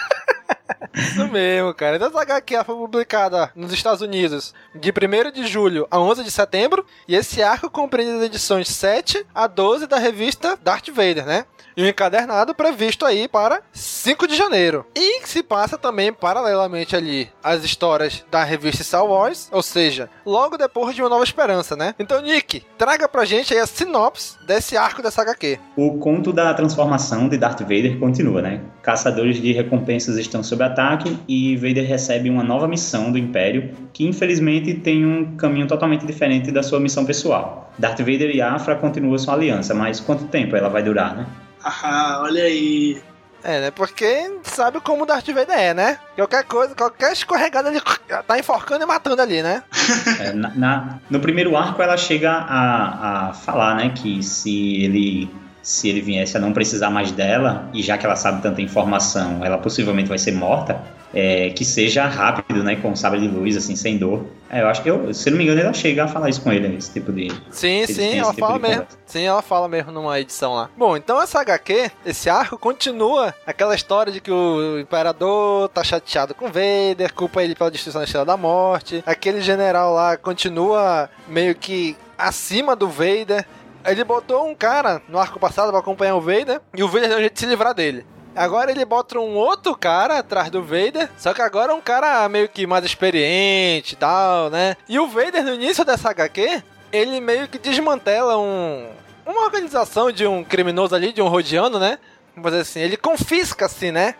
Isso 1.02 1.28
mesmo, 1.28 1.74
cara. 1.74 1.96
Então 1.96 2.08
essa 2.08 2.22
HQ 2.22 2.64
foi 2.64 2.74
publicada 2.76 3.50
nos 3.54 3.72
Estados 3.72 4.00
Unidos 4.00 4.54
de 4.74 4.90
1 4.90 5.30
de 5.32 5.46
julho 5.46 5.86
a 5.90 5.98
11 5.98 6.24
de 6.24 6.30
setembro. 6.30 6.84
E 7.06 7.14
esse 7.14 7.42
arco 7.42 7.70
compreende 7.70 8.18
as 8.18 8.22
edições 8.22 8.68
7 8.68 9.26
a 9.34 9.46
12 9.46 9.86
da 9.86 9.98
revista 9.98 10.58
Darth 10.62 10.88
Vader, 10.88 11.26
né? 11.26 11.44
E 11.76 11.82
o 11.82 11.88
encadernado 11.88 12.54
previsto 12.54 13.06
aí 13.06 13.26
para 13.26 13.62
5 13.72 14.28
de 14.28 14.36
janeiro. 14.36 14.84
E 14.94 15.26
se 15.26 15.42
passa 15.42 15.78
também 15.78 16.12
paralelamente 16.12 16.94
ali 16.94 17.30
as 17.42 17.64
histórias 17.64 18.24
da 18.30 18.44
revista 18.44 18.84
Star 18.84 19.06
Wars, 19.06 19.48
ou 19.50 19.62
seja, 19.62 20.10
logo 20.26 20.58
depois 20.58 20.94
de 20.94 21.00
Uma 21.02 21.08
Nova 21.08 21.24
Esperança, 21.24 21.74
né? 21.74 21.94
Então, 21.98 22.20
Nick, 22.20 22.62
traga 22.76 23.08
pra 23.08 23.24
gente 23.24 23.54
aí 23.54 23.60
a 23.60 23.66
sinopse 23.66 24.36
desse 24.46 24.76
arco 24.76 25.02
dessa 25.02 25.22
HQ. 25.22 25.58
O 25.74 25.98
conto 25.98 26.30
da 26.30 26.52
transformação 26.52 27.26
de 27.26 27.38
Darth 27.38 27.60
Vader 27.60 27.98
continua, 27.98 28.42
né? 28.42 28.60
Caçadores 28.82 29.40
de 29.40 29.52
recompensas 29.52 30.18
estão 30.18 30.42
sob 30.42 30.62
ataque 30.62 30.91
e 31.28 31.56
Vader 31.56 31.86
recebe 31.86 32.28
uma 32.30 32.42
nova 32.42 32.66
missão 32.68 33.10
do 33.12 33.18
Império 33.18 33.70
que 33.92 34.06
infelizmente 34.06 34.74
tem 34.74 35.04
um 35.06 35.36
caminho 35.36 35.66
totalmente 35.66 36.06
diferente 36.06 36.50
da 36.50 36.62
sua 36.62 36.80
missão 36.80 37.04
pessoal. 37.04 37.72
Darth 37.78 37.98
Vader 37.98 38.30
e 38.34 38.40
Afra 38.42 38.74
continuam 38.76 39.16
sua 39.18 39.34
aliança, 39.34 39.74
mas 39.74 40.00
quanto 40.00 40.24
tempo 40.24 40.54
ela 40.56 40.68
vai 40.68 40.82
durar, 40.82 41.14
né? 41.16 41.26
Ah, 41.64 42.20
olha 42.24 42.44
aí. 42.44 43.00
É, 43.44 43.60
né? 43.60 43.70
Porque 43.72 44.38
sabe 44.44 44.80
como 44.80 45.02
o 45.02 45.06
Darth 45.06 45.26
Vader 45.28 45.56
é, 45.58 45.74
né? 45.74 45.98
Qualquer 46.14 46.44
coisa, 46.44 46.74
qualquer 46.76 47.12
escorregada 47.12 47.70
ele 47.70 47.80
tá 48.26 48.38
enforcando 48.38 48.84
e 48.84 48.86
matando 48.86 49.20
ali, 49.20 49.42
né? 49.42 49.64
É, 50.20 50.32
na- 50.32 50.54
na- 50.54 50.98
no 51.10 51.18
primeiro 51.18 51.56
arco 51.56 51.82
ela 51.82 51.96
chega 51.96 52.30
a, 52.30 53.30
a 53.30 53.32
falar, 53.32 53.74
né, 53.74 53.92
que 53.96 54.22
se 54.22 54.84
ele 54.84 55.28
se 55.62 55.88
ele 55.88 56.00
viesse 56.00 56.36
a 56.36 56.40
não 56.40 56.52
precisar 56.52 56.90
mais 56.90 57.12
dela 57.12 57.68
e 57.72 57.82
já 57.82 57.96
que 57.96 58.04
ela 58.04 58.16
sabe 58.16 58.42
tanta 58.42 58.60
informação, 58.60 59.44
ela 59.44 59.58
possivelmente 59.58 60.08
vai 60.08 60.18
ser 60.18 60.32
morta, 60.32 60.82
é, 61.14 61.50
que 61.50 61.64
seja 61.64 62.06
rápido, 62.06 62.62
né, 62.64 62.76
com 62.76 62.90
um 62.90 62.96
sabre 62.96 63.20
de 63.20 63.28
luz, 63.28 63.56
assim, 63.56 63.76
sem 63.76 63.98
dor. 63.98 64.26
É, 64.50 64.62
eu 64.62 64.68
acho 64.68 64.82
que 64.82 64.90
eu, 64.90 65.12
se 65.12 65.30
não 65.30 65.38
me 65.38 65.44
engano, 65.44 65.60
ela 65.60 65.72
chega 65.72 66.04
a 66.04 66.08
falar 66.08 66.30
isso 66.30 66.40
com 66.40 66.52
ele, 66.52 66.74
esse 66.76 66.92
tipo 66.92 67.12
de. 67.12 67.30
Sim, 67.50 67.86
sim, 67.86 68.18
ela 68.18 68.30
tipo 68.30 68.40
fala 68.40 68.58
mesmo. 68.58 68.74
conversa. 68.76 68.98
Sim, 69.06 69.22
ela 69.22 69.42
fala 69.42 69.68
mesmo 69.68 69.92
numa 69.92 70.18
edição 70.18 70.54
lá. 70.54 70.70
Bom, 70.76 70.96
então 70.96 71.20
essa 71.20 71.40
HQ, 71.40 71.90
esse 72.04 72.28
arco, 72.28 72.58
continua 72.58 73.34
aquela 73.46 73.74
história 73.74 74.12
de 74.12 74.20
que 74.20 74.30
o 74.30 74.78
Imperador 74.80 75.68
tá 75.68 75.84
chateado 75.84 76.34
com 76.34 76.46
Vader, 76.46 77.12
culpa 77.14 77.42
ele 77.42 77.54
pela 77.54 77.70
destruição 77.70 78.00
da 78.00 78.04
Estrela 78.04 78.24
da 78.24 78.36
Morte. 78.36 79.02
Aquele 79.06 79.40
general 79.40 79.94
lá 79.94 80.16
continua 80.16 81.10
meio 81.28 81.54
que 81.54 81.96
acima 82.16 82.74
do 82.76 82.88
Vader. 82.88 83.46
Ele 83.84 84.04
botou 84.04 84.46
um 84.46 84.54
cara 84.54 85.02
no 85.08 85.18
arco 85.18 85.40
passado 85.40 85.70
pra 85.70 85.80
acompanhar 85.80 86.14
o 86.14 86.20
Vader 86.20 86.60
e 86.74 86.82
o 86.82 86.88
Vader 86.88 87.08
deu 87.08 87.18
um 87.18 87.20
jeito 87.20 87.34
de 87.34 87.40
se 87.40 87.46
livrar 87.46 87.74
dele. 87.74 88.06
Agora 88.34 88.70
ele 88.70 88.84
bota 88.84 89.18
um 89.18 89.34
outro 89.34 89.76
cara 89.76 90.18
atrás 90.18 90.48
do 90.50 90.62
Vader, 90.62 91.10
só 91.18 91.34
que 91.34 91.42
agora 91.42 91.72
é 91.72 91.74
um 91.74 91.80
cara 91.80 92.26
meio 92.28 92.48
que 92.48 92.66
mais 92.66 92.84
experiente 92.84 93.92
e 93.92 93.96
tal, 93.96 94.48
né? 94.48 94.76
E 94.88 94.98
o 94.98 95.06
Vader 95.06 95.44
no 95.44 95.54
início 95.54 95.84
dessa 95.84 96.10
HQ, 96.10 96.62
ele 96.90 97.20
meio 97.20 97.46
que 97.48 97.58
desmantela 97.58 98.38
um 98.38 98.88
uma 99.24 99.44
organização 99.44 100.10
de 100.10 100.26
um 100.26 100.42
criminoso 100.42 100.94
ali, 100.94 101.12
de 101.12 101.22
um 101.22 101.28
rodiano, 101.28 101.78
né? 101.78 101.98
Vamos 102.34 102.50
dizer 102.50 102.62
assim, 102.62 102.80
ele 102.80 102.96
confisca 102.96 103.66
assim, 103.66 103.90
né? 103.90 104.14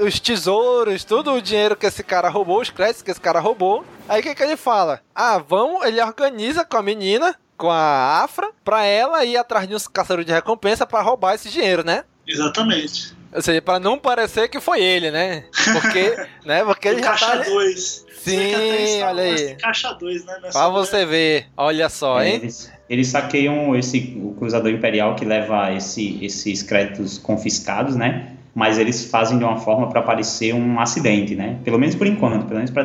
Os 0.00 0.20
tesouros, 0.20 1.04
tudo 1.04 1.32
o 1.32 1.42
dinheiro 1.42 1.76
que 1.76 1.86
esse 1.86 2.02
cara 2.02 2.28
roubou, 2.28 2.60
os 2.60 2.70
créditos 2.70 3.02
que 3.02 3.10
esse 3.10 3.20
cara 3.20 3.40
roubou. 3.40 3.84
Aí 4.08 4.20
o 4.20 4.22
que, 4.22 4.34
que 4.34 4.42
ele 4.42 4.56
fala? 4.56 5.00
Ah, 5.14 5.38
vamos, 5.38 5.84
ele 5.84 6.00
organiza 6.00 6.64
com 6.64 6.76
a 6.76 6.82
menina, 6.82 7.36
com 7.56 7.70
a 7.70 8.22
Afra, 8.22 8.50
pra 8.64 8.84
ela 8.84 9.24
ir 9.24 9.36
atrás 9.36 9.66
de 9.68 9.74
uns 9.74 9.86
caçadores 9.88 10.26
de 10.26 10.32
recompensa 10.32 10.86
pra 10.86 11.00
roubar 11.02 11.34
esse 11.34 11.48
dinheiro, 11.48 11.84
né? 11.84 12.04
Exatamente. 12.26 13.14
Ou 13.32 13.42
seja, 13.42 13.60
pra 13.60 13.78
não 13.78 13.98
parecer 13.98 14.48
que 14.48 14.60
foi 14.60 14.80
ele, 14.82 15.10
né? 15.10 15.44
Porque, 15.72 16.16
né? 16.46 16.64
Porque 16.64 16.88
ele 16.88 17.00
O 17.00 17.04
já 17.04 17.10
caixa 17.10 17.26
tá... 17.38 17.44
2. 17.44 18.06
Sim, 18.18 19.02
olha 19.02 19.22
aí. 19.22 19.54
Caixa 19.56 19.92
2, 19.92 20.24
né? 20.24 20.38
Nessa 20.42 20.58
Pra 20.58 20.68
você 20.68 21.04
ver, 21.06 21.46
olha 21.56 21.88
só, 21.88 22.20
É, 22.20 22.28
hein? 22.28 22.34
eles, 22.36 22.72
eles 22.88 23.08
saqueiam 23.08 23.76
esse, 23.76 24.18
o 24.20 24.34
Cruzador 24.38 24.70
Imperial 24.70 25.14
que 25.14 25.24
leva 25.24 25.72
esse, 25.72 26.24
esses 26.24 26.62
créditos 26.62 27.18
confiscados, 27.18 27.94
né? 27.94 28.32
Mas 28.54 28.78
eles 28.78 29.08
fazem 29.10 29.38
de 29.38 29.44
uma 29.44 29.58
forma 29.58 29.88
para 29.90 30.02
parecer 30.02 30.54
um 30.54 30.80
acidente, 30.80 31.34
né? 31.36 31.58
Pelo 31.62 31.78
menos 31.78 31.94
por 31.94 32.06
enquanto, 32.06 32.46
pelo 32.46 32.56
menos 32.56 32.70
para 32.70 32.84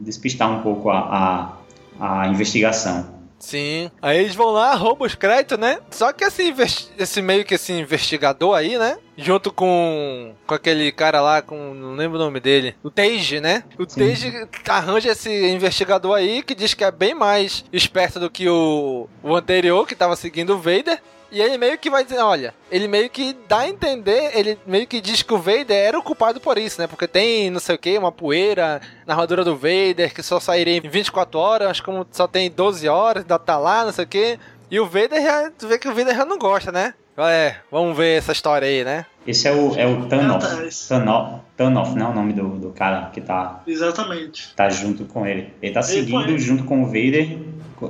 despistar 0.00 0.50
um 0.50 0.60
pouco 0.60 0.90
a, 0.90 1.56
a, 1.98 2.22
a 2.22 2.28
investigação. 2.28 3.14
Sim. 3.38 3.90
Aí 4.00 4.18
eles 4.18 4.34
vão 4.34 4.50
lá, 4.50 4.74
roubam 4.74 5.06
os 5.06 5.14
créditos, 5.14 5.58
né? 5.58 5.78
Só 5.90 6.12
que 6.12 6.24
esse, 6.24 6.54
esse 6.98 7.22
meio 7.22 7.44
que 7.44 7.54
esse 7.54 7.72
investigador 7.72 8.56
aí, 8.56 8.78
né? 8.78 8.98
Junto 9.16 9.52
com, 9.52 10.34
com 10.46 10.54
aquele 10.54 10.90
cara 10.90 11.20
lá, 11.20 11.42
com. 11.42 11.74
Não 11.74 11.94
lembro 11.94 12.18
o 12.18 12.22
nome 12.22 12.40
dele. 12.40 12.74
O 12.82 12.90
Tage, 12.90 13.40
né? 13.40 13.62
O 13.78 13.86
Tage 13.86 14.48
arranja 14.68 15.12
esse 15.12 15.30
investigador 15.48 16.16
aí 16.16 16.42
que 16.42 16.54
diz 16.54 16.74
que 16.74 16.82
é 16.82 16.90
bem 16.90 17.14
mais 17.14 17.64
esperto 17.72 18.18
do 18.18 18.30
que 18.30 18.48
o, 18.48 19.08
o 19.22 19.36
anterior, 19.36 19.86
que 19.86 19.94
tava 19.94 20.16
seguindo 20.16 20.54
o 20.54 20.58
Vader. 20.58 21.00
E 21.34 21.40
ele 21.42 21.58
meio 21.58 21.76
que 21.76 21.90
vai 21.90 22.04
dizer, 22.04 22.20
olha, 22.20 22.54
ele 22.70 22.86
meio 22.86 23.10
que 23.10 23.36
dá 23.48 23.58
a 23.58 23.68
entender, 23.68 24.30
ele 24.34 24.56
meio 24.64 24.86
que 24.86 25.00
diz 25.00 25.20
que 25.20 25.34
o 25.34 25.38
Vader 25.38 25.76
era 25.76 25.98
o 25.98 26.02
culpado 26.02 26.40
por 26.40 26.56
isso, 26.56 26.80
né? 26.80 26.86
Porque 26.86 27.08
tem, 27.08 27.50
não 27.50 27.58
sei 27.58 27.74
o 27.74 27.78
que, 27.78 27.98
uma 27.98 28.12
poeira 28.12 28.80
na 29.04 29.14
armadura 29.14 29.42
do 29.44 29.56
Vader 29.56 30.14
que 30.14 30.22
só 30.22 30.38
sairia 30.38 30.76
em 30.76 30.80
24 30.88 31.36
horas, 31.36 31.68
acho 31.70 31.82
que 31.82 31.86
como 31.86 32.06
só 32.12 32.28
tem 32.28 32.48
12 32.48 32.86
horas, 32.88 33.24
ainda 33.24 33.36
tá 33.36 33.58
lá, 33.58 33.84
não 33.84 33.92
sei 33.92 34.04
o 34.04 34.08
que. 34.08 34.38
E 34.70 34.78
o 34.78 34.86
Vader 34.86 35.20
já, 35.20 35.50
tu 35.58 35.66
vê 35.66 35.76
que 35.76 35.88
o 35.88 35.94
Vader 35.94 36.14
já 36.14 36.24
não 36.24 36.38
gosta, 36.38 36.70
né? 36.70 36.94
É, 37.16 37.56
vamos 37.70 37.96
ver 37.96 38.18
essa 38.18 38.32
história 38.32 38.66
aí, 38.66 38.84
né? 38.84 39.04
Esse 39.26 39.48
é 39.48 39.52
o, 39.52 39.74
é 39.76 39.86
o 39.86 40.06
Tanoff. 40.06 40.46
Tanoff, 40.88 41.40
Tanoff, 41.56 41.94
não 41.96 42.06
é 42.06 42.10
o 42.10 42.14
nome 42.14 42.32
do, 42.32 42.48
do 42.58 42.70
cara 42.70 43.08
que 43.12 43.20
tá, 43.20 43.62
Exatamente. 43.66 44.52
tá 44.54 44.68
junto 44.68 45.04
com 45.04 45.26
ele. 45.26 45.52
Ele 45.62 45.72
tá 45.72 45.80
Ele 45.80 45.86
seguindo 45.88 46.24
foi. 46.24 46.38
junto 46.38 46.64
com 46.64 46.82
o 46.82 46.86
Vader, 46.86 47.38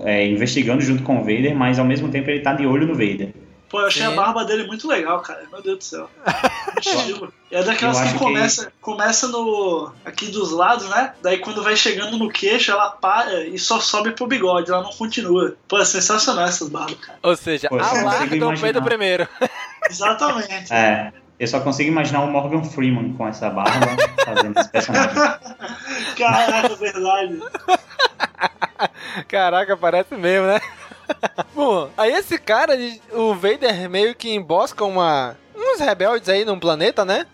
é, 0.04 0.26
investigando 0.26 0.80
junto 0.82 1.02
com 1.02 1.16
o 1.16 1.20
Vader, 1.20 1.54
mas 1.54 1.78
ao 1.78 1.84
mesmo 1.84 2.08
tempo 2.10 2.30
ele 2.30 2.40
tá 2.40 2.52
de 2.52 2.66
olho 2.66 2.86
no 2.86 2.94
Vader. 2.94 3.32
Pô, 3.68 3.80
eu 3.80 3.86
achei 3.86 4.02
Sim. 4.02 4.12
a 4.12 4.14
barba 4.14 4.44
dele 4.44 4.66
muito 4.68 4.86
legal, 4.86 5.20
cara. 5.20 5.42
Meu 5.50 5.60
Deus 5.60 5.78
do 5.78 5.84
céu. 5.84 6.10
É 7.50 7.62
daquelas 7.62 7.96
que 7.98 8.02
acho 8.04 8.12
que- 8.14 8.18
começa, 8.18 8.72
começa 8.80 9.28
no. 9.28 9.92
aqui 10.04 10.26
dos 10.26 10.50
lados, 10.50 10.88
né? 10.90 11.12
Daí 11.22 11.38
quando 11.38 11.62
vai 11.62 11.76
chegando 11.76 12.18
no 12.18 12.28
queixo, 12.28 12.70
ela 12.72 12.90
para 12.90 13.44
e 13.46 13.58
só 13.58 13.78
sobe 13.80 14.10
pro 14.10 14.26
bigode, 14.26 14.70
ela 14.70 14.82
não 14.82 14.90
continua. 14.90 15.56
Pô, 15.68 15.78
é 15.78 15.84
sensacional 15.84 16.46
essas 16.46 16.68
barbas, 16.68 16.96
cara. 16.96 17.18
Ou 17.22 17.36
seja, 17.36 17.68
Pô, 17.68 17.76
eu 17.76 17.84
a 17.84 17.88
consigo 17.88 18.04
larga 18.06 18.36
do. 18.36 18.60
Pedro 18.60 18.82
primeiro. 18.82 19.28
Exatamente. 19.88 20.72
É, 20.72 21.12
eu 21.38 21.46
só 21.46 21.60
consigo 21.60 21.88
imaginar 21.88 22.22
o 22.22 22.30
Morgan 22.30 22.64
Freeman 22.64 23.12
com 23.14 23.26
essa 23.26 23.48
barba 23.50 23.96
fazendo 24.24 24.58
esse 24.58 24.68
personagem. 24.70 25.14
Caraca, 26.18 26.74
verdade. 26.74 27.40
Caraca, 29.28 29.76
parece 29.76 30.14
mesmo, 30.14 30.46
né? 30.46 30.60
Bom, 31.54 31.90
aí 31.96 32.12
esse 32.12 32.38
cara, 32.38 32.74
o 33.12 33.34
Vader 33.34 33.88
meio 33.90 34.14
que 34.14 34.34
embosca 34.34 34.84
uma, 34.84 35.36
uns 35.54 35.80
rebeldes 35.80 36.28
aí 36.28 36.44
num 36.44 36.58
planeta, 36.58 37.04
né? 37.04 37.26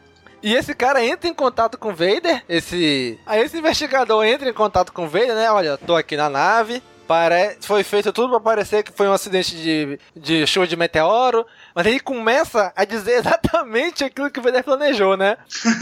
E 0.43 0.55
esse 0.55 0.75
cara 0.75 1.05
entra 1.05 1.29
em 1.29 1.35
contato 1.35 1.77
com 1.77 1.91
o 1.91 1.95
Vader, 1.95 2.43
esse... 2.49 3.19
Aí 3.27 3.43
esse 3.43 3.59
investigador 3.59 4.25
entra 4.25 4.49
em 4.49 4.55
contato 4.55 4.91
com 4.93 5.05
o 5.05 5.09
Vader, 5.09 5.35
né? 5.35 5.51
Olha, 5.53 5.77
tô 5.77 5.95
aqui 5.95 6.17
na 6.17 6.31
nave, 6.31 6.83
pare... 7.07 7.59
foi 7.61 7.85
feito 7.85 8.11
tudo 8.11 8.31
pra 8.31 8.41
parecer 8.41 8.83
que 8.83 8.91
foi 8.91 9.07
um 9.07 9.13
acidente 9.13 9.55
de, 9.55 10.01
de 10.17 10.47
chuva 10.47 10.67
de 10.67 10.77
meteoro, 10.79 11.47
mas 11.75 11.85
ele 11.87 12.01
começa 12.01 12.73
a 12.75 12.85
dizer 12.87 13.17
exatamente 13.19 14.03
aquilo 14.03 14.31
que 14.31 14.41
o 14.41 14.43
Vader 14.43 14.65
planejou, 14.65 15.15
né? 15.15 15.37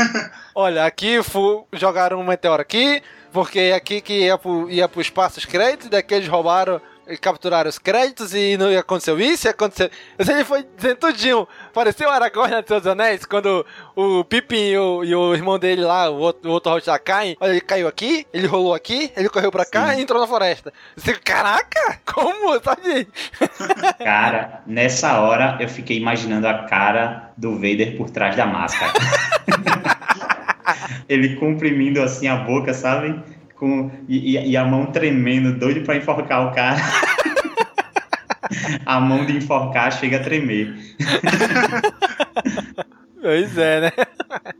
Olha, 0.54 0.84
aqui 0.84 1.22
fu- 1.22 1.64
jogaram 1.72 2.18
um 2.20 2.24
meteoro 2.26 2.60
aqui, 2.60 3.00
porque 3.32 3.72
aqui 3.74 4.00
que 4.00 4.24
ia 4.24 4.38
pro, 4.38 4.70
ia 4.70 4.88
pro 4.88 5.00
espaço 5.00 5.38
os 5.38 5.44
créditos, 5.44 5.88
daqui 5.88 6.14
eles 6.14 6.28
roubaram 6.28 6.80
capturaram 7.16 7.70
os 7.70 7.78
créditos 7.78 8.34
e 8.34 8.56
não 8.58 8.76
aconteceu 8.76 9.18
isso 9.18 9.46
e 9.46 9.48
aconteceu. 9.48 9.88
Mas 10.18 10.28
ele 10.28 10.44
foi 10.44 10.66
dizendo 10.76 10.96
tudinho. 10.96 11.48
Pareceu 11.72 12.08
o 12.08 12.12
Aragorn 12.12 12.50
na 12.50 12.62
Seus 12.62 12.86
Anéis, 12.86 13.24
quando 13.24 13.64
o 13.96 14.24
Pippin 14.24 14.56
e 14.56 14.78
o, 14.78 15.04
e 15.04 15.14
o 15.14 15.34
irmão 15.34 15.58
dele 15.58 15.82
lá, 15.82 16.10
o 16.10 16.16
outro, 16.16 16.50
o 16.50 16.52
outro 16.52 16.70
Hobbit 16.70 16.88
lá 16.88 16.98
caem. 16.98 17.36
Olha, 17.40 17.52
ele 17.52 17.60
caiu 17.60 17.88
aqui, 17.88 18.26
ele 18.32 18.46
rolou 18.46 18.74
aqui, 18.74 19.10
ele 19.16 19.28
correu 19.28 19.50
pra 19.50 19.64
cá 19.64 19.94
e 19.94 20.02
entrou 20.02 20.20
na 20.20 20.26
floresta. 20.26 20.72
Você, 20.96 21.14
caraca, 21.14 22.00
como? 22.04 22.60
Sabe? 22.62 23.08
Cara, 24.02 24.62
nessa 24.66 25.20
hora 25.20 25.56
eu 25.60 25.68
fiquei 25.68 25.96
imaginando 25.96 26.46
a 26.46 26.64
cara 26.64 27.32
do 27.36 27.54
Vader 27.54 27.96
por 27.96 28.10
trás 28.10 28.36
da 28.36 28.46
máscara. 28.46 28.92
ele 31.08 31.36
comprimindo 31.36 32.02
assim 32.02 32.26
a 32.26 32.36
boca, 32.36 32.74
sabe? 32.74 33.18
Com, 33.54 33.90
e, 34.08 34.38
e 34.38 34.56
a 34.56 34.64
mão 34.64 34.86
tremendo, 34.86 35.58
doido 35.58 35.82
pra 35.82 35.96
enforcar 35.96 36.46
o 36.46 36.54
cara. 36.54 36.80
a 38.86 39.00
mão 39.00 39.26
de 39.26 39.36
enforcar 39.36 39.92
chega 39.92 40.18
a 40.18 40.22
tremer. 40.22 40.74
Pois 43.20 43.58
é, 43.58 43.80
né? 43.80 43.90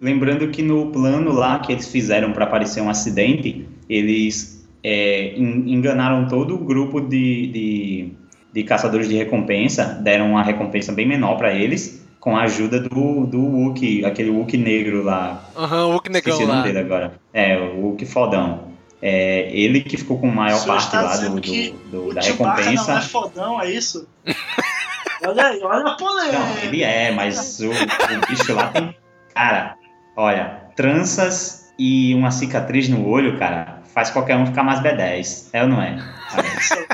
Lembrando 0.01 0.49
que 0.49 0.63
no 0.63 0.91
plano 0.91 1.33
lá 1.33 1.59
que 1.61 1.73
eles 1.73 1.91
fizeram 1.91 2.33
para 2.33 2.45
aparecer 2.45 2.81
um 2.81 2.91
acidente, 2.91 3.67
eles 3.89 4.69
é, 4.83 5.39
enganaram 5.39 6.27
todo 6.27 6.55
o 6.55 6.59
grupo 6.59 7.01
de, 7.01 7.47
de, 7.47 8.13
de, 8.53 8.65
caçadores 8.65 9.09
de 9.09 9.17
recompensa, 9.17 9.99
deram 10.03 10.33
uma 10.33 10.43
recompensa 10.43 10.93
bem 10.93 11.07
menor 11.07 11.37
para 11.37 11.55
eles, 11.55 12.07
com 12.21 12.37
a 12.37 12.43
ajuda 12.43 12.81
do, 12.81 13.27
do 13.27 13.41
Wookie, 13.41 14.05
aquele 14.05 14.31
Wookie 14.31 14.57
negro 14.57 15.03
lá. 15.03 15.45
Aham, 15.57 15.85
uhum, 15.85 15.91
o 15.91 15.93
Wookie 15.95 16.11
negão 16.11 16.33
Esqueci 16.33 16.51
o 16.51 16.55
nome 16.55 16.63
dele 16.65 16.79
agora. 16.79 17.13
É, 17.33 17.57
o 17.59 17.81
Wookie 17.81 18.07
fodão. 18.07 18.69
É, 19.01 19.49
ele 19.53 19.81
que 19.81 19.97
ficou 19.97 20.19
com 20.19 20.29
a 20.29 20.35
maior 20.35 20.65
parte 20.67 20.95
lá 20.97 21.17
do, 21.17 21.41
do, 21.41 21.73
do 21.91 22.15
da 22.15 22.21
recompensa. 22.21 22.93
não 22.93 22.99
é 22.99 23.03
fodão, 23.03 23.63
é 23.63 23.71
isso? 23.71 24.09
olha 25.25 25.47
aí, 25.47 25.61
olha 25.63 25.87
a 25.87 25.95
polêmica. 25.95 26.39
Não, 26.39 26.59
ele 26.65 26.83
é, 26.83 27.13
mas 27.13 27.61
o, 27.61 27.71
o 27.71 28.27
bicho 28.29 28.53
lá 28.55 28.69
tem. 28.69 28.97
Cara, 29.33 29.77
olha, 30.17 30.63
tranças 30.75 31.73
e 31.79 32.13
uma 32.15 32.33
cicatriz 32.33 32.89
no 32.89 33.07
olho, 33.07 33.39
cara, 33.39 33.83
faz 33.95 34.11
qualquer 34.11 34.37
um 34.37 34.47
ficar 34.47 34.65
mais 34.65 34.81
B10. 34.81 35.51
É 35.53 35.63
ou 35.63 35.69
não 35.69 35.81
é? 35.81 35.97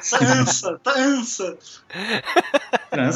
Trança, 0.05 0.79
trança. 0.79 0.79
Trança, 0.83 1.59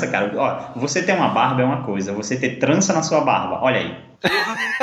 cara. 0.07 0.33
Ó, 0.37 0.79
você 0.79 1.03
ter 1.03 1.13
uma 1.13 1.29
barba 1.29 1.63
é 1.63 1.65
uma 1.65 1.83
coisa, 1.83 2.13
você 2.13 2.37
ter 2.37 2.59
trança 2.59 2.93
na 2.93 3.03
sua 3.03 3.21
barba, 3.21 3.61
olha 3.63 3.79
aí. 3.79 3.97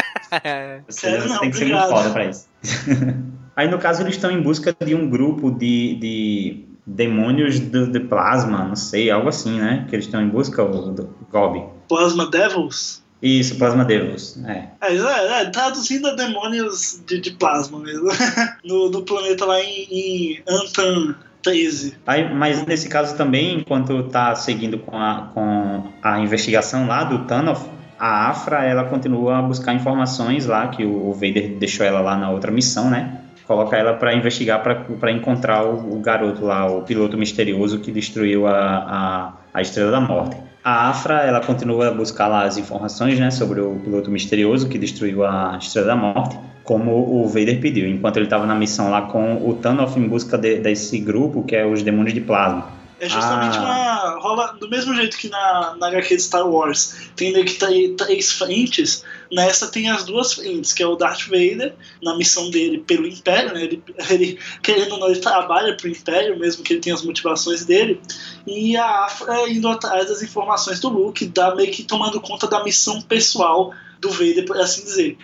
Você, 0.87 1.21
você 1.21 1.27
não, 1.27 1.39
tem 1.39 1.51
que 1.51 1.57
ser 1.57 1.63
obrigado. 1.65 1.91
muito 1.91 2.01
foda 2.01 2.09
pra 2.09 2.25
isso. 2.25 2.47
Aí, 3.55 3.69
no 3.69 3.77
caso, 3.77 4.01
eles 4.01 4.15
estão 4.15 4.29
em 4.29 4.41
busca 4.41 4.75
de 4.83 4.93
um 4.93 5.09
grupo 5.09 5.49
de, 5.49 5.95
de 5.95 6.65
demônios 6.85 7.59
do, 7.59 7.87
de 7.87 7.99
plasma, 8.01 8.65
não 8.65 8.75
sei, 8.75 9.09
algo 9.09 9.29
assim, 9.29 9.59
né? 9.59 9.85
Que 9.87 9.95
eles 9.95 10.05
estão 10.05 10.21
em 10.21 10.27
busca, 10.27 10.61
o 10.61 10.91
do 10.91 11.15
Gob. 11.31 11.63
Plasma 11.87 12.29
Devils? 12.29 13.03
Isso, 13.21 13.57
Plasma 13.57 13.85
Devils, 13.85 14.37
é. 14.45 14.69
É, 14.81 14.93
é, 14.95 15.41
é 15.41 15.45
traduzindo 15.49 16.07
a 16.09 16.15
demônios 16.15 17.01
de, 17.07 17.19
de 17.19 17.31
plasma 17.31 17.79
mesmo. 17.79 18.09
no, 18.63 18.91
no 18.91 19.03
planeta 19.03 19.45
lá 19.45 19.59
em, 19.61 19.87
em 19.89 20.43
Antan 20.47 21.15
13. 21.45 21.97
Aí, 22.05 22.33
mas 22.33 22.65
nesse 22.65 22.89
caso 22.89 23.15
também, 23.15 23.59
enquanto 23.59 24.03
tá 24.03 24.35
seguindo 24.35 24.79
com 24.79 24.97
a, 24.97 25.29
com 25.33 25.83
a 26.03 26.19
investigação 26.19 26.87
lá 26.87 27.03
do 27.03 27.25
Thanos, 27.25 27.59
a 27.97 28.29
Afra, 28.29 28.65
ela 28.65 28.83
continua 28.83 29.37
a 29.37 29.41
buscar 29.41 29.73
informações 29.73 30.45
lá, 30.45 30.67
que 30.67 30.83
o 30.83 31.13
Vader 31.13 31.57
deixou 31.57 31.85
ela 31.85 32.01
lá 32.01 32.17
na 32.17 32.29
outra 32.29 32.51
missão, 32.51 32.89
né? 32.89 33.21
coloca 33.45 33.77
ela 33.77 33.93
para 33.93 34.13
investigar, 34.13 34.61
para 34.61 35.11
encontrar 35.11 35.63
o, 35.63 35.95
o, 35.95 35.99
garoto 35.99 36.43
lá, 36.43 36.65
o 36.65 36.81
piloto 36.81 37.17
misterioso 37.17 37.79
que 37.79 37.91
destruiu 37.91 38.47
a, 38.47 38.53
a, 38.53 39.33
a 39.53 39.61
Estrela 39.61 39.91
da 39.91 40.01
Morte. 40.01 40.35
A 40.66 40.89
Afra, 40.89 41.22
ela 41.22 41.39
continua 41.41 41.89
a 41.89 41.91
buscar 41.91 42.28
lá 42.28 42.43
as 42.43 42.57
informações, 42.57 43.20
né, 43.20 43.30
sobre 43.30 43.61
o 43.61 43.76
piloto 43.76 44.09
misterioso 44.09 44.68
que 44.68 44.80
destruiu 44.80 45.24
a 45.24 45.59
Estrela 45.61 45.86
da 45.86 45.95
Morte, 45.95 46.39
como 46.63 46.91
o 46.91 47.28
Vader 47.28 47.61
pediu, 47.61 47.88
enquanto 47.88 48.18
ele 48.18 48.26
estava 48.26 48.47
na 48.47 48.55
missão 48.55 48.89
lá 48.89 49.03
com 49.03 49.47
o 49.47 49.53
Thanos 49.53 49.95
em 49.95 50.07
busca 50.07 50.39
de, 50.39 50.57
desse 50.57 50.97
grupo, 50.97 51.43
que 51.43 51.55
é 51.55 51.63
os 51.63 51.84
Demônios 51.84 52.16
de 52.16 52.22
Plasma. 52.22 52.68
É 52.99 53.07
justamente 53.07 53.57
Ah. 53.59 53.61
uma. 53.61 54.20
rola 54.20 54.53
do 54.59 54.68
mesmo 54.68 54.95
jeito 54.95 55.18
que 55.18 55.30
na, 55.30 55.76
na 55.80 55.88
HQ 55.88 56.16
de 56.16 56.22
Star 56.24 56.47
Wars 56.47 57.09
tem 57.16 57.32
que 57.45 57.93
três 57.95 58.32
frentes, 58.32 59.03
nessa 59.32 59.67
tem 59.67 59.89
as 59.89 60.03
duas 60.03 60.34
frentes, 60.34 60.73
que 60.73 60.84
é 60.84 60.88
o 60.88 60.95
Darth 60.95 61.28
Vader, 61.28 61.73
na 62.01 62.17
missão 62.17 62.49
dele 62.49 62.80
pelo 62.80 63.07
Império, 63.07 63.53
né? 63.53 63.63
Ele, 63.63 63.84
ele 64.09 64.39
querendo 64.61 64.93
ou 64.93 64.99
não, 64.99 65.09
ele 65.09 65.19
trabalha 65.19 65.76
pro 65.76 65.89
Império, 65.89 66.39
mesmo 66.39 66.63
que 66.63 66.73
ele 66.73 66.82
tenha 66.82 66.95
as 66.95 67.03
motivações 67.03 67.65
dele, 67.65 67.99
e 68.45 68.76
a 68.76 69.05
Afra 69.05 69.49
indo 69.49 69.67
atrás 69.67 70.07
das 70.07 70.21
informações 70.21 70.80
do 70.80 70.89
Luke, 70.89 71.26
dá 71.26 71.55
meio 71.55 71.71
que 71.71 71.84
tomando 71.84 72.19
conta 72.21 72.47
da 72.47 72.63
missão 72.63 73.01
pessoal 73.01 73.73
do 73.99 74.09
Vader, 74.09 74.45
por 74.45 74.57
assim 74.57 74.84
dizer. 74.84 75.17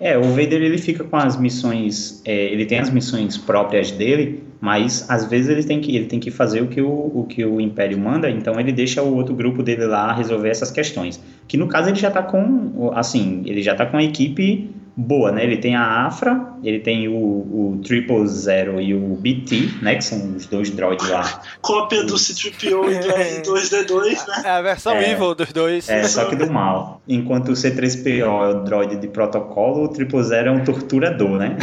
É, 0.00 0.16
o 0.16 0.22
Vader 0.22 0.62
ele 0.62 0.78
fica 0.78 1.02
com 1.02 1.16
as 1.16 1.36
missões, 1.36 2.22
é, 2.24 2.52
ele 2.52 2.64
tem 2.64 2.78
as 2.78 2.90
missões 2.90 3.36
próprias 3.36 3.90
dele, 3.90 4.47
mas 4.60 5.08
às 5.08 5.24
vezes 5.26 5.48
ele 5.48 5.64
tem 5.64 5.80
que 5.80 5.94
ele 5.96 6.06
tem 6.06 6.18
que 6.18 6.30
fazer 6.30 6.62
o 6.62 6.68
que 6.68 6.80
o, 6.80 6.88
o 6.88 7.26
que 7.28 7.44
o 7.44 7.60
Império 7.60 7.98
manda, 7.98 8.28
então 8.28 8.58
ele 8.58 8.72
deixa 8.72 9.02
o 9.02 9.14
outro 9.14 9.34
grupo 9.34 9.62
dele 9.62 9.86
lá 9.86 10.12
resolver 10.12 10.48
essas 10.48 10.70
questões. 10.70 11.22
Que 11.46 11.56
no 11.56 11.68
caso 11.68 11.88
ele 11.88 11.98
já 11.98 12.10
tá 12.10 12.22
com, 12.22 12.90
assim, 12.94 13.42
ele 13.46 13.62
já 13.62 13.74
tá 13.74 13.86
com 13.86 13.96
a 13.96 14.02
equipe 14.02 14.70
boa, 15.00 15.30
né? 15.30 15.44
Ele 15.44 15.58
tem 15.58 15.76
a 15.76 16.06
Afra, 16.06 16.54
ele 16.62 16.80
tem 16.80 17.06
o, 17.06 17.12
o 17.14 17.80
Triple 17.84 18.26
Zero 18.26 18.80
e 18.80 18.92
o 18.92 19.14
BT, 19.14 19.70
né? 19.80 19.94
Que 19.94 20.02
são 20.02 20.34
os 20.34 20.46
dois 20.46 20.70
droids 20.70 21.08
lá. 21.08 21.40
Cópia 21.62 22.02
do 22.02 22.18
C-3PO 22.18 22.90
e 22.90 22.98
do 22.98 23.54
R2D2, 23.54 24.26
né? 24.26 24.42
É 24.44 24.50
a 24.50 24.60
versão 24.60 24.94
É. 24.96 25.12
evil 25.12 25.36
dos 25.36 25.52
dois. 25.52 25.88
É, 25.88 26.02
só 26.02 26.24
que 26.24 26.34
do 26.34 26.50
mal. 26.50 27.00
Enquanto 27.06 27.50
o 27.50 27.52
C3PO 27.52 28.18
é 28.18 28.26
o 28.26 28.64
droid 28.64 28.96
de 28.96 29.06
protocolo, 29.06 29.84
o 29.84 29.88
Triple 29.88 30.22
Zero 30.24 30.48
é 30.48 30.52
um 30.52 30.64
torturador, 30.64 31.38
né? 31.38 31.56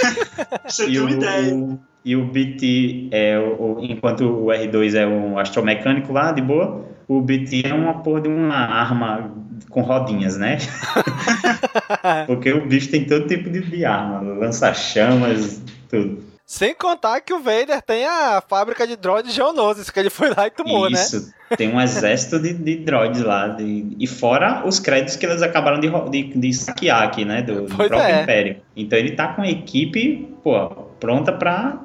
Você 0.68 0.86
e 0.86 0.92
ter 0.92 1.00
uma 1.00 1.10
o, 1.10 1.14
ideia. 1.14 1.78
E 2.06 2.14
o 2.14 2.24
BT 2.24 3.08
é 3.10 3.36
o, 3.36 3.78
enquanto 3.80 4.20
o 4.20 4.46
R2 4.46 4.94
é 4.94 5.04
um 5.04 5.36
astromecânico 5.40 6.12
lá, 6.12 6.30
de 6.30 6.40
boa, 6.40 6.84
o 7.08 7.20
BT 7.20 7.66
é 7.66 7.74
uma 7.74 7.94
porra 7.94 8.20
de 8.20 8.28
uma 8.28 8.54
arma 8.54 9.32
com 9.68 9.82
rodinhas, 9.82 10.36
né? 10.36 10.58
Porque 12.28 12.52
o 12.52 12.64
bicho 12.64 12.92
tem 12.92 13.04
todo 13.04 13.26
tipo 13.26 13.50
de, 13.50 13.84
arma, 13.84 14.20
lança-chamas, 14.20 15.60
tudo. 15.88 16.22
Sem 16.46 16.76
contar 16.76 17.20
que 17.22 17.32
o 17.34 17.40
Vader 17.40 17.82
tem 17.82 18.06
a 18.06 18.40
fábrica 18.40 18.86
de 18.86 18.94
droids 18.94 19.34
geonosis, 19.34 19.90
que 19.90 19.98
ele 19.98 20.08
foi 20.08 20.30
lá 20.30 20.46
e 20.46 20.50
tomou, 20.50 20.88
né? 20.88 21.00
Isso, 21.00 21.34
tem 21.56 21.74
um 21.74 21.80
exército 21.80 22.38
de, 22.38 22.54
de 22.54 22.76
droids 22.76 23.20
lá, 23.20 23.48
de- 23.48 23.96
e 23.98 24.06
fora 24.06 24.62
os 24.64 24.78
créditos 24.78 25.16
que 25.16 25.26
eles 25.26 25.42
acabaram 25.42 25.80
de, 25.80 25.90
de, 26.08 26.38
de 26.38 26.52
saquear 26.52 27.02
aqui, 27.02 27.24
né, 27.24 27.42
do, 27.42 27.62
do 27.62 27.74
próprio 27.74 27.98
é. 27.98 28.22
Império. 28.22 28.56
Então 28.76 28.96
ele 28.96 29.10
tá 29.10 29.26
com 29.26 29.42
a 29.42 29.48
equipe, 29.48 30.32
pô, 30.44 30.68
pronta 31.00 31.32
pra 31.32 31.80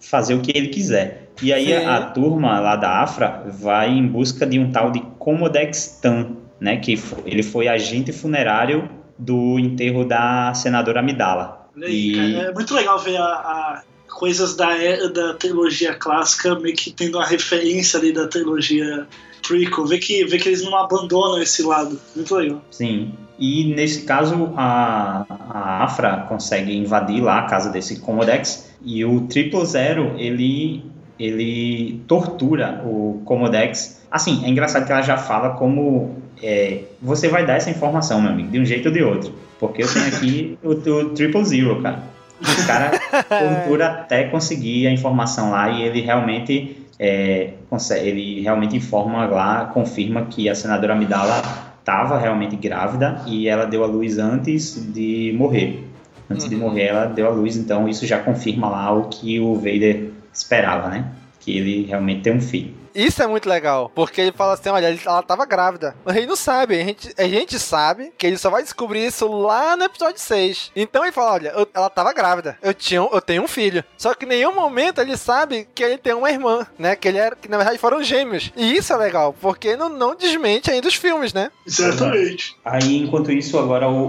fazer 0.00 0.34
o 0.34 0.40
que 0.40 0.52
ele 0.56 0.68
quiser. 0.68 1.32
E 1.40 1.52
aí 1.52 1.66
Sim. 1.66 1.86
a, 1.86 2.00
turma 2.02 2.58
lá 2.58 2.74
da 2.76 3.00
Afra 3.02 3.44
vai 3.60 3.90
em 3.90 4.06
busca 4.06 4.44
de 4.46 4.58
um 4.58 4.72
tal 4.72 4.90
de 4.90 5.00
Comodex 5.18 5.98
Tan, 6.02 6.36
né, 6.60 6.78
que 6.78 6.96
fo- 6.96 7.22
ele 7.24 7.42
foi 7.42 7.68
agente 7.68 8.12
funerário 8.12 8.90
do 9.16 9.58
enterro 9.58 10.04
da 10.04 10.52
senadora 10.54 11.00
Amidala. 11.00 11.68
E- 11.76 12.12
cara, 12.14 12.50
é 12.50 12.52
muito 12.52 12.74
legal 12.74 12.98
ver 12.98 13.16
a, 13.16 13.22
a 13.24 13.82
coisas 14.08 14.56
da, 14.56 14.76
era 14.76 15.08
da 15.08 15.34
trilogia 15.34 15.94
clássica 15.94 16.58
meio 16.58 16.74
que 16.74 16.90
tendo 16.90 17.18
uma 17.18 17.26
referência 17.26 18.00
ali 18.00 18.12
da 18.12 18.26
trilogia 18.26 19.06
prequel. 19.46 19.86
Ver 19.86 19.98
que, 19.98 20.24
ver 20.24 20.40
que 20.40 20.48
eles 20.48 20.64
não 20.64 20.76
abandonam 20.76 21.40
esse 21.40 21.62
lado. 21.62 22.00
Muito 22.16 22.34
legal. 22.34 22.62
Sim. 22.70 23.12
E 23.38 23.72
nesse 23.74 24.02
caso, 24.02 24.52
a, 24.56 25.24
a 25.28 25.84
Afra 25.84 26.26
consegue 26.28 26.76
invadir 26.76 27.22
lá 27.22 27.38
a 27.38 27.42
casa 27.42 27.70
desse 27.70 28.00
Comodex 28.00 28.74
e 28.84 29.04
o 29.04 29.22
Triple 29.22 29.64
Zero 29.64 30.14
ele, 30.16 30.84
ele 31.18 32.02
tortura 32.08 32.82
o 32.84 33.22
Comodex. 33.24 34.02
Assim, 34.10 34.44
é 34.44 34.48
engraçado 34.48 34.86
que 34.86 34.92
ela 34.92 35.02
já 35.02 35.16
fala 35.16 35.50
como 35.50 36.16
é, 36.42 36.80
você 37.00 37.28
vai 37.28 37.46
dar 37.46 37.54
essa 37.54 37.70
informação, 37.70 38.20
meu 38.20 38.32
amigo, 38.32 38.50
de 38.50 38.58
um 38.58 38.64
jeito 38.64 38.86
ou 38.86 38.92
de 38.92 39.02
outro. 39.02 39.32
Porque 39.60 39.82
eu 39.82 39.92
tenho 39.92 40.06
aqui 40.06 40.58
o, 40.62 40.70
o 40.70 41.10
Triple 41.10 41.44
Zero, 41.44 41.80
cara. 41.80 42.02
O 42.40 42.66
cara 42.66 42.90
tortura 43.28 43.86
até 43.86 44.24
conseguir 44.24 44.86
a 44.86 44.90
informação 44.90 45.50
lá 45.50 45.70
e 45.70 45.82
ele 45.82 46.00
realmente 46.00 46.86
é, 46.98 47.50
consegue, 47.70 48.08
ele 48.08 48.40
realmente 48.40 48.76
informa 48.76 49.26
lá, 49.26 49.66
confirma 49.66 50.26
que 50.26 50.48
a 50.48 50.54
senadora 50.54 50.94
Amidala 50.94 51.67
estava 51.88 52.18
realmente 52.18 52.54
grávida 52.54 53.22
e 53.26 53.48
ela 53.48 53.64
deu 53.64 53.82
à 53.82 53.86
luz 53.86 54.18
antes 54.18 54.92
de 54.92 55.34
morrer. 55.38 55.88
Antes 56.28 56.46
de 56.46 56.54
morrer, 56.54 56.88
ela 56.88 57.06
deu 57.06 57.26
à 57.26 57.30
luz, 57.30 57.56
então 57.56 57.88
isso 57.88 58.06
já 58.06 58.18
confirma 58.18 58.68
lá 58.68 58.92
o 58.92 59.04
que 59.04 59.40
o 59.40 59.54
Vader 59.54 60.10
esperava, 60.30 60.88
né? 60.90 61.06
Que 61.40 61.56
ele 61.56 61.86
realmente 61.86 62.20
tem 62.20 62.34
um 62.34 62.40
filho. 62.42 62.74
Isso 62.94 63.22
é 63.22 63.26
muito 63.26 63.48
legal, 63.48 63.90
porque 63.94 64.20
ele 64.20 64.32
fala 64.32 64.54
assim, 64.54 64.68
olha, 64.68 64.86
ele- 64.88 65.00
ela 65.04 65.22
tava 65.22 65.44
grávida. 65.46 65.94
O 66.04 66.10
rei 66.10 66.26
não 66.26 66.36
sabe, 66.36 66.80
a 66.80 66.84
gente, 66.84 67.14
a 67.16 67.28
gente 67.28 67.58
sabe 67.58 68.12
que 68.16 68.26
ele 68.26 68.38
só 68.38 68.50
vai 68.50 68.62
descobrir 68.62 69.06
isso 69.06 69.26
lá 69.28 69.76
no 69.76 69.84
episódio 69.84 70.20
6. 70.20 70.70
Então 70.74 71.02
ele 71.02 71.12
fala, 71.12 71.32
olha, 71.32 71.48
eu- 71.56 71.68
ela 71.74 71.90
tava 71.90 72.12
grávida, 72.12 72.56
eu, 72.62 72.72
tinha, 72.74 73.00
eu 73.00 73.20
tenho 73.20 73.42
um 73.42 73.48
filho. 73.48 73.84
Só 73.96 74.14
que 74.14 74.24
em 74.24 74.28
nenhum 74.28 74.54
momento 74.54 75.00
ele 75.00 75.16
sabe 75.16 75.68
que 75.74 75.82
ele 75.82 75.98
tem 75.98 76.14
uma 76.14 76.30
irmã, 76.30 76.66
né? 76.78 76.96
Que 76.96 77.08
ele 77.08 77.18
era, 77.18 77.36
que 77.36 77.48
na 77.48 77.56
verdade 77.56 77.78
foram 77.78 78.02
gêmeos. 78.02 78.52
E 78.56 78.76
isso 78.76 78.92
é 78.92 78.96
legal, 78.96 79.34
porque 79.40 79.76
não, 79.76 79.88
não 79.88 80.14
desmente 80.14 80.70
ainda 80.70 80.88
os 80.88 80.94
filmes, 80.94 81.32
né? 81.32 81.50
Exatamente. 81.66 82.56
Aí, 82.64 82.96
enquanto 82.98 83.30
isso, 83.32 83.58
agora 83.58 83.88
o, 83.88 84.04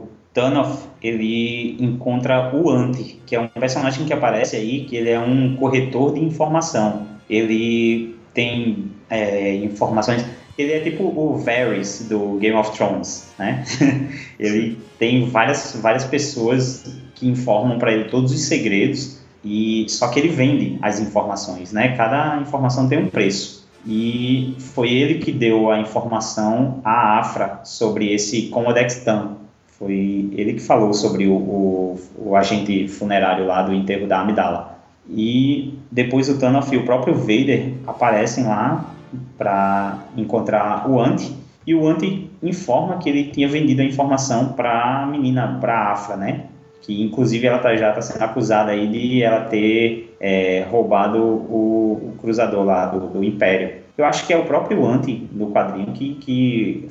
o 0.00 0.08
Thanos, 0.32 0.78
ele 1.02 1.76
encontra 1.80 2.54
o 2.54 2.70
Anti, 2.70 3.20
que 3.26 3.34
é 3.34 3.40
um 3.40 3.48
personagem 3.48 4.04
que 4.06 4.12
aparece 4.12 4.56
aí, 4.56 4.84
que 4.84 4.96
ele 4.96 5.10
é 5.10 5.18
um 5.18 5.56
corretor 5.56 6.14
de 6.14 6.20
informação. 6.20 7.06
Ele 7.28 8.16
tem 8.34 8.92
é, 9.08 9.54
informações... 9.56 10.24
Ele 10.58 10.72
é 10.72 10.80
tipo 10.80 11.04
o 11.04 11.38
Varys 11.38 12.06
do 12.08 12.36
Game 12.38 12.56
of 12.56 12.76
Thrones, 12.76 13.32
né? 13.38 13.64
ele 14.38 14.76
tem 14.98 15.26
várias, 15.26 15.78
várias 15.80 16.04
pessoas 16.04 16.84
que 17.14 17.26
informam 17.26 17.78
para 17.78 17.92
ele 17.92 18.10
todos 18.10 18.30
os 18.30 18.40
segredos, 18.42 19.20
e 19.44 19.86
só 19.88 20.08
que 20.08 20.18
ele 20.18 20.28
vende 20.28 20.78
as 20.82 21.00
informações, 21.00 21.72
né? 21.72 21.96
Cada 21.96 22.38
informação 22.40 22.88
tem 22.88 22.98
um 22.98 23.08
preço. 23.08 23.66
E 23.86 24.54
foi 24.58 24.92
ele 24.92 25.18
que 25.18 25.32
deu 25.32 25.70
a 25.70 25.78
informação 25.78 26.80
à 26.84 27.18
Afra 27.18 27.60
sobre 27.64 28.12
esse 28.12 28.48
Comodex 28.48 29.02
Tan. 29.04 29.36
Foi 29.78 30.30
ele 30.32 30.54
que 30.54 30.60
falou 30.60 30.92
sobre 30.92 31.26
o, 31.26 31.32
o, 31.32 32.00
o 32.18 32.36
agente 32.36 32.86
funerário 32.88 33.46
lá 33.46 33.62
do 33.62 33.72
enterro 33.72 34.06
da 34.06 34.20
Amidala. 34.20 34.78
E 35.10 35.74
depois 35.90 36.28
o 36.28 36.38
Thanos 36.38 36.70
e 36.72 36.76
o 36.76 36.84
próprio 36.84 37.14
Vader 37.14 37.74
aparecem 37.86 38.44
lá 38.44 38.94
para 39.36 40.04
encontrar 40.16 40.88
o 40.88 41.00
Anti. 41.00 41.36
E 41.66 41.74
o 41.74 41.86
Anti 41.86 42.30
informa 42.42 42.98
que 42.98 43.08
ele 43.08 43.24
tinha 43.24 43.48
vendido 43.48 43.82
a 43.82 43.84
informação 43.84 44.52
para 44.52 45.02
a 45.02 45.06
menina, 45.06 45.58
para 45.60 45.92
Afra, 45.92 46.16
né? 46.16 46.46
Que 46.82 47.02
inclusive 47.02 47.46
ela 47.46 47.58
tá, 47.58 47.76
já 47.76 47.90
está 47.90 48.00
sendo 48.00 48.22
acusada 48.22 48.70
aí 48.70 48.86
de 48.86 49.22
ela 49.22 49.42
ter 49.42 50.16
é, 50.20 50.66
roubado 50.70 51.18
o, 51.18 52.12
o 52.12 52.14
cruzador 52.20 52.64
lá 52.64 52.86
do, 52.86 53.08
do 53.08 53.24
Império. 53.24 53.80
Eu 53.98 54.04
acho 54.04 54.26
que 54.26 54.32
é 54.32 54.36
o 54.36 54.44
próprio 54.44 54.86
Anti 54.86 55.28
do 55.30 55.48
quadrinho 55.48 55.92
que, 55.92 56.14
que, 56.14 56.88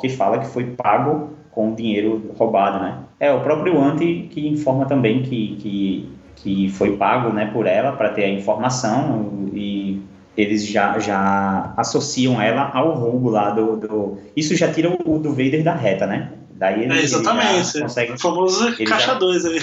que 0.00 0.08
fala 0.10 0.38
que 0.38 0.46
foi 0.46 0.64
pago 0.64 1.30
com 1.50 1.74
dinheiro 1.74 2.30
roubado, 2.36 2.80
né? 2.80 2.98
É 3.18 3.32
o 3.32 3.40
próprio 3.40 3.80
Anti 3.80 4.28
que 4.30 4.46
informa 4.46 4.84
também 4.86 5.22
que, 5.22 5.56
que, 5.56 6.08
que 6.42 6.68
foi 6.70 6.96
pago 6.96 7.30
né, 7.32 7.50
por 7.52 7.66
ela 7.66 7.92
para 7.92 8.10
ter 8.10 8.24
a 8.24 8.28
informação 8.30 9.48
e 9.52 10.00
eles 10.36 10.66
já, 10.66 10.98
já 10.98 11.72
associam 11.76 12.40
ela 12.40 12.70
ao 12.72 12.92
roubo 12.94 13.28
lá 13.30 13.50
do, 13.50 13.76
do... 13.76 14.18
Isso 14.36 14.56
já 14.56 14.72
tira 14.72 14.88
o, 14.90 15.18
do 15.18 15.30
Vader 15.30 15.62
da 15.62 15.74
reta, 15.74 16.06
né? 16.06 16.30
Daí 16.52 16.82
ele, 16.84 16.92
É, 16.92 16.96
ele 16.96 17.04
exatamente. 17.04 17.72
já 17.74 17.82
consegue 17.82 18.12
O 18.12 18.18
famoso 18.18 18.68
ele 18.68 18.84
caixa 18.86 19.08
já- 19.08 19.14
2 19.14 19.44
ali. 19.44 19.58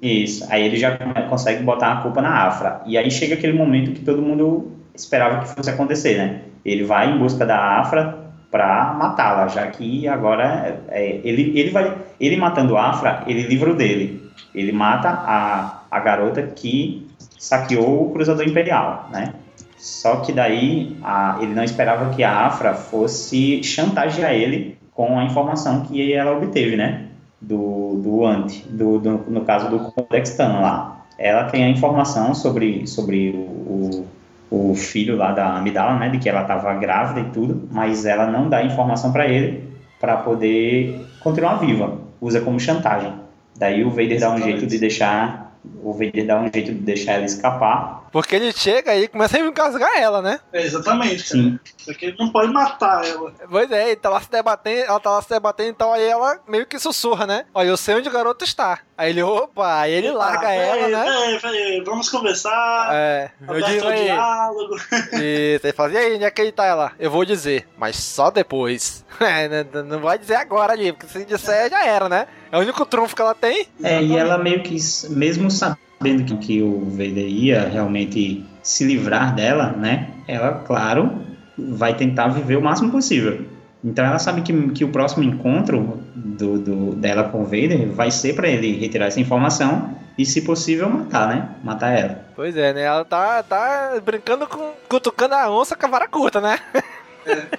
isso, 0.00 0.46
aí 0.50 0.64
ele 0.64 0.76
já 0.76 0.96
consegue 1.28 1.62
botar 1.62 1.92
a 1.92 1.96
culpa 1.96 2.22
na 2.22 2.46
Afra. 2.46 2.80
E 2.86 2.96
aí 2.96 3.10
chega 3.10 3.34
aquele 3.34 3.52
momento 3.52 3.92
que 3.92 4.00
todo 4.04 4.22
mundo 4.22 4.70
esperava 4.94 5.40
que 5.40 5.54
fosse 5.54 5.68
acontecer, 5.70 6.16
né? 6.16 6.40
Ele 6.64 6.84
vai 6.84 7.10
em 7.12 7.18
busca 7.18 7.44
da 7.44 7.78
Afra 7.80 8.18
pra 8.50 8.94
matá-la, 8.98 9.48
já 9.48 9.66
que 9.66 10.08
agora 10.08 10.82
é, 10.88 11.20
ele, 11.24 11.52
ele 11.58 11.70
vai. 11.70 11.94
Ele 12.18 12.36
matando 12.36 12.76
a 12.76 12.90
Afra, 12.90 13.22
ele 13.26 13.42
livra 13.42 13.70
o 13.70 13.74
dele. 13.74 14.22
Ele 14.54 14.72
mata 14.72 15.08
a, 15.08 15.79
a 15.90 16.00
garota 16.00 16.42
que 16.42 17.06
saqueou 17.38 18.06
o 18.06 18.10
Cruzador 18.12 18.46
Imperial, 18.46 19.08
né? 19.12 19.32
Só 19.76 20.16
que 20.16 20.32
daí 20.32 20.96
a- 21.02 21.38
ele 21.40 21.54
não 21.54 21.64
esperava 21.64 22.14
que 22.14 22.22
a 22.22 22.46
Afra 22.46 22.74
fosse 22.74 23.62
chantagear 23.62 24.32
ele 24.32 24.78
com 24.94 25.18
a 25.18 25.24
informação 25.24 25.80
que 25.82 26.12
ela 26.12 26.36
obteve, 26.36 26.76
né? 26.76 27.06
Do, 27.40 27.96
do 28.02 28.26
anti, 28.26 28.62
do, 28.68 28.98
do- 28.98 29.24
no 29.28 29.40
caso 29.42 29.70
do 29.70 29.78
Codex 29.92 30.36
Tan 30.36 30.60
lá. 30.60 31.04
Ela 31.18 31.44
tem 31.44 31.64
a 31.64 31.68
informação 31.68 32.34
sobre, 32.34 32.86
sobre 32.86 33.30
o, 33.30 34.04
o, 34.50 34.74
filho 34.74 35.16
lá 35.16 35.32
da 35.32 35.56
Amidala, 35.56 35.98
né? 35.98 36.10
De 36.10 36.18
que 36.18 36.28
ela 36.28 36.42
estava 36.42 36.74
grávida 36.74 37.20
e 37.20 37.30
tudo, 37.30 37.66
mas 37.70 38.04
ela 38.04 38.26
não 38.26 38.48
dá 38.48 38.62
informação 38.62 39.10
para 39.12 39.26
ele 39.26 39.64
para 39.98 40.18
poder 40.18 41.06
continuar 41.20 41.54
viva. 41.54 41.98
Usa 42.20 42.40
como 42.42 42.60
chantagem. 42.60 43.12
Daí 43.56 43.82
o 43.84 43.90
Vader 43.90 44.20
dá 44.20 44.30
um 44.30 44.38
jeito 44.42 44.66
de 44.66 44.78
deixar. 44.78 45.49
O 45.82 45.92
Vader 45.92 46.26
dá 46.26 46.36
um 46.38 46.50
jeito 46.52 46.72
de 46.72 46.80
deixar 46.80 47.12
ela 47.14 47.24
escapar. 47.26 48.08
Porque 48.10 48.34
ele 48.34 48.50
chega 48.52 48.90
aí 48.92 49.04
e 49.04 49.08
começa 49.08 49.36
a 49.36 49.40
engasgar 49.40 49.90
ela, 49.96 50.20
né? 50.22 50.40
É, 50.52 50.62
exatamente, 50.62 51.22
cara. 51.28 51.42
Sim. 51.42 51.58
Só 51.76 51.92
que 51.94 52.06
ele 52.06 52.16
não 52.18 52.30
pode 52.30 52.52
matar 52.52 53.04
ela. 53.06 53.32
Pois 53.48 53.70
é, 53.70 53.88
ele 53.88 53.96
tá 53.96 54.08
lá 54.08 54.20
se 54.20 54.30
debatendo, 54.30 54.84
ela 54.88 54.98
tá 55.00 55.10
lá 55.10 55.22
se 55.22 55.28
debatendo, 55.28 55.70
então 55.70 55.92
aí 55.92 56.04
ela 56.04 56.40
meio 56.48 56.66
que 56.66 56.78
sussurra, 56.78 57.26
né? 57.26 57.44
Olha, 57.54 57.68
eu 57.68 57.76
sei 57.76 57.94
onde 57.94 58.08
o 58.08 58.12
garoto 58.12 58.44
está. 58.44 58.80
Aí 58.96 59.10
ele, 59.10 59.22
opa, 59.22 59.80
aí 59.80 59.92
ele 59.92 60.10
larga 60.10 60.48
Ah, 60.48 60.52
ela, 60.54 60.74
peraí, 60.74 60.92
né? 60.92 61.04
peraí, 61.04 61.40
peraí, 61.40 61.84
vamos 61.84 62.08
conversar. 62.08 62.88
É, 62.92 63.30
eu 63.48 63.62
digo 63.62 63.86
aí. 63.86 64.04
diálogo. 64.04 64.76
Isso, 65.12 65.66
aí 65.66 65.72
fala, 65.72 65.92
e 65.92 65.96
aí, 65.96 66.14
onde 66.16 66.24
é 66.24 66.30
que 66.30 66.40
ele 66.40 66.52
tá? 66.52 66.64
Ela, 66.64 66.92
eu 66.98 67.10
vou 67.10 67.24
dizer, 67.24 67.68
mas 67.78 67.96
só 67.96 68.30
depois. 68.30 69.04
É, 69.26 69.64
não- 69.72 69.84
não 69.84 70.00
vai 70.00 70.18
dizer 70.18 70.36
agora 70.36 70.72
ali, 70.72 70.92
porque 70.92 71.06
se 71.06 71.24
disser 71.26 71.68
já 71.70 71.84
era, 71.84 72.08
né? 72.08 72.26
É 72.50 72.56
o 72.56 72.60
único 72.60 72.86
trunfo 72.86 73.14
que 73.14 73.20
ela 73.22 73.34
tem. 73.34 73.66
É, 73.82 74.02
e 74.02 74.16
ela 74.16 74.38
meio 74.38 74.62
que, 74.62 74.76
mesmo 75.10 75.50
sabendo 75.50 76.24
que, 76.24 76.36
que 76.38 76.62
o 76.62 76.86
Vader 76.90 77.28
ia 77.28 77.68
realmente 77.68 78.44
se 78.62 78.84
livrar 78.84 79.34
dela, 79.34 79.72
né? 79.76 80.08
Ela, 80.26 80.52
claro, 80.66 81.20
vai 81.58 81.94
tentar 81.94 82.28
viver 82.28 82.56
o 82.56 82.62
máximo 82.62 82.90
possível. 82.90 83.44
Então 83.84 84.04
ela 84.04 84.18
sabe 84.18 84.42
que, 84.42 84.70
que 84.72 84.84
o 84.84 84.88
próximo 84.88 85.22
encontro 85.22 86.02
do, 86.14 86.58
do- 86.58 86.94
dela 86.94 87.24
com 87.24 87.42
o 87.42 87.44
Vader 87.44 87.90
vai 87.92 88.10
ser 88.10 88.34
para 88.34 88.48
ele 88.48 88.78
retirar 88.78 89.06
essa 89.06 89.20
informação 89.20 89.94
e, 90.18 90.26
se 90.26 90.42
possível, 90.42 90.88
matar, 90.90 91.28
né? 91.28 91.48
Matar 91.64 91.98
ela. 91.98 92.24
Pois 92.36 92.54
é, 92.56 92.74
né? 92.74 92.82
Ela 92.82 93.04
tá, 93.06 93.42
tá 93.42 93.98
brincando 94.04 94.46
com. 94.46 94.72
cutucando 94.88 95.34
a 95.34 95.50
onça 95.50 95.74
com 95.76 95.86
a 95.86 95.88
vara 95.90 96.08
curta, 96.08 96.40
né? 96.42 96.58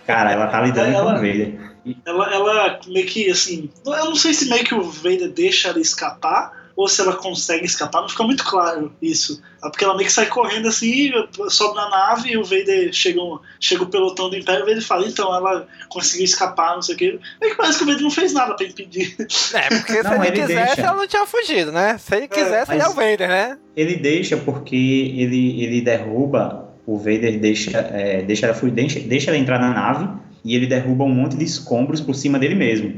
Cara, 0.05 0.31
ela 0.31 0.47
tá 0.47 0.61
lidando 0.61 0.89
Ela- 0.95 1.11
com 1.13 1.17
o 1.19 1.21
Vader. 1.21 1.71
Ela, 2.05 2.33
ela 2.33 2.79
meio 2.87 3.07
que 3.07 3.29
assim. 3.31 3.69
Eu 3.85 4.05
não 4.05 4.15
sei 4.15 4.33
se 4.33 4.49
meio 4.49 4.63
que 4.63 4.75
o 4.75 4.83
Vader 4.83 5.29
deixa 5.31 5.69
ela 5.69 5.79
escapar. 5.79 6.59
Ou 6.73 6.87
se 6.87 7.01
ela 7.01 7.13
consegue 7.17 7.65
escapar, 7.65 8.01
não 8.01 8.07
fica 8.09 8.23
muito 8.23 8.45
claro 8.45 8.93
isso. 9.01 9.41
Porque 9.61 9.83
ela 9.83 9.93
meio 9.93 10.07
que 10.07 10.13
sai 10.13 10.27
correndo 10.27 10.69
assim, 10.69 11.11
sobe 11.49 11.75
na 11.75 11.89
nave 11.89 12.31
e 12.31 12.37
o 12.37 12.45
Vader 12.45 12.91
chega, 12.93 13.19
um- 13.21 13.37
chega 13.59 13.83
o 13.83 13.87
pelotão 13.87 14.29
do 14.29 14.37
Império 14.37 14.61
e 14.61 14.63
o 14.63 14.65
Vader 14.67 14.81
fala, 14.81 15.05
então 15.05 15.35
ela 15.35 15.67
conseguiu 15.89 16.23
escapar, 16.23 16.73
não 16.75 16.81
sei 16.81 16.95
o 16.95 16.97
que. 16.97 17.19
Meio 17.41 17.51
que 17.51 17.55
parece 17.57 17.77
que 17.77 17.83
o 17.83 17.87
Vader 17.87 18.01
não 18.01 18.09
fez 18.09 18.31
nada 18.33 18.55
pra 18.55 18.65
impedir. 18.65 19.15
É, 19.53 19.67
porque 19.77 20.01
Não, 20.01 20.11
se 20.11 20.15
ele, 20.15 20.27
ele 20.27 20.41
quisesse, 20.41 20.65
deixa. 20.75 20.81
ela 20.81 20.95
não 20.95 21.07
tinha 21.07 21.25
fugido, 21.25 21.71
né? 21.73 21.97
Se 21.97 22.15
ele 22.15 22.27
quisesse, 22.29 22.71
ele 22.71 22.81
é 22.81 22.87
o 22.87 22.93
Vader, 22.93 23.27
né? 23.27 23.57
Ele 23.75 23.97
deixa 23.97 24.37
porque 24.37 24.75
ele, 25.17 25.61
ele 25.61 25.81
derruba, 25.81 26.70
o 26.85 26.97
Vader 26.97 27.39
deixa, 27.39 27.77
é, 27.77 28.21
deixa, 28.21 28.45
ela, 28.47 28.55
fui- 28.55 28.71
deixa, 28.71 28.99
deixa 28.99 29.29
ela 29.31 29.37
entrar 29.39 29.59
na 29.59 29.73
nave 29.73 30.07
e 30.43 30.55
ele 30.55 30.65
derruba 30.67 31.03
um 31.03 31.13
monte 31.13 31.37
de 31.37 31.43
escombros 31.43 32.01
por 32.01 32.15
cima 32.15 32.39
dele 32.39 32.55
mesmo. 32.55 32.89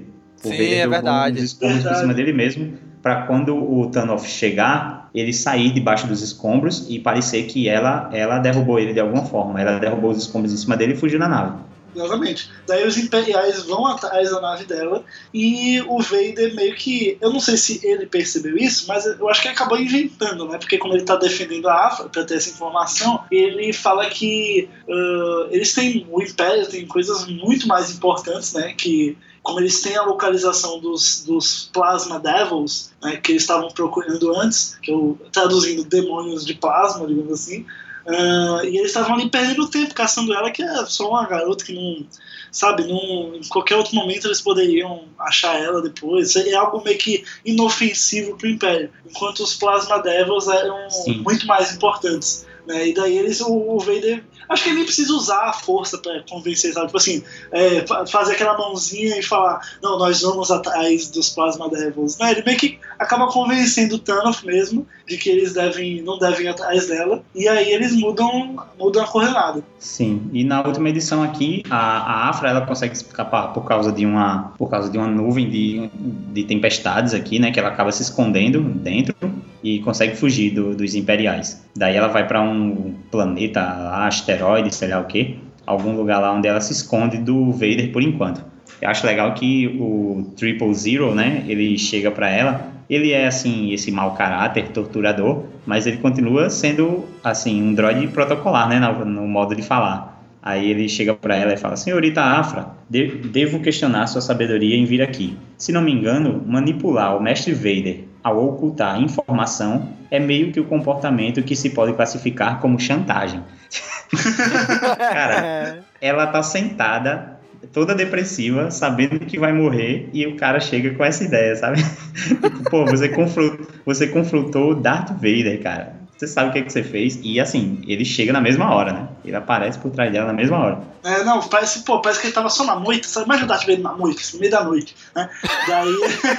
O 0.44 0.48
Sim, 0.48 0.52
Vader 0.52 0.80
é 0.80 0.88
verdade. 0.88 1.38
uns 1.40 1.44
escombros 1.44 1.76
Verdade. 1.78 1.96
por 1.96 2.02
cima 2.02 2.14
dele 2.14 2.34
mesmo, 2.34 2.74
para 3.02 3.24
quando 3.24 3.56
o 3.56 3.88
Thanos 3.88 4.24
chegar, 4.26 5.10
ele 5.14 5.34
sair 5.34 5.72
debaixo 5.72 6.08
dos 6.08 6.22
escombros 6.22 6.86
e 6.90 7.00
parecer 7.00 7.44
que 7.44 7.68
ela, 7.68 8.10
ela 8.14 8.40
derrubou 8.40 8.80
ele 8.80 8.94
de 8.94 9.00
alguma 9.00 9.24
forma. 9.26 9.60
Ela 9.62 9.78
derrubou 9.80 10.12
os 10.12 10.18
escombros 10.18 10.54
em 10.54 10.58
cima 10.58 10.76
dele 10.78 10.94
e 10.94 10.96
fugiu 10.96 11.20
na 11.20 11.28
nave. 11.28 11.58
Exatamente. 11.96 12.50
Daí 12.68 12.88
os 12.88 12.98
imperiais 12.98 13.64
vão 13.64 13.86
atrás 13.86 14.32
da 14.32 14.42
nave 14.42 14.66
dela 14.66 15.04
e 15.34 15.82
o 15.82 16.02
Vader 16.02 16.56
meio 16.56 16.76
que. 16.76 17.18
Eu 17.22 17.32
não 17.32 17.40
sei 17.40 17.58
se 17.58 17.86
ele 17.86 18.06
percebeu 18.06 18.58
isso, 18.58 18.86
mas 18.88 19.06
eu 19.06 19.30
acho 19.30 19.42
que 19.42 19.48
acabou 19.48 19.80
inventando, 19.80 20.48
né? 20.48 20.58
Porque 20.58 20.78
quando 20.78 20.96
ele 20.96 21.06
tá 21.06 21.16
defendendo 21.16 21.68
a 21.68 21.88
Afra 21.88 22.10
pra 22.10 22.24
ter 22.24 22.36
essa 22.36 22.50
informação, 22.50 23.24
ele 23.32 23.72
fala 23.74 24.10
que 24.10 24.70
ah, 24.90 25.48
eles 25.52 25.74
têm. 25.74 26.08
O 26.10 26.22
Império 26.22 26.68
tem 26.68 26.86
coisas 26.88 27.26
muito 27.28 27.68
mais 27.68 27.92
importantes, 27.92 28.54
né? 28.54 28.74
Que. 28.74 29.18
Como 29.42 29.60
eles 29.60 29.82
têm 29.82 29.98
a 29.98 30.04
localização 30.04 30.80
dos, 30.80 31.26
dos 31.26 31.70
Plasma 31.74 32.18
Devils, 32.18 32.94
né, 33.04 33.18
que 33.18 33.34
eles 33.34 33.44
estavam 33.44 33.68
procurando 33.72 34.34
antes, 34.40 34.80
que 34.82 34.90
eu 34.90 35.20
traduzindo 35.34 35.84
demônios 35.84 36.46
de 36.46 36.54
plasma, 36.54 37.06
digamos 37.06 37.34
assim, 37.34 37.66
ah, 38.06 38.62
e 38.64 38.78
eles 38.78 38.88
estavam 38.88 39.16
ali 39.16 39.30
perdendo 39.30 39.70
tempo 39.70 39.94
caçando 39.94 40.34
ela, 40.34 40.52
que 40.52 40.62
é 40.62 40.86
só 40.86 41.10
uma 41.10 41.26
garota 41.26 41.64
que 41.64 41.74
não. 41.74 42.06
Sabe, 42.52 42.86
não, 42.86 43.36
em 43.36 43.42
qualquer 43.50 43.76
outro 43.76 43.96
momento 43.96 44.28
eles 44.28 44.40
poderiam 44.40 45.06
achar 45.18 45.60
ela 45.60 45.82
depois. 45.82 46.36
É 46.36 46.54
algo 46.54 46.84
meio 46.84 47.00
que 47.00 47.24
inofensivo 47.44 48.38
pro 48.38 48.48
Império. 48.48 48.92
Enquanto 49.10 49.40
os 49.40 49.56
Plasma 49.56 49.98
Devils 49.98 50.48
eram 50.48 50.88
Sim. 50.88 51.24
muito 51.24 51.48
mais 51.48 51.74
importantes. 51.74 52.46
Né? 52.68 52.90
E 52.90 52.94
daí 52.94 53.18
eles, 53.18 53.42
o, 53.42 53.52
o 53.52 53.80
Vader 53.80 54.24
Acho 54.54 54.64
que 54.64 54.70
ele 54.70 54.76
nem 54.78 54.86
precisa 54.86 55.12
usar 55.14 55.50
a 55.50 55.54
força 55.54 55.98
pra 55.98 56.22
convencer, 56.30 56.72
sabe? 56.74 56.86
Tipo 56.88 56.98
assim, 56.98 57.24
é, 57.52 57.86
fa- 57.88 58.06
fazer 58.06 58.34
aquela 58.34 58.58
mãozinha 58.58 59.18
e 59.18 59.24
falar, 59.24 59.60
não, 59.82 59.98
nós 59.98 60.22
vamos 60.22 60.52
atrás 60.52 61.10
dos 61.10 61.30
Plasma 61.30 61.68
Devils. 61.70 62.18
Não, 62.18 62.28
ele 62.30 62.44
meio 62.46 62.58
que 62.58 62.80
acaba 63.00 63.28
convencendo 63.28 63.96
o 63.96 64.00
Thanos 64.00 64.42
mesmo 64.44 64.88
de 65.08 65.18
que 65.18 65.30
eles 65.30 65.54
devem, 65.54 66.02
não 66.02 66.18
devem 66.18 66.46
ir 66.46 66.50
atrás 66.50 66.88
dela. 66.88 67.24
E 67.36 67.48
aí 67.48 67.72
eles 67.72 67.94
mudam, 67.96 68.56
mudam 68.80 69.04
a 69.04 69.08
coordenada. 69.08 69.64
Sim, 69.80 70.30
e 70.32 70.44
na 70.44 70.62
última 70.66 70.90
edição 70.90 71.22
aqui, 71.24 71.64
a, 71.70 71.78
a 71.78 72.30
Afra 72.30 72.50
ela 72.50 72.62
consegue 72.62 72.94
escapar 72.96 73.54
por 73.54 73.66
causa 73.66 73.92
de 73.92 74.06
uma, 74.06 74.54
por 74.58 74.70
causa 74.70 74.90
de 74.90 74.98
uma 74.98 75.08
nuvem 75.08 75.50
de, 75.50 75.90
de 76.32 76.44
tempestades 76.44 77.14
aqui, 77.14 77.40
né? 77.40 77.52
Que 77.52 77.60
ela 77.60 77.70
acaba 77.70 77.92
se 77.92 78.02
escondendo 78.04 78.62
dentro 78.62 79.16
e 79.64 79.80
consegue 79.80 80.16
fugir 80.16 80.52
do- 80.52 80.76
dos 80.76 80.94
imperiais. 80.96 81.64
Daí 81.76 81.96
ela 81.96 82.08
vai 82.10 82.28
para 82.28 82.42
um 82.42 82.94
planeta, 83.10 83.62
asteroide, 84.06 84.74
sei 84.76 84.90
lá 84.90 85.00
o 85.00 85.06
que, 85.06 85.38
algum 85.66 85.96
lugar 85.96 86.20
lá 86.20 86.34
onde 86.34 86.48
ela 86.48 86.60
se 86.62 86.74
esconde 86.74 87.18
do 87.18 87.52
Vader 87.52 87.92
por 87.92 88.02
enquanto. 88.02 88.44
Eu 88.82 88.90
acho 88.90 89.06
legal 89.06 89.34
que 89.34 89.68
o 89.80 90.32
Triple 90.36 90.74
Zero, 90.74 91.16
né? 91.16 91.44
Ele 91.48 91.78
chega 91.78 92.12
para 92.12 92.30
ela. 92.30 92.74
Ele 92.90 93.12
é 93.14 93.28
assim 93.28 93.72
esse 93.72 93.90
mau 93.92 94.12
caráter, 94.12 94.68
torturador, 94.70 95.44
mas 95.66 95.88
ele 95.88 95.98
continua 95.98 96.50
sendo 96.50 97.06
assim 97.24 97.64
um 97.64 97.74
droid 97.74 98.08
protocolar, 98.10 98.68
né? 98.68 98.80
No, 98.80 99.06
no 99.06 99.26
modo 99.28 99.56
de 99.56 99.62
falar. 99.62 100.13
Aí 100.46 100.70
ele 100.70 100.90
chega 100.90 101.14
para 101.16 101.36
ela 101.38 101.54
e 101.54 101.58
fala: 101.58 101.78
Senhorita 101.78 102.22
Afra, 102.22 102.68
de- 102.90 103.08
devo 103.30 103.62
questionar 103.62 104.08
sua 104.08 104.20
sabedoria 104.22 104.76
em 104.76 104.84
vir 104.86 105.02
aqui. 105.02 105.38
Se 105.58 105.72
não 105.72 105.82
me 105.82 105.92
engano, 105.92 106.44
manipular 106.46 107.16
o 107.16 107.24
Mestre 107.24 107.54
Vader 107.54 108.02
ao 108.22 108.44
ocultar 108.46 109.02
informação 109.02 109.90
é 110.12 110.20
meio 110.20 110.52
que 110.52 110.60
o 110.60 110.66
comportamento 110.66 111.42
que 111.44 111.56
se 111.56 111.70
pode 111.72 111.94
classificar 111.94 112.60
como 112.60 112.80
chantagem. 112.80 113.42
Cara, 114.98 115.80
ela 116.02 116.28
tá 116.28 116.44
sentada, 116.44 117.40
toda 117.72 117.96
depressiva, 117.96 118.70
sabendo 118.72 119.20
que 119.20 119.40
vai 119.40 119.52
morrer, 119.54 120.10
e 120.14 120.26
o 120.28 120.36
cara 120.36 120.60
chega 120.60 120.92
com 120.92 121.04
essa 121.04 121.24
ideia, 121.24 121.56
sabe? 121.56 121.82
Tipo, 122.14 122.70
Pô, 122.70 122.86
você 122.86 123.10
confrontou, 123.10 123.68
você 123.86 124.08
confrontou 124.08 124.72
o 124.72 124.76
Darth 124.76 125.12
Vader, 125.14 125.62
cara. 125.62 126.03
Você 126.18 126.28
sabe 126.28 126.50
o 126.50 126.54
que, 126.54 126.60
é 126.60 126.62
que 126.62 126.72
você 126.72 126.84
fez? 126.84 127.20
E 127.22 127.40
assim, 127.40 127.82
ele 127.88 128.06
chega 128.06 128.32
na 128.32 128.40
mesma 128.40 128.74
hora, 128.74 128.94
né? 128.94 129.08
Ele 129.26 129.36
aparece 129.36 129.78
por 129.80 129.92
trás 129.92 130.12
dela 130.12 130.28
na 130.28 130.34
mesma 130.34 130.58
hora. 130.58 130.82
É, 131.04 131.24
não, 131.24 131.42
parece, 131.42 131.84
pô, 131.84 132.00
parece 132.02 132.22
que 132.22 132.28
ele 132.28 132.34
tava 132.34 132.50
só 132.50 132.64
na 132.64 132.76
moita, 132.78 133.08
sabe? 133.08 133.26
Imagina 133.26 133.46
o 133.46 133.50
Darth 133.50 133.62
Vader 133.66 133.82
na 133.82 133.94
moita, 133.94 134.22
assim, 134.22 134.38
no 134.38 134.40
meio 134.42 134.52
da 134.52 134.64
noite, 134.64 134.96
né? 135.16 135.30
Daí, 135.68 135.94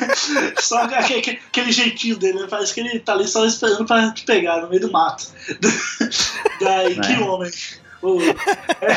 só 0.61 0.83
aquele, 0.85 1.39
aquele- 1.49 1.73
jeitinho 1.73 2.17
dele, 2.17 2.41
né? 2.41 2.47
Parece 2.49 2.73
que 2.73 2.81
ele 2.81 2.99
tá 3.01 3.13
ali 3.13 3.27
só 3.29 3.45
esperando 3.45 3.85
pra 3.85 4.11
te 4.13 4.25
pegar 4.25 4.63
no 4.63 4.69
meio 4.71 4.81
do 4.81 4.91
mato. 4.93 5.27
Daí, 6.61 6.99
que 7.01 7.13
É. 7.13 7.21
homem. 7.21 7.51
Ô, 8.01 8.21
é, 8.21 8.97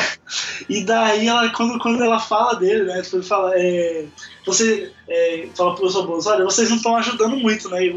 e 0.68 0.84
daí, 0.84 1.26
ela, 1.26 1.48
quando, 1.50 1.78
quando 1.78 2.02
ela 2.04 2.18
fala 2.20 2.54
dele, 2.56 2.84
né? 2.84 3.00
Tipo, 3.00 3.16
ele 3.16 3.22
fala, 3.24 3.52
é, 3.56 4.04
você 4.44 4.92
é, 5.08 5.48
fala 5.56 5.74
pros 5.74 5.94
robôs, 5.94 6.26
olha, 6.26 6.44
vocês 6.44 6.68
não 6.68 6.76
estão 6.76 6.94
ajudando 6.94 7.36
muito, 7.36 7.70
né? 7.70 7.86
E 7.86 7.90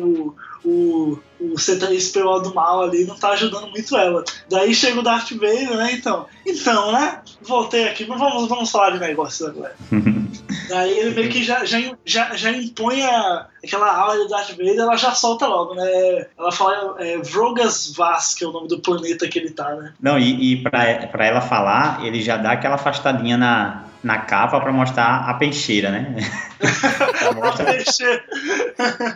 o, 0.63 1.19
o, 1.39 1.53
o 1.53 1.55
C3PO 1.55 2.41
do 2.41 2.53
mal 2.53 2.83
ali 2.83 3.05
não 3.05 3.15
tá 3.15 3.29
ajudando 3.29 3.69
muito 3.69 3.95
ela. 3.95 4.23
Daí 4.49 4.73
chega 4.73 4.99
o 4.99 5.03
Darth 5.03 5.31
Vader, 5.31 5.75
né? 5.75 5.93
Então, 5.93 6.25
então, 6.45 6.91
né? 6.91 7.21
Voltei 7.41 7.87
aqui, 7.87 8.05
mas 8.05 8.19
vamos, 8.19 8.47
vamos 8.47 8.71
falar 8.71 8.91
de 8.91 8.99
negócios 8.99 9.47
agora. 9.47 9.75
Daí 10.69 10.99
ele 10.99 11.15
meio 11.15 11.29
que 11.29 11.43
já, 11.43 11.65
já, 11.65 11.77
já, 12.05 12.33
já 12.35 12.51
impõe 12.51 13.01
a, 13.03 13.47
aquela 13.63 13.93
aula 13.93 14.17
do 14.17 14.27
Darth 14.29 14.51
Vader, 14.51 14.79
ela 14.79 14.95
já 14.95 15.11
solta 15.11 15.45
logo, 15.45 15.75
né? 15.75 16.27
Ela 16.37 16.51
fala 16.51 16.95
é, 16.99 17.17
Vrogas 17.17 17.93
Vas, 17.95 18.33
que 18.33 18.43
é 18.43 18.47
o 18.47 18.51
nome 18.51 18.67
do 18.69 18.79
planeta 18.79 19.27
que 19.27 19.37
ele 19.37 19.49
tá, 19.49 19.75
né? 19.75 19.93
Não, 19.99 20.17
e, 20.17 20.53
e 20.53 20.63
pra, 20.63 21.07
pra 21.07 21.25
ela 21.25 21.41
falar, 21.41 22.05
ele 22.05 22.21
já 22.21 22.37
dá 22.37 22.53
aquela 22.53 22.75
afastadinha 22.75 23.37
na, 23.37 23.85
na 24.03 24.17
capa 24.17 24.59
pra 24.59 24.71
mostrar 24.71 25.29
a 25.29 25.33
peixeira, 25.35 25.91
né? 25.91 26.15
já, 27.21 27.33
mostra, 27.33 27.65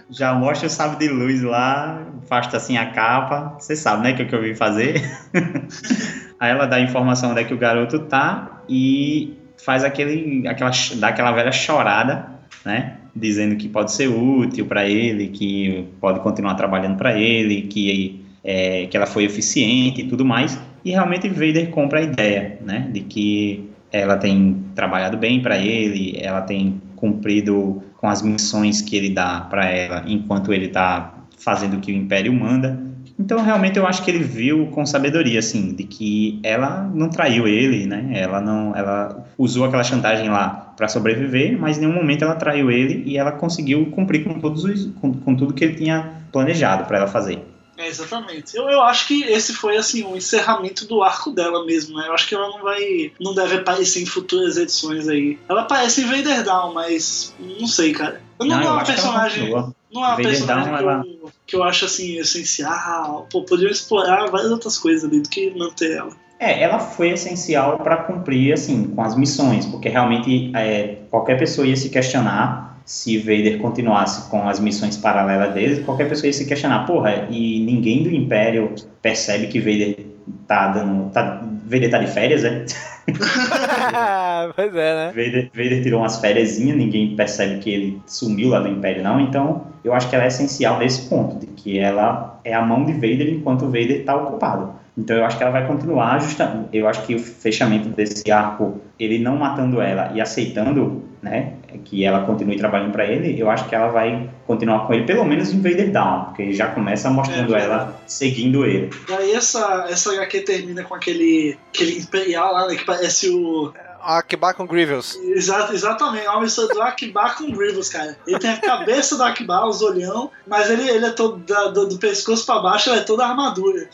já 0.09 0.33
mostra 0.33 0.67
o 0.67 0.69
sábio 0.69 0.99
de 0.99 1.07
luz 1.07 1.41
lá, 1.41 2.03
afasta 2.23 2.57
assim 2.57 2.77
a 2.77 2.91
capa. 2.91 3.55
Você 3.59 3.75
sabe, 3.75 4.03
né, 4.03 4.13
que 4.13 4.21
é 4.21 4.25
o 4.25 4.27
que 4.27 4.35
eu 4.35 4.41
vim 4.41 4.53
fazer. 4.53 5.01
Aí 6.39 6.51
ela 6.51 6.65
dá 6.65 6.75
a 6.75 6.81
informação 6.81 7.31
onde 7.31 7.41
é 7.41 7.43
que 7.43 7.53
o 7.53 7.57
garoto 7.57 7.99
tá 7.99 8.61
e 8.69 9.33
faz 9.63 9.83
aquele, 9.83 10.47
aquela, 10.47 10.71
dá 10.97 11.07
aquela 11.07 11.31
velha 11.31 11.51
chorada, 11.51 12.27
né? 12.63 12.97
Dizendo 13.15 13.55
que 13.55 13.67
pode 13.67 13.91
ser 13.91 14.07
útil 14.07 14.65
para 14.65 14.87
ele, 14.87 15.29
que 15.29 15.87
pode 15.99 16.19
continuar 16.19 16.55
trabalhando 16.55 16.97
para 16.97 17.17
ele, 17.17 17.63
que, 17.63 18.23
é, 18.43 18.85
que 18.85 18.95
ela 18.95 19.05
foi 19.07 19.23
eficiente 19.23 20.01
e 20.01 20.07
tudo 20.07 20.25
mais. 20.25 20.59
E 20.83 20.91
realmente 20.91 21.27
Vader 21.29 21.69
compra 21.69 21.99
a 21.99 22.03
ideia, 22.03 22.59
né? 22.61 22.87
De 22.91 22.99
que 22.99 23.69
ela 23.99 24.17
tem 24.17 24.57
trabalhado 24.75 25.17
bem 25.17 25.41
para 25.41 25.57
ele, 25.57 26.17
ela 26.19 26.41
tem 26.41 26.81
cumprido 26.95 27.81
com 27.97 28.07
as 28.07 28.21
missões 28.21 28.81
que 28.81 28.95
ele 28.95 29.09
dá 29.09 29.41
para 29.41 29.65
ela 29.65 30.03
enquanto 30.05 30.53
ele 30.53 30.65
está 30.65 31.13
fazendo 31.37 31.77
o 31.77 31.79
que 31.79 31.91
o 31.91 31.95
Império 31.95 32.33
manda. 32.33 32.79
Então, 33.17 33.41
realmente, 33.41 33.77
eu 33.77 33.87
acho 33.87 34.03
que 34.03 34.11
ele 34.11 34.23
viu 34.23 34.67
com 34.67 34.85
sabedoria, 34.85 35.39
assim, 35.39 35.73
de 35.73 35.85
que 35.85 36.39
ela 36.43 36.83
não 36.93 37.07
traiu 37.07 37.47
ele, 37.47 37.85
né? 37.85 38.09
Ela 38.13 38.41
não, 38.41 38.75
ela 38.75 39.25
usou 39.37 39.63
aquela 39.63 39.85
chantagem 39.85 40.27
lá 40.27 40.73
para 40.75 40.89
sobreviver, 40.89 41.57
mas 41.57 41.77
em 41.77 41.81
nenhum 41.81 41.93
momento 41.93 42.25
ela 42.25 42.35
traiu 42.35 42.69
ele 42.69 43.03
e 43.05 43.17
ela 43.17 43.31
conseguiu 43.31 43.85
cumprir 43.91 44.25
com 44.25 44.37
todos 44.39 44.65
os, 44.65 44.87
com, 44.99 45.13
com 45.13 45.33
tudo 45.33 45.53
que 45.53 45.63
ele 45.63 45.75
tinha 45.75 46.15
planejado 46.33 46.83
para 46.85 46.97
ela 46.97 47.07
fazer. 47.07 47.54
É, 47.77 47.87
exatamente. 47.87 48.55
Eu, 48.55 48.69
eu 48.69 48.81
acho 48.81 49.07
que 49.07 49.23
esse 49.23 49.53
foi 49.53 49.75
assim 49.77 50.03
o 50.03 50.15
encerramento 50.15 50.87
do 50.87 51.03
arco 51.03 51.31
dela 51.31 51.65
mesmo, 51.65 51.97
né? 51.97 52.07
Eu 52.07 52.13
acho 52.13 52.27
que 52.27 52.33
ela 52.35 52.49
não 52.49 52.61
vai. 52.61 53.11
não 53.19 53.33
deve 53.33 53.55
aparecer 53.57 54.01
em 54.01 54.05
futuras 54.05 54.57
edições 54.57 55.07
aí. 55.07 55.37
Ela 55.49 55.61
aparece 55.61 56.01
em 56.01 56.05
Vader 56.05 56.43
Down, 56.43 56.73
mas 56.73 57.33
não 57.39 57.67
sei, 57.67 57.91
cara. 57.91 58.21
Eu 58.39 58.45
não, 58.45 58.57
Não, 58.57 58.63
é 58.67 58.71
uma 58.71 58.83
personagem. 58.83 59.49
Não 59.49 59.59
é 60.03 60.07
uma 60.07 60.09
Vader 60.11 60.25
personagem 60.25 60.65
Down, 60.71 60.77
que, 60.77 60.83
ela- 60.83 61.03
eu, 61.05 61.31
que 61.47 61.55
eu 61.55 61.63
acho 61.63 61.85
assim, 61.85 62.17
essencial. 62.17 63.27
Pô, 63.31 63.43
poderiam 63.43 63.71
explorar 63.71 64.29
várias 64.29 64.51
outras 64.51 64.77
coisas 64.77 65.03
ali 65.03 65.19
do 65.19 65.29
que 65.29 65.51
manter 65.57 65.97
ela. 65.97 66.11
É, 66.39 66.61
ela 66.63 66.79
foi 66.79 67.11
essencial 67.11 67.77
para 67.79 67.95
cumprir, 67.97 68.51
assim, 68.53 68.87
com 68.87 69.01
as 69.01 69.15
missões, 69.15 69.65
porque 69.65 69.87
realmente 69.87 70.51
é, 70.53 70.97
qualquer 71.09 71.37
pessoa 71.39 71.65
ia 71.65 71.77
se 71.77 71.89
questionar 71.89 72.74
se 72.85 73.17
Vader 73.17 73.57
continuasse 73.57 74.29
com 74.29 74.47
as 74.47 74.59
missões 74.59 74.95
paralelas 74.95 75.53
dele, 75.53 75.83
qualquer 75.83 76.07
pessoa 76.07 76.27
ia 76.27 76.33
se 76.33 76.45
questionar, 76.45 76.85
porra, 76.85 77.27
e 77.31 77.65
ninguém 77.65 78.03
do 78.03 78.13
Império 78.13 78.75
percebe 79.01 79.47
que 79.47 79.59
Vader 79.59 80.05
tá 80.47 80.67
dando. 80.67 81.09
Tá, 81.09 81.43
Vader 81.65 81.89
tá 81.89 81.97
de 81.97 82.07
férias, 82.07 82.43
é? 82.43 82.63
pois 84.55 84.75
é, 84.75 84.95
né? 84.95 85.07
Vader, 85.07 85.49
Vader 85.53 85.83
tirou 85.83 86.01
umas 86.01 86.19
férias, 86.19 86.59
ninguém 86.59 87.15
percebe 87.15 87.59
que 87.59 87.69
ele 87.71 88.01
sumiu 88.05 88.49
lá 88.49 88.59
do 88.59 88.67
Império, 88.67 89.03
não. 89.03 89.19
Então, 89.19 89.65
eu 89.83 89.93
acho 89.93 90.07
que 90.07 90.15
ela 90.15 90.25
é 90.25 90.27
essencial 90.27 90.77
nesse 90.77 91.09
ponto, 91.09 91.39
de 91.39 91.47
que 91.47 91.79
ela 91.79 92.39
é 92.43 92.53
a 92.53 92.61
mão 92.61 92.85
de 92.85 92.93
Vader 92.93 93.29
enquanto 93.29 93.65
Vader 93.65 94.01
está 94.01 94.15
ocupado. 94.15 94.73
Então, 94.97 95.17
eu 95.17 95.25
acho 95.25 95.37
que 95.37 95.43
ela 95.43 95.51
vai 95.51 95.67
continuar 95.67 96.21
justamente. 96.21 96.69
Eu 96.71 96.87
acho 96.87 97.05
que 97.05 97.15
o 97.15 97.19
fechamento 97.19 97.89
desse 97.89 98.31
arco, 98.31 98.79
ele 98.99 99.19
não 99.19 99.37
matando 99.37 99.81
ela 99.81 100.11
e 100.13 100.21
aceitando, 100.21 101.03
né, 101.25 101.53
que 101.83 102.05
ela 102.05 102.21
continue 102.25 102.55
trabalhando 102.57 102.91
para 102.91 103.05
ele, 103.05 103.39
eu 103.39 103.49
acho 103.49 103.67
que 103.67 103.75
ela 103.75 103.87
vai 103.89 104.29
continuar 104.47 104.85
com 104.85 104.93
ele, 104.93 105.03
pelo 105.05 105.25
menos 105.25 105.51
em 105.51 105.57
Vader 105.61 105.91
Down, 105.91 106.25
porque 106.25 106.53
já 106.53 106.67
começa 106.67 107.09
mostrando 107.09 107.55
É, 107.55 107.63
ela 107.63 107.99
seguindo 108.07 108.63
ele. 108.65 108.89
Daí 109.09 109.31
essa, 109.33 109.87
essa 109.89 110.13
HQ 110.13 110.41
termina 110.41 110.83
com 110.83 110.93
aquele, 110.95 111.57
aquele 111.73 111.97
Imperial 111.99 112.53
lá, 112.53 112.67
né? 112.67 112.75
Que 112.75 112.85
parece 112.85 113.29
o. 113.29 113.73
Akbar 114.01 114.53
com 114.53 114.67
Grievous. 114.67 115.15
Exato, 115.15 115.73
exatamente, 115.73 116.27
é 116.27 116.29
uma 116.29 116.41
mistura 116.41 116.67
do 116.71 116.79
Akbar 116.81 117.35
com 117.37 117.51
Grievous, 117.51 117.89
cara. 117.89 118.15
Ele 118.27 118.37
tem 118.37 118.51
a 118.51 118.57
cabeça 118.61 119.17
do 119.17 119.23
Akbar, 119.23 119.67
os 119.67 119.81
olhão, 119.81 120.29
mas 120.47 120.69
ele, 120.69 120.87
ele 120.87 121.05
é 121.07 121.09
todo 121.09 121.37
da- 121.37 121.69
do, 121.69 121.87
do 121.87 121.97
pescoço 121.97 122.45
pra 122.45 122.59
baixo, 122.59 122.91
ele 122.91 122.99
é 122.99 123.03
toda 123.03 123.25
armadura. 123.25 123.89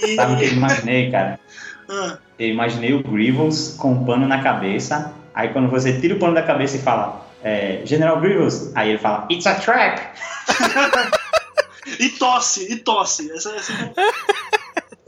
E, 0.00 0.14
Sabe 0.16 0.34
o 0.34 0.36
que 0.38 0.44
eu 0.44 0.52
imaginei, 0.52 1.10
cara? 1.10 1.40
Ah, 1.90 2.18
Eu 2.38 2.48
imaginei 2.48 2.92
o 2.92 3.02
Grievous 3.02 3.74
com 3.78 3.92
um 3.92 4.04
pano 4.04 4.28
na 4.28 4.42
cabeça. 4.42 5.10
Aí 5.38 5.50
quando 5.50 5.70
você 5.70 5.92
tira 6.00 6.16
o 6.16 6.18
pano 6.18 6.34
da 6.34 6.42
cabeça 6.42 6.76
e 6.76 6.80
fala, 6.80 7.24
é, 7.44 7.82
General 7.84 8.20
Grievous, 8.20 8.72
aí 8.74 8.88
ele 8.88 8.98
fala, 8.98 9.24
It's 9.30 9.46
a 9.46 9.54
trap! 9.54 10.00
e 12.00 12.08
tosse, 12.08 12.72
e 12.72 12.76
tosse. 12.78 13.30
Essa, 13.30 13.54
essa... 13.54 13.72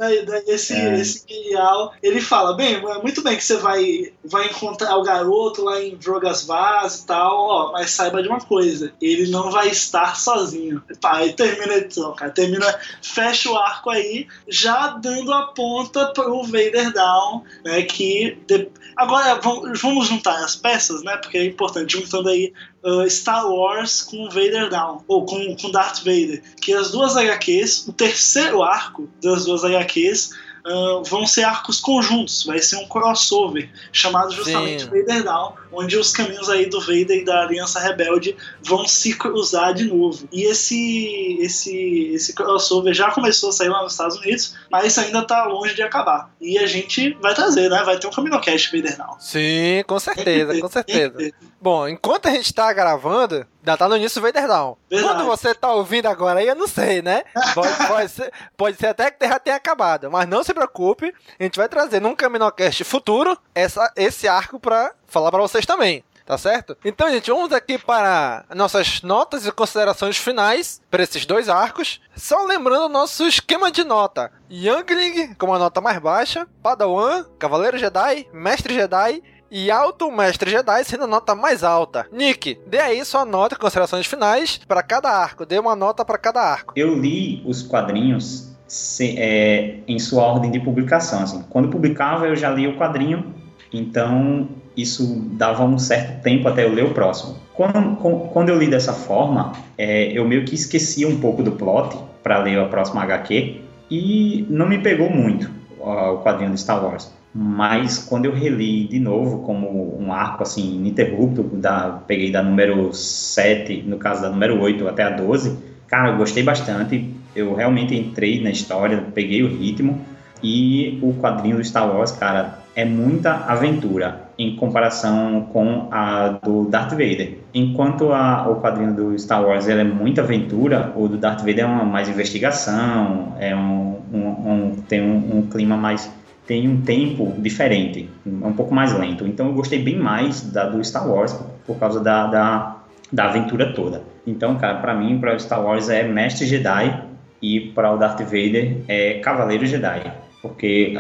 Daí, 0.00 0.24
daí 0.24 0.42
esse, 0.46 0.72
É. 0.72 0.98
esse 0.98 1.24
Imperial, 1.24 1.92
ele 2.02 2.22
fala, 2.22 2.56
bem, 2.56 2.76
é 2.76 3.02
muito 3.02 3.22
bem 3.22 3.36
que 3.36 3.44
você 3.44 3.58
vai, 3.58 4.10
vai 4.24 4.46
encontrar 4.46 4.96
o 4.96 5.02
garoto 5.02 5.62
lá 5.62 5.78
em 5.78 5.94
Drogas 5.94 6.44
Vaz 6.46 7.00
e 7.00 7.06
tal, 7.06 7.36
ó, 7.38 7.72
mas 7.72 7.90
saiba 7.90 8.22
de 8.22 8.28
uma 8.28 8.40
coisa, 8.40 8.94
ele 9.00 9.30
não 9.30 9.50
vai 9.50 9.68
estar 9.68 10.16
sozinho. 10.16 10.82
Pá, 11.02 11.18
aí 11.18 11.34
termina 11.34 11.74
a 11.74 11.76
edição, 11.76 12.14
cara, 12.14 12.30
termina, 12.30 12.66
fecha 13.02 13.50
o 13.50 13.56
arco 13.58 13.90
aí, 13.90 14.26
já 14.48 14.88
dando 14.88 15.34
a 15.34 15.48
ponta 15.48 16.06
pro 16.14 16.42
Vader 16.44 16.92
Down, 16.94 17.44
né, 17.62 17.82
que... 17.82 18.38
de- 18.46 18.70
Agora, 18.96 19.40
vamos 19.80 20.08
juntar 20.08 20.44
as 20.44 20.56
peças, 20.56 21.02
né, 21.02 21.16
porque 21.18 21.38
é 21.38 21.44
importante, 21.46 21.92
juntando 21.98 22.28
aí 22.28 22.52
uh, 22.84 23.08
Star 23.08 23.48
Wars 23.48 24.02
com 24.02 24.28
Vader 24.28 24.68
Down, 24.68 25.04
ou 25.06 25.24
com, 25.24 25.56
com 25.56 25.70
Darth 25.70 25.98
Vader, 25.98 26.42
que 26.60 26.72
as 26.72 26.90
duas 26.90 27.16
HQs, 27.16 27.88
o 27.88 27.92
terceiro 27.92 28.62
arco 28.62 29.08
das 29.22 29.44
duas 29.44 29.64
HQs, 29.64 30.30
uh, 30.66 31.02
vão 31.04 31.26
ser 31.26 31.44
arcos 31.44 31.80
conjuntos, 31.80 32.44
vai 32.44 32.58
ser 32.58 32.76
um 32.76 32.86
crossover 32.86 33.70
chamado 33.92 34.32
justamente 34.32 34.84
Sim. 34.84 34.90
Vader 34.90 35.24
Down, 35.24 35.54
onde 35.72 35.96
os 35.96 36.12
caminhos 36.12 36.48
aí 36.48 36.66
do 36.66 36.80
Vader 36.80 37.18
e 37.18 37.24
da 37.24 37.42
Aliança 37.42 37.80
Rebelde 37.80 38.36
vão 38.62 38.86
se 38.86 39.16
cruzar 39.16 39.74
de 39.74 39.84
novo. 39.84 40.28
E 40.32 40.42
esse 40.42 41.38
esse 41.40 42.10
esse 42.12 42.34
crossover 42.34 42.92
já 42.94 43.10
começou 43.10 43.50
a 43.50 43.52
sair 43.52 43.68
lá 43.68 43.82
nos 43.82 43.92
Estados 43.92 44.16
Unidos, 44.18 44.54
mas 44.70 44.98
ainda 44.98 45.22
tá 45.22 45.44
longe 45.46 45.74
de 45.74 45.82
acabar. 45.82 46.30
E 46.40 46.58
a 46.58 46.66
gente 46.66 47.16
vai 47.20 47.34
trazer, 47.34 47.68
né? 47.68 47.82
Vai 47.84 47.98
ter 47.98 48.06
um 48.06 48.10
Caminocast 48.10 48.76
Vader 48.76 48.96
Down. 48.96 49.16
Sim, 49.20 49.84
com 49.86 49.98
certeza, 49.98 50.60
com 50.60 50.68
certeza. 50.68 51.32
Bom, 51.60 51.86
enquanto 51.86 52.26
a 52.26 52.30
gente 52.30 52.54
tá 52.54 52.72
gravando, 52.72 53.46
já 53.62 53.76
tá 53.76 53.86
no 53.86 53.96
início 53.96 54.18
do 54.18 54.26
Vader 54.26 54.48
Down. 54.48 54.76
Verdade. 54.88 55.14
Quando 55.14 55.26
você 55.26 55.54
tá 55.54 55.70
ouvindo 55.72 56.06
agora 56.06 56.40
aí, 56.40 56.48
eu 56.48 56.54
não 56.54 56.66
sei, 56.66 57.02
né? 57.02 57.22
Pode, 57.54 57.76
pode 57.86 58.08
ser, 58.08 58.32
pode 58.56 58.76
ser 58.78 58.86
até 58.86 59.10
que 59.10 59.28
já 59.28 59.38
tenha 59.38 59.56
acabado, 59.56 60.10
mas 60.10 60.26
não 60.26 60.42
se 60.42 60.54
preocupe, 60.54 61.14
a 61.38 61.42
gente 61.42 61.58
vai 61.58 61.68
trazer 61.68 62.00
num 62.00 62.16
Caminocast 62.16 62.82
futuro 62.84 63.36
essa, 63.54 63.92
esse 63.94 64.26
arco 64.26 64.58
pra 64.58 64.92
falar 65.06 65.30
pra 65.30 65.40
vocês 65.42 65.66
também. 65.66 66.02
Tá 66.24 66.38
certo? 66.38 66.76
Então, 66.84 67.10
gente, 67.10 67.28
vamos 67.28 67.52
aqui 67.52 67.76
para 67.76 68.44
nossas 68.54 69.02
notas 69.02 69.44
e 69.44 69.50
considerações 69.50 70.16
finais 70.16 70.80
para 70.88 71.02
esses 71.02 71.26
dois 71.26 71.48
arcos. 71.48 72.00
Só 72.14 72.44
lembrando 72.44 72.84
o 72.84 72.88
nosso 72.88 73.26
esquema 73.26 73.68
de 73.68 73.82
nota: 73.82 74.30
Youngling 74.48 75.34
com 75.34 75.52
a 75.52 75.58
nota 75.58 75.80
mais 75.80 75.98
baixa, 75.98 76.46
Padawan, 76.62 77.24
Cavaleiro 77.36 77.78
Jedi, 77.78 78.28
Mestre 78.32 78.74
Jedi 78.74 79.20
e 79.50 79.70
Alto 79.70 80.10
Mestre 80.10 80.50
Jedi 80.50 80.84
sendo 80.84 81.04
a 81.04 81.06
nota 81.06 81.34
mais 81.34 81.64
alta. 81.64 82.06
Nick, 82.12 82.58
dê 82.66 82.78
aí 82.78 83.04
sua 83.04 83.24
nota 83.24 83.56
considerações 83.56 84.06
finais 84.06 84.60
para 84.68 84.82
cada 84.82 85.10
arco. 85.10 85.44
Dê 85.44 85.58
uma 85.58 85.74
nota 85.74 86.04
para 86.04 86.18
cada 86.18 86.40
arco. 86.40 86.72
Eu 86.76 86.94
li 86.98 87.42
os 87.44 87.62
quadrinhos 87.62 88.48
se- 88.66 89.16
é, 89.18 89.78
em 89.88 89.98
sua 89.98 90.22
ordem 90.24 90.50
de 90.50 90.60
publicação. 90.60 91.22
Assim. 91.22 91.42
Quando 91.50 91.68
publicava, 91.68 92.26
eu 92.26 92.36
já 92.36 92.50
lia 92.50 92.68
o 92.70 92.76
quadrinho, 92.76 93.34
então 93.72 94.48
isso 94.76 95.22
dava 95.32 95.64
um 95.64 95.78
certo 95.78 96.22
tempo 96.22 96.48
até 96.48 96.64
eu 96.64 96.72
ler 96.72 96.84
o 96.84 96.94
próximo. 96.94 97.36
Quando, 97.54 97.96
quando 98.32 98.48
eu 98.48 98.56
li 98.58 98.68
dessa 98.68 98.92
forma, 98.92 99.52
é, 99.76 100.04
eu 100.16 100.24
meio 100.26 100.44
que 100.44 100.54
esquecia 100.54 101.06
um 101.08 101.20
pouco 101.20 101.42
do 101.42 101.52
plot 101.52 101.96
para 102.22 102.38
ler 102.38 102.58
a 102.58 102.66
próxima 102.66 103.02
HQ 103.02 103.60
e 103.90 104.46
não 104.48 104.66
me 104.68 104.78
pegou 104.78 105.10
muito 105.10 105.50
ó, 105.80 106.14
o 106.14 106.22
quadrinho 106.22 106.52
de 106.52 106.60
Star 106.60 106.82
Wars. 106.82 107.12
Mas 107.32 107.98
quando 107.98 108.24
eu 108.24 108.32
reli 108.32 108.88
de 108.88 108.98
novo, 108.98 109.38
como 109.42 109.96
um 110.00 110.12
arco 110.12 110.42
assim, 110.42 110.74
ininterrupto, 110.76 111.42
da, 111.44 112.00
peguei 112.06 112.30
da 112.32 112.42
número 112.42 112.92
7, 112.92 113.84
no 113.86 113.98
caso 113.98 114.22
da 114.22 114.30
número 114.30 114.60
8 114.60 114.88
até 114.88 115.04
a 115.04 115.10
12, 115.10 115.56
cara, 115.86 116.10
eu 116.10 116.16
gostei 116.16 116.42
bastante. 116.42 117.14
Eu 117.34 117.54
realmente 117.54 117.94
entrei 117.94 118.42
na 118.42 118.50
história, 118.50 119.04
peguei 119.14 119.42
o 119.44 119.48
ritmo. 119.48 120.00
E 120.42 120.98
o 121.02 121.12
quadrinho 121.20 121.56
do 121.58 121.64
Star 121.64 121.86
Wars, 121.94 122.12
cara, 122.12 122.58
é 122.74 122.84
muita 122.84 123.30
aventura 123.46 124.22
em 124.38 124.56
comparação 124.56 125.48
com 125.52 125.88
a 125.90 126.28
do 126.42 126.64
Darth 126.64 126.92
Vader. 126.92 127.38
Enquanto 127.52 128.10
a, 128.10 128.48
o 128.48 128.56
quadrinho 128.60 128.94
do 128.94 129.18
Star 129.18 129.44
Wars 129.44 129.68
é 129.68 129.84
muita 129.84 130.22
aventura, 130.22 130.92
o 130.96 131.06
do 131.06 131.18
Darth 131.18 131.40
Vader 131.40 131.60
é 131.60 131.66
uma 131.66 131.84
mais 131.84 132.08
investigação, 132.08 133.34
é 133.38 133.54
um, 133.54 133.98
um- 134.12 134.50
um- 134.52 134.72
tem 134.88 135.02
um, 135.02 135.38
um 135.38 135.42
clima 135.42 135.76
mais 135.76 136.10
tem 136.50 136.66
um 136.66 136.80
tempo 136.80 137.32
diferente, 137.38 138.10
é 138.26 138.44
um 138.44 138.52
pouco 138.52 138.74
mais 138.74 138.92
lento. 138.92 139.24
Então 139.24 139.46
eu 139.46 139.52
gostei 139.52 139.80
bem 139.80 139.96
mais 139.96 140.40
da 140.40 140.68
do 140.68 140.82
Star 140.82 141.08
Wars 141.08 141.32
por 141.64 141.78
causa 141.78 142.00
da, 142.00 142.26
da, 142.26 142.76
da 143.12 143.26
aventura 143.26 143.72
toda. 143.72 144.02
Então, 144.26 144.56
cara, 144.56 144.78
pra 144.78 144.92
mim, 144.92 145.20
para 145.20 145.38
Star 145.38 145.64
Wars 145.64 145.88
é 145.88 146.02
Mestre 146.02 146.48
Jedi 146.48 147.04
e 147.40 147.60
para 147.60 147.94
o 147.94 147.96
Darth 147.96 148.18
Vader 148.22 148.78
é 148.88 149.20
Cavaleiro 149.20 149.64
Jedi. 149.64 150.12
Porque, 150.42 150.92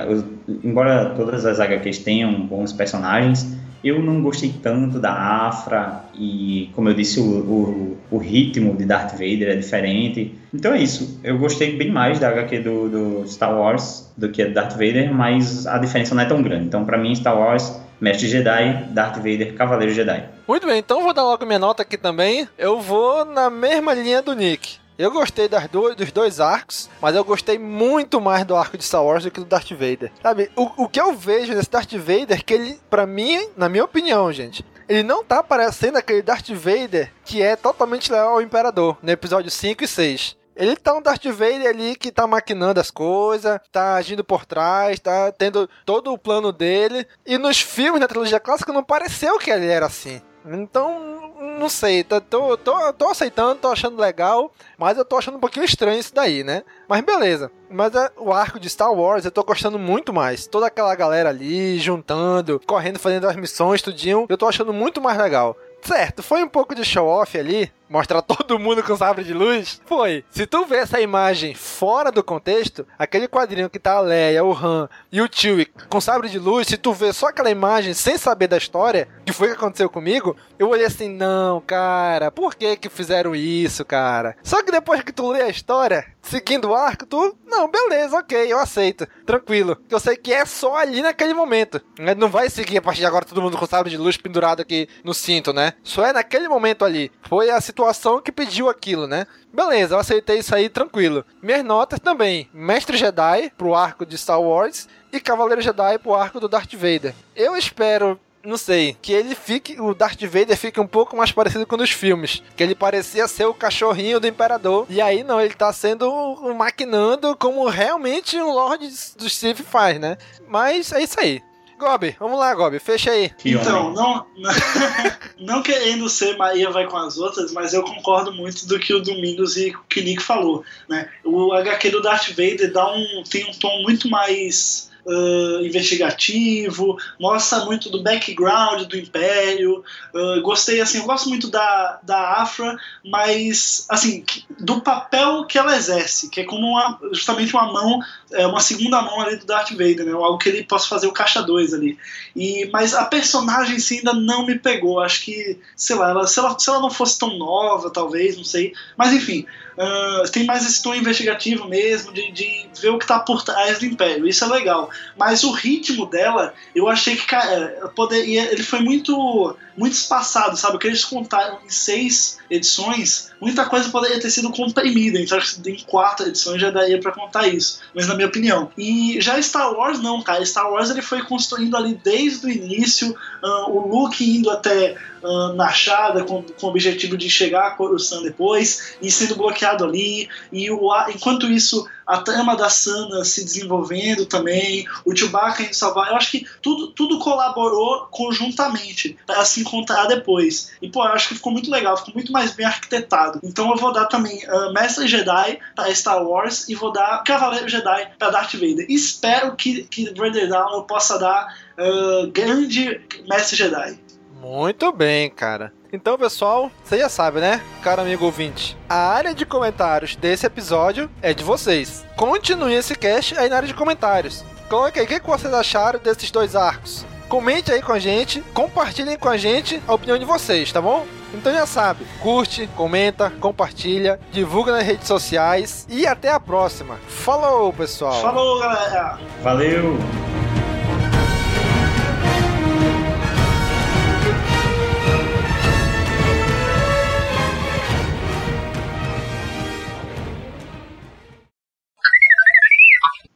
embora 0.62 1.14
todas 1.16 1.44
as 1.44 1.58
HQs 1.58 1.98
tenham 1.98 2.32
bons 2.46 2.72
personagens, 2.72 3.58
eu 3.82 4.02
não 4.02 4.22
gostei 4.22 4.54
tanto 4.62 4.98
da 4.98 5.12
Afra 5.12 6.04
e, 6.14 6.70
como 6.74 6.88
eu 6.88 6.94
disse, 6.94 7.20
o, 7.20 7.24
o, 7.24 7.98
o 8.10 8.18
ritmo 8.18 8.76
de 8.76 8.84
Darth 8.84 9.12
Vader 9.12 9.48
é 9.48 9.56
diferente. 9.56 10.34
Então 10.52 10.72
é 10.74 10.82
isso. 10.82 11.20
Eu 11.24 11.38
gostei 11.38 11.76
bem 11.76 11.90
mais 11.90 12.18
da 12.18 12.28
HQ 12.28 12.58
do, 12.60 12.88
do 12.88 13.28
Star 13.28 13.56
Wars 13.56 14.12
do 14.16 14.28
que 14.28 14.42
a 14.42 14.46
do 14.46 14.52
Darth 14.52 14.72
Vader, 14.72 15.12
mas 15.12 15.66
a 15.66 15.78
diferença 15.78 16.14
não 16.14 16.22
é 16.22 16.26
tão 16.26 16.42
grande. 16.42 16.66
Então, 16.66 16.84
pra 16.84 16.98
mim, 16.98 17.14
Star 17.14 17.38
Wars, 17.38 17.80
Mestre 18.00 18.28
Jedi, 18.28 18.88
Darth 18.90 19.16
Vader, 19.16 19.54
Cavaleiro 19.54 19.94
Jedi. 19.94 20.24
Muito 20.46 20.66
bem, 20.66 20.78
então 20.78 21.02
vou 21.02 21.14
dar 21.14 21.22
logo 21.22 21.46
minha 21.46 21.58
nota 21.58 21.82
aqui 21.82 21.96
também. 21.96 22.48
Eu 22.58 22.80
vou 22.80 23.24
na 23.24 23.48
mesma 23.48 23.94
linha 23.94 24.20
do 24.20 24.34
Nick. 24.34 24.79
Eu 25.00 25.10
gostei 25.10 25.48
das 25.48 25.66
do- 25.68 25.94
dos 25.94 26.12
dois 26.12 26.40
arcos, 26.40 26.90
mas 27.00 27.16
eu 27.16 27.24
gostei 27.24 27.58
muito 27.58 28.20
mais 28.20 28.44
do 28.44 28.54
arco 28.54 28.76
de 28.76 28.84
Star 28.84 29.02
Wars 29.02 29.24
do 29.24 29.30
que 29.30 29.40
do 29.40 29.46
Darth 29.46 29.70
Vader. 29.70 30.12
Sabe, 30.22 30.50
o, 30.54 30.84
o 30.84 30.88
que 30.88 31.00
eu 31.00 31.14
vejo 31.14 31.54
nesse 31.54 31.70
Darth 31.70 31.92
Vader, 31.94 32.44
que 32.44 32.52
ele, 32.52 32.78
pra 32.90 33.06
mim, 33.06 33.48
na 33.56 33.66
minha 33.66 33.82
opinião, 33.84 34.30
gente, 34.30 34.62
ele 34.86 35.02
não 35.02 35.24
tá 35.24 35.42
parecendo 35.42 35.96
aquele 35.96 36.20
Darth 36.20 36.50
Vader 36.50 37.10
que 37.24 37.40
é 37.40 37.56
totalmente 37.56 38.12
leal 38.12 38.28
ao 38.34 38.42
Imperador, 38.42 38.98
no 39.02 39.10
episódio 39.10 39.50
5 39.50 39.82
e 39.84 39.88
6. 39.88 40.36
Ele 40.54 40.76
tá 40.76 40.92
um 40.92 41.00
Darth 41.00 41.24
Vader 41.24 41.68
ali 41.68 41.96
que 41.96 42.12
tá 42.12 42.26
maquinando 42.26 42.78
as 42.78 42.90
coisas, 42.90 43.58
tá 43.72 43.94
agindo 43.94 44.22
por 44.22 44.44
trás, 44.44 45.00
tá 45.00 45.32
tendo 45.32 45.66
todo 45.86 46.12
o 46.12 46.18
plano 46.18 46.52
dele. 46.52 47.06
E 47.24 47.38
nos 47.38 47.58
filmes 47.62 48.00
da 48.02 48.06
trilogia 48.08 48.38
clássica 48.38 48.70
não 48.70 48.84
pareceu 48.84 49.38
que 49.38 49.50
ele 49.50 49.66
era 49.68 49.86
assim. 49.86 50.20
Então, 50.44 51.29
não 51.40 51.68
sei, 51.70 52.04
tô, 52.04 52.20
tô, 52.20 52.56
tô, 52.56 52.92
tô 52.92 53.08
aceitando, 53.08 53.60
tô 53.60 53.68
achando 53.68 54.00
legal, 54.00 54.52
mas 54.76 54.98
eu 54.98 55.04
tô 55.04 55.16
achando 55.16 55.38
um 55.38 55.40
pouquinho 55.40 55.64
estranho 55.64 55.98
isso 55.98 56.14
daí, 56.14 56.44
né? 56.44 56.62
Mas 56.86 57.00
beleza. 57.00 57.50
Mas 57.70 57.94
é, 57.94 58.10
o 58.18 58.32
arco 58.32 58.60
de 58.60 58.68
Star 58.68 58.92
Wars 58.92 59.24
eu 59.24 59.30
tô 59.30 59.42
gostando 59.42 59.78
muito 59.78 60.12
mais. 60.12 60.46
Toda 60.46 60.66
aquela 60.66 60.94
galera 60.94 61.30
ali, 61.30 61.78
juntando, 61.78 62.60
correndo, 62.66 62.98
fazendo 62.98 63.26
as 63.26 63.36
missões, 63.36 63.80
tudinho, 63.80 64.26
eu 64.28 64.36
tô 64.36 64.46
achando 64.46 64.72
muito 64.72 65.00
mais 65.00 65.16
legal. 65.16 65.56
Certo, 65.80 66.22
foi 66.22 66.42
um 66.42 66.48
pouco 66.48 66.74
de 66.74 66.84
show-off 66.84 67.38
ali, 67.38 67.72
mostrar 67.90 68.22
todo 68.22 68.58
mundo 68.58 68.82
com 68.84 68.96
sabre 68.96 69.24
de 69.24 69.34
luz. 69.34 69.80
Foi. 69.84 70.24
Se 70.30 70.46
tu 70.46 70.64
vê 70.64 70.76
essa 70.76 71.00
imagem 71.00 71.54
fora 71.54 72.12
do 72.12 72.22
contexto, 72.22 72.86
aquele 72.96 73.26
quadrinho 73.26 73.68
que 73.68 73.80
tá 73.80 73.94
a 73.94 74.00
Leia, 74.00 74.44
o 74.44 74.52
Han 74.52 74.88
e 75.10 75.20
o 75.20 75.28
Chewie 75.30 75.68
com 75.88 76.00
sabre 76.00 76.28
de 76.28 76.38
luz, 76.38 76.68
se 76.68 76.76
tu 76.76 76.92
vê 76.92 77.12
só 77.12 77.26
aquela 77.26 77.50
imagem 77.50 77.92
sem 77.92 78.16
saber 78.16 78.46
da 78.46 78.56
história, 78.56 79.08
que 79.26 79.32
foi 79.32 79.48
o 79.48 79.50
que 79.50 79.56
aconteceu 79.56 79.90
comigo, 79.90 80.36
eu 80.56 80.68
olhei 80.68 80.86
assim, 80.86 81.08
não, 81.08 81.60
cara, 81.60 82.30
por 82.30 82.54
que 82.54 82.76
que 82.76 82.88
fizeram 82.88 83.34
isso, 83.34 83.84
cara? 83.84 84.36
Só 84.44 84.62
que 84.62 84.70
depois 84.70 85.02
que 85.02 85.12
tu 85.12 85.28
lê 85.28 85.42
a 85.42 85.48
história, 85.48 86.06
seguindo 86.22 86.68
o 86.68 86.74
arco, 86.74 87.04
tu, 87.04 87.36
não, 87.44 87.68
beleza, 87.68 88.18
ok, 88.18 88.52
eu 88.52 88.58
aceito, 88.58 89.06
tranquilo. 89.26 89.76
Eu 89.90 89.98
sei 89.98 90.16
que 90.16 90.32
é 90.32 90.44
só 90.44 90.76
ali 90.76 91.02
naquele 91.02 91.34
momento. 91.34 91.80
Não 92.16 92.28
vai 92.28 92.48
seguir 92.48 92.78
a 92.78 92.82
partir 92.82 93.00
de 93.00 93.06
agora 93.06 93.24
todo 93.24 93.42
mundo 93.42 93.58
com 93.58 93.66
sabre 93.66 93.90
de 93.90 93.96
luz 93.96 94.16
pendurado 94.16 94.60
aqui 94.60 94.88
no 95.02 95.12
cinto, 95.12 95.52
né? 95.52 95.72
Só 95.82 96.06
é 96.06 96.12
naquele 96.12 96.48
momento 96.48 96.84
ali. 96.84 97.10
Foi 97.28 97.50
a 97.50 97.60
situação 97.60 97.79
que 98.20 98.32
pediu 98.32 98.68
aquilo, 98.68 99.06
né? 99.06 99.26
Beleza, 99.52 99.94
eu 99.94 99.98
aceitei 99.98 100.38
isso 100.38 100.54
aí 100.54 100.68
tranquilo. 100.68 101.24
Minhas 101.42 101.64
notas 101.64 101.98
também: 102.00 102.48
Mestre 102.52 102.96
Jedi 102.96 103.50
pro 103.56 103.74
arco 103.74 104.04
de 104.06 104.16
Star 104.18 104.40
Wars 104.40 104.88
e 105.12 105.20
Cavaleiro 105.20 105.60
Jedi 105.62 105.98
pro 105.98 106.14
arco 106.14 106.38
do 106.40 106.48
Darth 106.48 106.72
Vader. 106.74 107.14
Eu 107.34 107.56
espero 107.56 108.18
não 108.42 108.56
sei, 108.56 108.96
que 109.02 109.12
ele 109.12 109.34
fique, 109.34 109.78
o 109.78 109.92
Darth 109.94 110.22
Vader 110.22 110.56
fique 110.56 110.80
um 110.80 110.86
pouco 110.86 111.14
mais 111.14 111.30
parecido 111.30 111.66
com 111.66 111.76
nos 111.76 111.90
filmes, 111.90 112.42
que 112.56 112.62
ele 112.62 112.74
parecia 112.74 113.28
ser 113.28 113.44
o 113.44 113.52
cachorrinho 113.52 114.18
do 114.18 114.26
Imperador, 114.26 114.86
e 114.88 114.98
aí 114.98 115.22
não, 115.22 115.38
ele 115.38 115.52
tá 115.52 115.70
sendo 115.74 116.10
um- 116.10 116.54
maquinando 116.54 117.36
como 117.36 117.68
realmente 117.68 118.40
um 118.40 118.50
Lorde 118.50 118.88
do 119.18 119.28
Sith 119.28 119.58
faz, 119.62 120.00
né? 120.00 120.16
Mas 120.48 120.90
é 120.90 121.02
isso 121.02 121.20
aí. 121.20 121.42
Gobi, 121.80 122.14
vamos 122.20 122.38
lá, 122.38 122.54
Gobi, 122.54 122.78
fecha 122.78 123.10
aí. 123.10 123.32
Então, 123.44 123.92
não, 123.92 124.26
não 125.40 125.62
querendo 125.62 126.08
ser 126.08 126.36
Maria 126.36 126.70
vai 126.70 126.86
com 126.86 126.96
as 126.98 127.18
outras, 127.18 127.52
mas 127.52 127.72
eu 127.72 127.82
concordo 127.82 128.32
muito 128.32 128.66
do 128.66 128.78
que 128.78 128.92
o 128.92 129.00
Domingos 129.00 129.56
e 129.56 129.70
o 129.70 129.80
que 129.88 130.00
o 130.00 130.04
Nick 130.04 130.22
falou. 130.22 130.62
Né? 130.88 131.08
O 131.24 131.52
HQ 131.52 131.90
do 131.90 132.02
Darth 132.02 132.28
Vader 132.28 132.72
dá 132.72 132.92
um, 132.92 133.22
tem 133.28 133.48
um 133.50 133.52
tom 133.54 133.82
muito 133.82 134.08
mais 134.08 134.90
ah, 135.06 135.60
investigativo, 135.62 136.96
mostra 137.18 137.64
muito 137.64 137.88
do 137.90 138.02
background 138.02 138.82
do 138.86 138.96
Império. 138.98 139.82
ah, 140.14 140.40
gostei, 140.42 140.80
assim, 140.80 140.98
eu 140.98 141.04
gosto 141.04 141.28
muito 141.28 141.48
da, 141.48 141.98
da 142.02 142.42
Afra, 142.42 142.76
mas, 143.04 143.86
assim, 143.88 144.22
que- 144.22 144.44
do 144.58 144.80
papel 144.82 145.46
que 145.46 145.56
ela 145.58 145.76
exerce, 145.76 146.28
que 146.28 146.40
é 146.40 146.44
como 146.44 146.66
uma, 146.66 146.98
justamente 147.12 147.54
uma 147.54 147.72
mão, 147.72 148.00
é 148.32 148.46
uma 148.46 148.60
segunda 148.60 149.02
mão 149.02 149.20
ali 149.20 149.36
do 149.36 149.46
Darth 149.46 149.70
Vader, 149.70 150.04
né? 150.04 150.12
Algo 150.12 150.38
que 150.38 150.48
ele 150.48 150.64
possa 150.64 150.88
fazer 150.88 151.06
o 151.06 151.12
caixa 151.12 151.42
2 151.42 151.74
ali. 151.74 151.98
E, 152.34 152.68
mas 152.72 152.94
a 152.94 153.04
personagem 153.04 153.76
em 153.76 153.80
si 153.80 153.98
ainda 153.98 154.12
não 154.12 154.46
me 154.46 154.58
pegou. 154.58 155.00
Acho 155.00 155.22
que, 155.22 155.58
sei 155.76 155.96
lá, 155.96 156.10
ela- 156.10 156.26
se, 156.26 156.38
ela, 156.38 156.58
se 156.58 156.68
ela 156.68 156.80
não 156.80 156.90
fosse 156.90 157.18
tão 157.18 157.36
nova, 157.36 157.90
talvez, 157.90 158.36
não 158.36 158.44
sei. 158.44 158.72
Mas 158.96 159.12
enfim, 159.12 159.46
ah, 159.78 160.24
tem 160.30 160.44
mais 160.44 160.66
esse 160.66 160.82
tom 160.82 160.94
investigativo 160.94 161.66
mesmo, 161.68 162.12
de, 162.12 162.30
de 162.32 162.68
ver 162.80 162.90
o 162.90 162.98
que 162.98 163.06
tá 163.06 163.18
por 163.18 163.42
trás 163.42 163.78
do 163.78 163.86
Império. 163.86 164.26
Isso 164.28 164.44
é 164.44 164.48
legal. 164.48 164.90
Mas 165.16 165.42
o 165.42 165.52
ritmo 165.52 166.06
dela, 166.06 166.54
eu 166.74 166.88
achei 166.88 167.16
que 167.16 167.26
cara, 167.26 167.74
ele 168.20 168.62
foi 168.62 168.80
muito, 168.80 169.56
muito 169.76 169.94
espaçado, 169.94 170.56
sabe? 170.56 170.76
O 170.76 170.78
que 170.78 170.86
eles 170.86 171.04
contaram 171.04 171.58
em 171.64 171.70
seis 171.70 172.38
edições, 172.50 173.30
muita 173.40 173.64
coisa 173.66 173.88
poderia 173.88 174.20
ter 174.20 174.30
sido 174.30 174.50
comprimida. 174.50 175.20
Então, 175.20 175.38
acho 175.38 175.60
que 175.60 175.70
em 175.70 175.78
quatro 175.80 176.26
edições 176.26 176.60
já 176.60 176.70
daria 176.70 177.00
pra 177.00 177.12
contar 177.12 177.48
isso. 177.48 177.80
Mas 177.94 178.06
na 178.06 178.14
minha 178.14 178.28
opinião. 178.28 178.70
E 178.76 179.20
já 179.20 179.40
Star 179.40 179.72
Wars 179.72 180.00
não, 180.00 180.22
cara. 180.22 180.44
Star 180.44 180.70
Wars 180.70 180.90
ele 180.90 181.02
foi 181.02 181.22
construindo 181.22 181.76
ali 181.76 182.00
desde 182.02 182.46
o 182.46 182.50
início, 182.50 183.14
uh, 183.42 183.70
o 183.70 183.86
Luke 183.86 184.24
indo 184.24 184.50
até 184.50 184.96
uh, 185.22 185.52
na 185.54 185.70
Chada 185.70 186.24
com, 186.24 186.42
com 186.42 186.66
o 186.66 186.70
objetivo 186.70 187.16
de 187.16 187.28
chegar 187.28 187.66
a 187.66 187.70
Coruscant 187.72 188.22
depois 188.22 188.96
e 189.00 189.10
sendo 189.10 189.36
bloqueado 189.36 189.84
ali. 189.84 190.28
E 190.52 190.70
o, 190.70 190.90
enquanto 191.08 191.46
isso, 191.46 191.86
a 192.06 192.18
trama 192.18 192.56
da 192.56 192.68
Sana 192.68 193.24
se 193.24 193.44
desenvolvendo 193.44 194.26
também, 194.26 194.84
o 195.04 195.14
Chewbacca 195.14 195.62
indo 195.62 195.74
salvar. 195.74 196.08
Eu 196.08 196.16
acho 196.16 196.32
que 196.32 196.46
tudo, 196.60 196.88
tudo 196.88 197.20
colaborou 197.20 198.08
conjuntamente 198.10 199.16
para 199.24 199.44
se 199.44 199.60
encontrar 199.60 200.06
depois. 200.06 200.72
E 200.82 200.90
pô, 200.90 201.04
eu 201.04 201.12
acho 201.12 201.28
que 201.28 201.34
ficou 201.36 201.52
muito 201.52 201.70
legal, 201.70 201.96
ficou 201.96 202.14
muito 202.14 202.32
mais 202.32 202.52
bem 202.52 202.66
arquitetado. 202.66 203.40
Então 203.44 203.70
eu 203.70 203.76
vou 203.76 203.92
dar 203.92 204.06
também 204.06 204.44
uh, 204.48 204.72
Mestre 204.72 205.06
Jedi 205.06 205.58
para 205.76 205.94
Star 205.94 206.26
Wars 206.26 206.68
e 206.68 206.74
vou 206.74 206.92
dar 206.92 207.22
Cavaleiro 207.22 207.68
Jedi 207.68 208.08
para 208.18 208.30
Darth 208.30 208.54
Vader. 208.54 208.86
Espero 208.88 209.54
que, 209.54 209.84
que 209.84 210.12
Vader 210.12 210.48
Down 210.48 210.82
possa 210.82 211.16
dar 211.16 211.56
uh, 211.78 212.26
grande 212.32 213.00
Mestre 213.28 213.56
Jedi. 213.56 213.98
Muito 214.40 214.90
bem, 214.90 215.28
cara. 215.28 215.72
Então, 215.92 216.16
pessoal, 216.16 216.70
você 216.82 216.98
já 216.98 217.08
sabe, 217.08 217.40
né? 217.40 217.60
Caro 217.82 218.00
amigo 218.00 218.24
ouvinte, 218.24 218.76
a 218.88 218.94
área 218.94 219.34
de 219.34 219.44
comentários 219.44 220.16
desse 220.16 220.46
episódio 220.46 221.10
é 221.20 221.34
de 221.34 221.44
vocês. 221.44 222.06
Continue 222.16 222.74
esse 222.74 222.94
cast 222.94 223.36
aí 223.36 223.48
na 223.48 223.56
área 223.56 223.68
de 223.68 223.74
comentários. 223.74 224.44
Coloque 224.68 224.98
aí 224.98 225.04
o 225.04 225.08
que 225.08 225.20
vocês 225.20 225.52
acharam 225.52 225.98
desses 225.98 226.30
dois 226.30 226.56
arcos. 226.56 227.04
Comente 227.28 227.70
aí 227.70 227.82
com 227.82 227.92
a 227.92 227.98
gente, 227.98 228.40
compartilhem 228.54 229.16
com 229.16 229.28
a 229.28 229.36
gente 229.36 229.80
a 229.86 229.94
opinião 229.94 230.18
de 230.18 230.24
vocês, 230.24 230.72
tá 230.72 230.80
bom? 230.80 231.06
Então 231.34 231.52
já 231.52 231.66
sabe, 231.66 232.04
curte, 232.20 232.68
comenta, 232.76 233.30
compartilha, 233.30 234.18
divulga 234.32 234.72
nas 234.72 234.84
redes 234.84 235.06
sociais 235.06 235.86
e 235.88 236.06
até 236.06 236.30
a 236.30 236.40
próxima. 236.40 236.98
Falou, 237.06 237.72
pessoal. 237.72 238.20
Falou, 238.20 238.58
galera. 238.58 239.18
Valeu. 239.42 239.96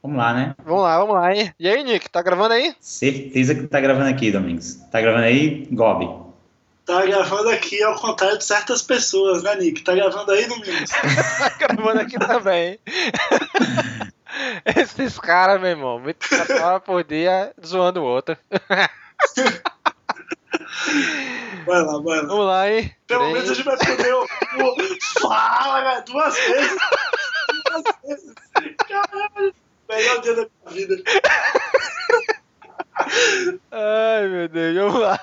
Vamos 0.05 0.19
lá, 0.19 0.33
né? 0.35 0.55
Vamos 0.63 0.83
lá, 0.83 0.99
vamos 0.99 1.15
lá, 1.15 1.33
hein? 1.33 1.51
E 1.59 1.67
aí, 1.67 1.83
Nick, 1.83 2.07
tá 2.11 2.21
gravando 2.21 2.53
aí? 2.53 2.75
Certeza 2.79 3.55
que 3.55 3.65
tá 3.65 3.79
gravando 3.79 4.07
aqui, 4.07 4.31
Domingos. 4.31 4.75
Tá 4.91 5.01
gravando 5.01 5.23
aí, 5.25 5.67
Gobi? 5.71 6.07
Tá 6.85 7.03
gravando 7.07 7.49
aqui 7.49 7.81
ao 7.81 7.95
contrário 7.95 8.37
de 8.37 8.43
certas 8.43 8.83
pessoas, 8.83 9.41
né, 9.41 9.55
Nick? 9.55 9.81
Tá 9.81 9.95
gravando 9.95 10.31
aí, 10.31 10.45
Domingos? 10.45 10.91
tá 11.39 11.49
gravando 11.57 12.01
aqui 12.01 12.19
também. 12.19 12.77
Esses 14.77 15.17
caras, 15.17 15.59
meu 15.59 15.71
irmão, 15.71 15.99
muito 15.99 16.23
hora 16.63 16.79
por 16.79 17.03
dia 17.03 17.51
zoando 17.65 18.01
o 18.01 18.05
outro. 18.05 18.37
Vai 21.65 21.81
lá, 21.81 21.99
vai 21.99 22.21
lá. 22.21 22.27
Vamos 22.27 22.45
lá, 22.45 22.71
hein? 22.71 22.95
Pelo 23.07 23.21
Três. 23.21 23.33
menos 23.33 23.49
a 23.49 23.53
gente 23.55 23.65
vai 23.65 23.77
poder 23.77 24.13
o. 24.13 24.27
Fala, 25.19 25.81
cara, 25.81 25.99
duas 26.01 26.35
vezes. 26.35 26.77
Duas 27.65 27.83
vezes. 28.03 28.33
Caralho. 28.87 29.64
Melhor 29.89 30.21
dia 30.21 30.35
da 30.35 30.47
minha 30.65 30.87
vida. 30.87 31.03
Ai, 33.71 34.27
meu 34.27 34.47
Deus, 34.47 34.75
vamos 34.75 35.01
lá. 35.01 35.19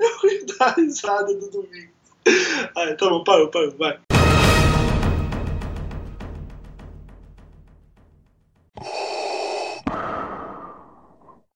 Eu 0.00 0.10
fui 0.20 0.46
dar 0.58 0.74
risada 0.76 1.34
do 1.34 1.50
domingo. 1.50 1.92
Ai, 2.76 2.96
tá 2.96 3.08
bom, 3.08 3.24
parou, 3.24 3.50
parou, 3.50 3.76
vai. 3.76 3.98
you 8.84 9.13